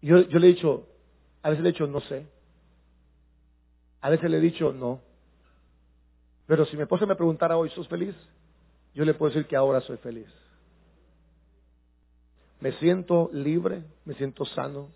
Yo, 0.01 0.21
yo 0.21 0.39
le 0.39 0.47
he 0.47 0.53
dicho, 0.53 0.87
a 1.47 1.49
veces 1.49 1.63
le 1.63 1.69
he 1.69 1.71
dicho 1.71 1.87
no 1.87 2.01
sé. 2.01 2.27
A 4.01 4.09
veces 4.09 4.29
le 4.29 4.35
he 4.35 4.41
dicho 4.41 4.73
no. 4.73 4.99
Pero 6.45 6.65
si 6.65 6.75
mi 6.75 6.83
esposa 6.83 7.05
me 7.05 7.15
preguntara 7.15 7.55
hoy, 7.55 7.69
¿sos 7.69 7.87
feliz? 7.87 8.13
Yo 8.93 9.05
le 9.05 9.13
puedo 9.13 9.31
decir 9.31 9.47
que 9.47 9.55
ahora 9.55 9.79
soy 9.79 9.95
feliz. 9.95 10.27
Me 12.59 12.73
siento 12.73 13.29
libre, 13.31 13.83
me 14.03 14.13
siento 14.15 14.43
sano. 14.43 14.89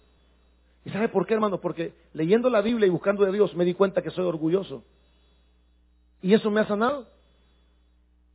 ¿Y 0.84 0.89
sabe 0.89 1.08
por 1.08 1.26
qué, 1.26 1.36
hermano? 1.36 1.62
Porque 1.62 1.93
leyendo 2.12 2.49
la 2.49 2.60
Biblia 2.60 2.86
y 2.86 2.89
buscando 2.89 3.24
de 3.24 3.32
Dios 3.32 3.56
me 3.56 3.64
di 3.64 3.74
cuenta 3.74 4.02
que 4.02 4.10
soy 4.10 4.26
orgulloso. 4.26 4.84
Y 6.22 6.34
eso 6.34 6.52
me 6.52 6.60
ha 6.60 6.68
sanado. 6.68 7.08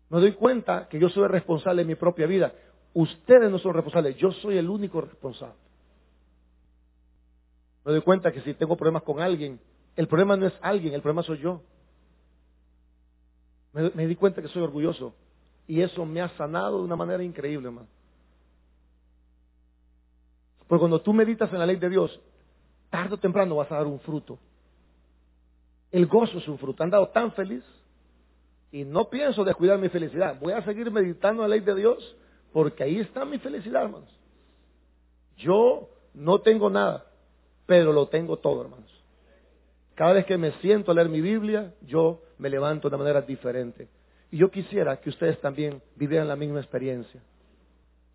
Me 0.08 0.20
doy 0.20 0.32
cuenta 0.32 0.88
que 0.88 0.98
yo 0.98 1.10
soy 1.10 1.28
responsable 1.28 1.82
de 1.82 1.88
mi 1.88 1.96
propia 1.96 2.26
vida. 2.26 2.54
Ustedes 2.94 3.50
no 3.50 3.58
son 3.58 3.74
responsables, 3.74 4.16
yo 4.16 4.32
soy 4.32 4.56
el 4.56 4.70
único 4.70 5.02
responsable. 5.02 5.65
Me 7.86 7.92
doy 7.92 8.00
cuenta 8.00 8.32
que 8.32 8.40
si 8.40 8.52
tengo 8.54 8.76
problemas 8.76 9.04
con 9.04 9.20
alguien, 9.20 9.60
el 9.94 10.08
problema 10.08 10.36
no 10.36 10.48
es 10.48 10.54
alguien, 10.60 10.92
el 10.92 11.02
problema 11.02 11.22
soy 11.22 11.38
yo. 11.38 11.62
Me, 13.72 14.08
di 14.08 14.16
cuenta 14.16 14.42
que 14.42 14.48
soy 14.48 14.62
orgulloso. 14.62 15.14
Y 15.68 15.80
eso 15.80 16.04
me 16.04 16.20
ha 16.20 16.28
sanado 16.30 16.78
de 16.78 16.82
una 16.84 16.96
manera 16.96 17.22
increíble, 17.22 17.68
hermano. 17.68 17.86
Porque 20.66 20.80
cuando 20.80 21.00
tú 21.00 21.12
meditas 21.12 21.52
en 21.52 21.60
la 21.60 21.66
ley 21.66 21.76
de 21.76 21.88
Dios, 21.88 22.20
tarde 22.90 23.14
o 23.14 23.18
temprano 23.18 23.54
vas 23.54 23.70
a 23.70 23.76
dar 23.76 23.86
un 23.86 24.00
fruto. 24.00 24.36
El 25.92 26.06
gozo 26.06 26.38
es 26.38 26.48
un 26.48 26.58
fruto. 26.58 26.82
Han 26.82 26.90
dado 26.90 27.06
tan 27.10 27.30
feliz. 27.32 27.62
Y 28.72 28.84
no 28.84 29.08
pienso 29.08 29.44
descuidar 29.44 29.78
mi 29.78 29.90
felicidad. 29.90 30.40
Voy 30.40 30.54
a 30.54 30.64
seguir 30.64 30.90
meditando 30.90 31.44
en 31.44 31.50
la 31.50 31.56
ley 31.56 31.64
de 31.64 31.76
Dios 31.76 32.16
porque 32.52 32.82
ahí 32.82 32.98
está 32.98 33.24
mi 33.24 33.38
felicidad, 33.38 33.84
hermanos. 33.84 34.10
Yo 35.36 35.88
no 36.14 36.40
tengo 36.40 36.68
nada 36.68 37.06
pero 37.66 37.92
lo 37.92 38.08
tengo 38.08 38.38
todo, 38.38 38.62
hermanos. 38.62 38.90
Cada 39.94 40.12
vez 40.12 40.26
que 40.26 40.38
me 40.38 40.52
siento 40.60 40.90
a 40.90 40.94
leer 40.94 41.08
mi 41.08 41.20
Biblia, 41.20 41.74
yo 41.82 42.22
me 42.38 42.50
levanto 42.50 42.88
de 42.88 42.94
una 42.94 43.02
manera 43.04 43.22
diferente. 43.22 43.88
Y 44.30 44.38
yo 44.38 44.50
quisiera 44.50 45.00
que 45.00 45.08
ustedes 45.10 45.40
también 45.40 45.82
vivieran 45.96 46.28
la 46.28 46.36
misma 46.36 46.60
experiencia. 46.60 47.20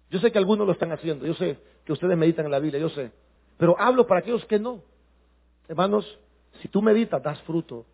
Yo 0.10 0.20
sé 0.20 0.32
que 0.32 0.38
algunos 0.38 0.68
lo 0.68 0.74
están 0.74 0.92
haciendo, 0.92 1.26
yo 1.26 1.34
sé 1.34 1.58
que 1.86 1.94
ustedes 1.94 2.18
meditan 2.18 2.46
en 2.46 2.52
la 2.52 2.60
Biblia, 2.60 2.80
yo 2.80 2.90
sé. 2.90 3.12
Pero 3.58 3.76
hablo 3.80 4.06
para 4.06 4.20
aquellos 4.20 4.46
que 4.46 4.60
no. 4.60 4.84
Hermanos, 5.68 6.20
si 6.62 6.68
tú 6.68 6.82
meditas, 6.82 7.22
das 7.22 7.42
fruto. 7.44 7.86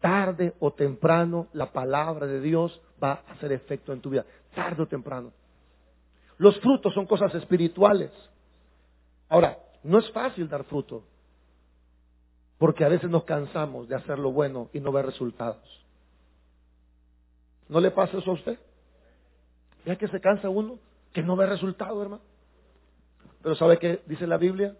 tarde 0.00 0.52
o 0.58 0.70
temprano 0.72 1.48
la 1.54 1.72
palabra 1.72 2.26
de 2.26 2.40
Dios 2.40 2.78
va 3.02 3.22
a 3.26 3.32
hacer 3.32 3.52
efecto 3.52 3.92
en 3.92 4.02
tu 4.02 4.10
vida. 4.10 4.26
Tarde 4.54 4.82
o 4.82 4.86
temprano. 4.86 5.32
Los 6.36 6.58
frutos 6.60 6.92
son 6.92 7.06
cosas 7.06 7.34
espirituales. 7.34 8.10
Ahora, 9.30 9.58
no 9.84 9.98
es 9.98 10.10
fácil 10.10 10.48
dar 10.48 10.64
fruto, 10.64 11.04
porque 12.58 12.84
a 12.84 12.88
veces 12.88 13.10
nos 13.10 13.24
cansamos 13.24 13.88
de 13.88 13.94
hacer 13.94 14.18
lo 14.18 14.32
bueno 14.32 14.70
y 14.72 14.80
no 14.80 14.90
ver 14.90 15.06
resultados. 15.06 15.62
¿No 17.68 17.80
le 17.80 17.90
pasa 17.90 18.18
eso 18.18 18.30
a 18.30 18.34
usted? 18.34 18.58
¿Ya 19.84 19.96
que 19.96 20.08
se 20.08 20.20
cansa 20.20 20.48
uno? 20.48 20.78
Que 21.12 21.22
no 21.22 21.36
ve 21.36 21.46
resultado, 21.46 22.02
hermano. 22.02 22.22
Pero 23.42 23.54
¿sabe 23.54 23.78
qué 23.78 24.02
dice 24.06 24.26
la 24.26 24.38
Biblia? 24.38 24.76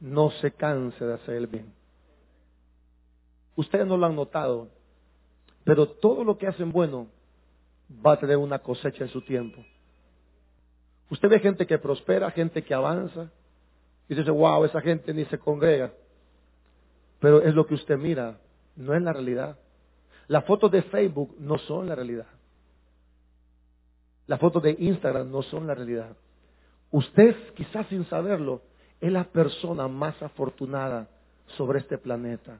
No 0.00 0.30
se 0.32 0.50
canse 0.52 1.04
de 1.04 1.14
hacer 1.14 1.36
el 1.36 1.46
bien. 1.46 1.72
Ustedes 3.54 3.86
no 3.86 3.96
lo 3.96 4.06
han 4.06 4.16
notado, 4.16 4.68
pero 5.62 5.88
todo 5.88 6.24
lo 6.24 6.36
que 6.36 6.48
hacen 6.48 6.72
bueno 6.72 7.06
va 8.04 8.14
a 8.14 8.18
tener 8.18 8.36
una 8.36 8.58
cosecha 8.58 9.04
en 9.04 9.10
su 9.10 9.22
tiempo. 9.22 9.64
Usted 11.10 11.28
ve 11.28 11.38
gente 11.38 11.66
que 11.66 11.78
prospera, 11.78 12.32
gente 12.32 12.64
que 12.64 12.74
avanza, 12.74 13.30
y 14.08 14.14
dice, 14.14 14.30
wow, 14.30 14.64
esa 14.64 14.80
gente 14.80 15.12
ni 15.14 15.24
se 15.26 15.38
congrega. 15.38 15.92
Pero 17.20 17.40
es 17.40 17.54
lo 17.54 17.66
que 17.66 17.74
usted 17.74 17.96
mira, 17.96 18.38
no 18.76 18.94
es 18.94 19.02
la 19.02 19.12
realidad. 19.12 19.56
Las 20.28 20.44
fotos 20.44 20.70
de 20.70 20.82
Facebook 20.82 21.34
no 21.38 21.58
son 21.58 21.88
la 21.88 21.94
realidad. 21.94 22.26
Las 24.26 24.40
fotos 24.40 24.62
de 24.62 24.76
Instagram 24.78 25.30
no 25.30 25.42
son 25.42 25.66
la 25.66 25.74
realidad. 25.74 26.16
Usted, 26.90 27.34
quizás 27.54 27.86
sin 27.88 28.04
saberlo, 28.06 28.62
es 29.00 29.12
la 29.12 29.24
persona 29.24 29.88
más 29.88 30.20
afortunada 30.22 31.08
sobre 31.56 31.80
este 31.80 31.98
planeta. 31.98 32.58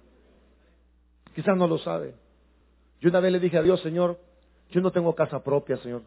Quizás 1.35 1.57
no 1.57 1.67
lo 1.67 1.79
sabe. 1.79 2.15
Yo 3.01 3.11
una 3.11 3.21
vez 3.21 3.33
le 3.33 3.41
dije 3.41 3.59
a 3.59 3.63
Dios, 3.63 3.81
Señor, 3.81 4.19
yo 4.71 4.81
no 4.81 4.91
tengo 4.91 5.15
casa 5.15 5.43
propia, 5.43 5.77
Señor. 5.79 6.03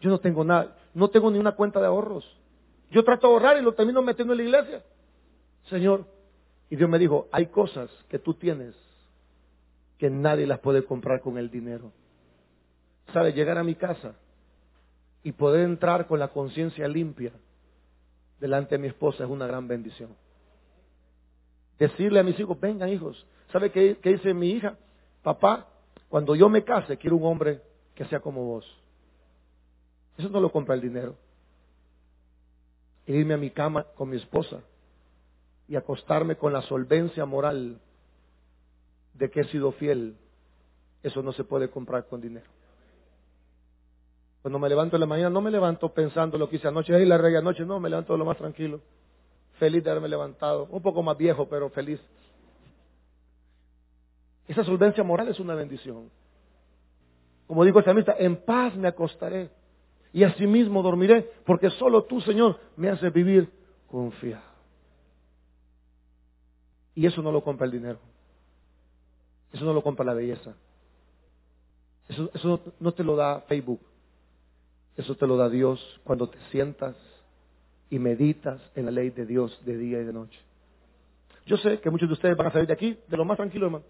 Yo 0.00 0.10
no 0.10 0.18
tengo 0.18 0.44
nada, 0.44 0.76
no 0.94 1.08
tengo 1.08 1.30
ni 1.30 1.38
una 1.38 1.52
cuenta 1.52 1.80
de 1.80 1.86
ahorros. 1.86 2.24
Yo 2.90 3.04
trato 3.04 3.28
de 3.28 3.32
ahorrar 3.32 3.58
y 3.58 3.62
lo 3.62 3.74
termino 3.74 4.02
metiendo 4.02 4.32
en 4.32 4.38
la 4.38 4.44
iglesia. 4.44 4.84
Señor, 5.68 6.06
y 6.68 6.76
Dios 6.76 6.88
me 6.88 6.98
dijo, 6.98 7.28
hay 7.32 7.46
cosas 7.46 7.90
que 8.08 8.18
tú 8.18 8.34
tienes 8.34 8.74
que 9.98 10.10
nadie 10.10 10.46
las 10.46 10.60
puede 10.60 10.84
comprar 10.84 11.20
con 11.20 11.36
el 11.36 11.50
dinero. 11.50 11.92
¿Sabe? 13.12 13.32
Llegar 13.32 13.58
a 13.58 13.64
mi 13.64 13.74
casa 13.74 14.14
y 15.22 15.32
poder 15.32 15.64
entrar 15.64 16.06
con 16.06 16.18
la 16.18 16.28
conciencia 16.28 16.88
limpia 16.88 17.32
delante 18.40 18.76
de 18.76 18.78
mi 18.78 18.88
esposa 18.88 19.24
es 19.24 19.30
una 19.30 19.46
gran 19.46 19.68
bendición. 19.68 20.16
Decirle 21.78 22.20
a 22.20 22.22
mis 22.22 22.38
hijos, 22.38 22.58
vengan 22.58 22.88
hijos, 22.88 23.26
¿sabe 23.52 23.70
qué, 23.70 23.98
qué 24.02 24.10
dice 24.10 24.32
mi 24.32 24.50
hija? 24.50 24.76
Papá, 25.22 25.66
cuando 26.08 26.34
yo 26.34 26.48
me 26.48 26.64
case 26.64 26.96
quiero 26.96 27.16
un 27.16 27.26
hombre 27.26 27.60
que 27.94 28.04
sea 28.06 28.20
como 28.20 28.44
vos. 28.44 28.66
Eso 30.16 30.28
no 30.28 30.40
lo 30.40 30.50
compra 30.50 30.74
el 30.74 30.80
dinero. 30.80 31.16
Irme 33.06 33.34
a 33.34 33.38
mi 33.38 33.50
cama 33.50 33.84
con 33.94 34.10
mi 34.10 34.16
esposa 34.16 34.60
y 35.68 35.76
acostarme 35.76 36.36
con 36.36 36.52
la 36.52 36.62
solvencia 36.62 37.24
moral 37.24 37.78
de 39.14 39.30
que 39.30 39.40
he 39.40 39.44
sido 39.44 39.72
fiel, 39.72 40.16
eso 41.02 41.22
no 41.22 41.32
se 41.32 41.44
puede 41.44 41.70
comprar 41.70 42.06
con 42.06 42.20
dinero. 42.20 42.46
Cuando 44.42 44.58
me 44.58 44.68
levanto 44.68 44.96
en 44.96 45.00
la 45.00 45.06
mañana, 45.06 45.30
no 45.30 45.40
me 45.40 45.50
levanto 45.50 45.92
pensando 45.92 46.38
lo 46.38 46.48
que 46.48 46.56
hice 46.56 46.68
anoche, 46.68 46.98
y 47.00 47.04
la 47.04 47.18
rey 47.18 47.36
anoche, 47.36 47.64
no, 47.64 47.78
me 47.78 47.90
levanto 47.90 48.16
lo 48.16 48.24
más 48.24 48.38
tranquilo, 48.38 48.80
feliz 49.58 49.84
de 49.84 49.90
haberme 49.90 50.08
levantado, 50.08 50.66
un 50.70 50.80
poco 50.80 51.02
más 51.02 51.16
viejo, 51.16 51.48
pero 51.48 51.68
feliz. 51.70 52.00
Esa 54.48 54.64
solvencia 54.64 55.04
moral 55.04 55.28
es 55.28 55.38
una 55.38 55.54
bendición. 55.54 56.10
Como 57.46 57.64
dijo 57.64 57.78
el 57.78 57.84
salmista, 57.84 58.16
en 58.18 58.36
paz 58.36 58.74
me 58.76 58.88
acostaré 58.88 59.50
y 60.12 60.24
asimismo 60.24 60.82
dormiré, 60.82 61.30
porque 61.44 61.70
solo 61.70 62.04
tú, 62.04 62.20
Señor, 62.20 62.58
me 62.76 62.88
haces 62.88 63.12
vivir 63.12 63.48
confiado. 63.88 64.42
Y 66.94 67.06
eso 67.06 67.22
no 67.22 67.30
lo 67.30 67.42
compra 67.42 67.66
el 67.66 67.72
dinero. 67.72 67.98
Eso 69.52 69.64
no 69.64 69.72
lo 69.72 69.82
compra 69.82 70.04
la 70.04 70.14
belleza. 70.14 70.54
Eso, 72.08 72.30
eso 72.34 72.60
no 72.80 72.92
te 72.92 73.04
lo 73.04 73.14
da 73.14 73.40
Facebook. 73.42 73.80
Eso 74.96 75.14
te 75.14 75.26
lo 75.26 75.36
da 75.36 75.48
Dios 75.48 75.80
cuando 76.04 76.28
te 76.28 76.38
sientas 76.50 76.96
y 77.88 77.98
meditas 77.98 78.60
en 78.74 78.86
la 78.86 78.90
ley 78.90 79.10
de 79.10 79.26
Dios 79.26 79.58
de 79.64 79.76
día 79.76 80.00
y 80.00 80.04
de 80.04 80.12
noche. 80.12 80.38
Yo 81.46 81.56
sé 81.56 81.80
que 81.80 81.90
muchos 81.90 82.08
de 82.08 82.14
ustedes 82.14 82.36
van 82.36 82.48
a 82.48 82.52
salir 82.52 82.66
de 82.66 82.74
aquí 82.74 82.98
de 83.08 83.16
lo 83.16 83.24
más 83.24 83.36
tranquilo, 83.36 83.66
hermano. 83.66 83.84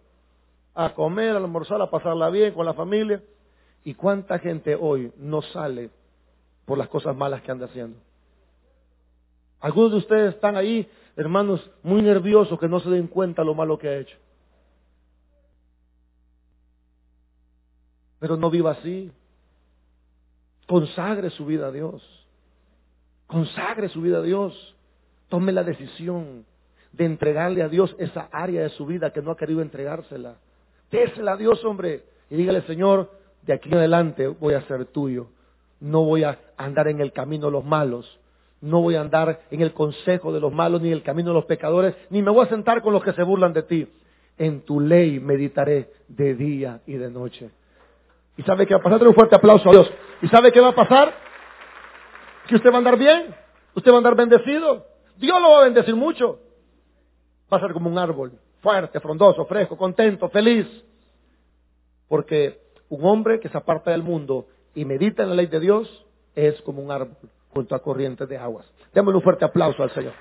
A 0.75 0.95
comer, 0.95 1.31
a 1.31 1.39
almorzar, 1.39 1.81
a 1.81 1.91
pasarla 1.91 2.31
bien 2.31 2.53
con 2.53 2.65
la 2.65 2.75
familia. 2.75 3.23
¿Y 3.85 3.95
cuánta 3.95 4.39
gente 4.39 4.77
hoy 4.77 5.11
no 5.17 5.43
sale 5.43 5.91
por 6.71 6.79
las 6.79 6.87
cosas 6.87 7.17
malas 7.17 7.43
que 7.43 7.51
anda 7.51 7.67
haciendo? 7.67 7.99
Algunos 9.59 9.91
de 9.91 9.99
ustedes 9.99 10.35
están 10.37 10.57
ahí, 10.57 10.89
hermanos, 11.17 11.69
muy 11.83 12.01
nerviosos 12.01 12.61
que 12.61 12.69
no 12.69 12.79
se 12.79 12.89
den 12.91 13.09
cuenta 13.09 13.43
lo 13.43 13.57
malo 13.57 13.77
que 13.77 13.89
ha 13.89 13.97
hecho. 13.97 14.17
Pero 18.21 18.37
no 18.37 18.51
viva 18.51 18.71
así. 18.71 19.11
Consagre 20.69 21.31
su 21.31 21.45
vida 21.45 21.67
a 21.67 21.73
Dios. 21.73 22.05
Consagre 23.27 23.89
su 23.89 24.01
vida 24.01 24.19
a 24.19 24.23
Dios. 24.23 24.77
Tome 25.29 25.51
la 25.51 25.65
decisión 25.65 26.47
de 26.93 27.05
entregarle 27.05 27.65
a 27.65 27.69
Dios 27.69 27.97
esa 27.99 28.29
área 28.31 28.63
de 28.63 28.69
su 28.69 28.87
vida 28.87 29.13
que 29.13 29.23
no 29.23 29.33
ha 29.33 29.37
querido 29.37 29.61
entregársela. 29.61 30.37
Désela 30.89 31.33
a 31.33 31.37
Dios, 31.37 31.65
hombre. 31.65 32.05
Y 32.31 32.37
dígale, 32.37 32.63
Señor, 32.63 33.11
de 33.43 33.55
aquí 33.55 33.71
en 33.71 33.79
adelante 33.79 34.29
voy 34.29 34.55
a 34.55 34.63
ser 34.69 34.85
tuyo. 34.85 35.31
No 35.81 36.05
voy 36.05 36.25
a 36.25 36.39
andar 36.57 36.89
en 36.89 37.01
el 37.01 37.13
camino 37.13 37.47
de 37.47 37.53
los 37.53 37.65
malos. 37.65 38.19
No 38.61 38.83
voy 38.83 38.97
a 38.97 39.01
andar 39.01 39.41
en 39.51 39.63
el 39.63 39.73
consejo 39.73 40.33
de 40.33 40.41
los 40.41 40.53
malos 40.53 40.83
ni 40.83 40.89
en 40.89 40.95
el 40.95 41.03
camino 41.03 41.31
de 41.31 41.35
los 41.35 41.47
pecadores, 41.47 41.95
ni 42.11 42.21
me 42.21 42.31
voy 42.31 42.45
a 42.45 42.51
sentar 42.51 42.83
con 42.83 42.93
los 42.93 43.03
que 43.03 43.15
se 43.15 43.23
burlan 43.23 43.55
de 43.55 43.63
ti. 43.63 43.89
En 44.37 44.63
tu 44.63 44.81
ley 44.81 45.19
meditaré 45.19 45.91
de 46.09 46.35
día 46.35 46.81
y 46.87 46.95
de 46.95 47.11
noche. 47.11 47.51
¿Y 48.37 48.43
sabe 48.43 48.67
qué 48.67 48.75
va 48.75 48.81
a 48.81 48.83
pasar? 48.83 49.07
un 49.07 49.15
fuerte 49.15 49.35
aplauso 49.35 49.69
a 49.69 49.73
Dios. 49.73 49.91
¿Y 50.23 50.29
sabe 50.29 50.53
qué 50.53 50.61
va 50.61 50.69
a 50.69 50.75
pasar? 50.75 51.15
Que 52.47 52.55
usted 52.57 52.71
va 52.71 52.77
a 52.77 52.79
andar 52.79 52.99
bien. 52.99 53.35
Usted 53.75 53.91
va 53.91 53.97
a 53.97 53.99
andar 53.99 54.15
bendecido. 54.15 54.87
Dios 55.17 55.41
lo 55.41 55.51
va 55.51 55.61
a 55.61 55.65
bendecir 55.65 55.95
mucho. 55.95 56.39
Va 57.53 57.59
a 57.59 57.61
ser 57.61 57.73
como 57.73 57.91
un 57.91 57.99
árbol. 57.99 58.33
Fuerte, 58.61 59.01
frondoso, 59.01 59.45
fresco, 59.47 59.77
contento, 59.77 60.29
feliz. 60.29 60.67
Porque 62.09 62.61
un 62.89 63.05
hombre 63.05 63.41
que 63.41 63.49
se 63.49 63.57
aparta 63.57 63.91
del 63.91 64.03
mundo 64.03 64.47
y 64.75 64.85
medita 64.85 65.23
en 65.23 65.31
la 65.31 65.35
ley 65.35 65.47
de 65.47 65.61
Dios 65.61 66.07
es 66.35 66.61
como 66.63 66.83
un 66.83 66.91
árbol 66.91 67.17
junto 67.53 67.75
a 67.75 67.83
corrientes 67.83 68.29
de 68.29 68.39
aguas. 68.39 68.67
Démosle 68.95 69.19
un 69.19 69.23
fuerte 69.23 69.45
aplauso 69.45 69.83
al 69.83 69.93
Señor. 69.93 70.13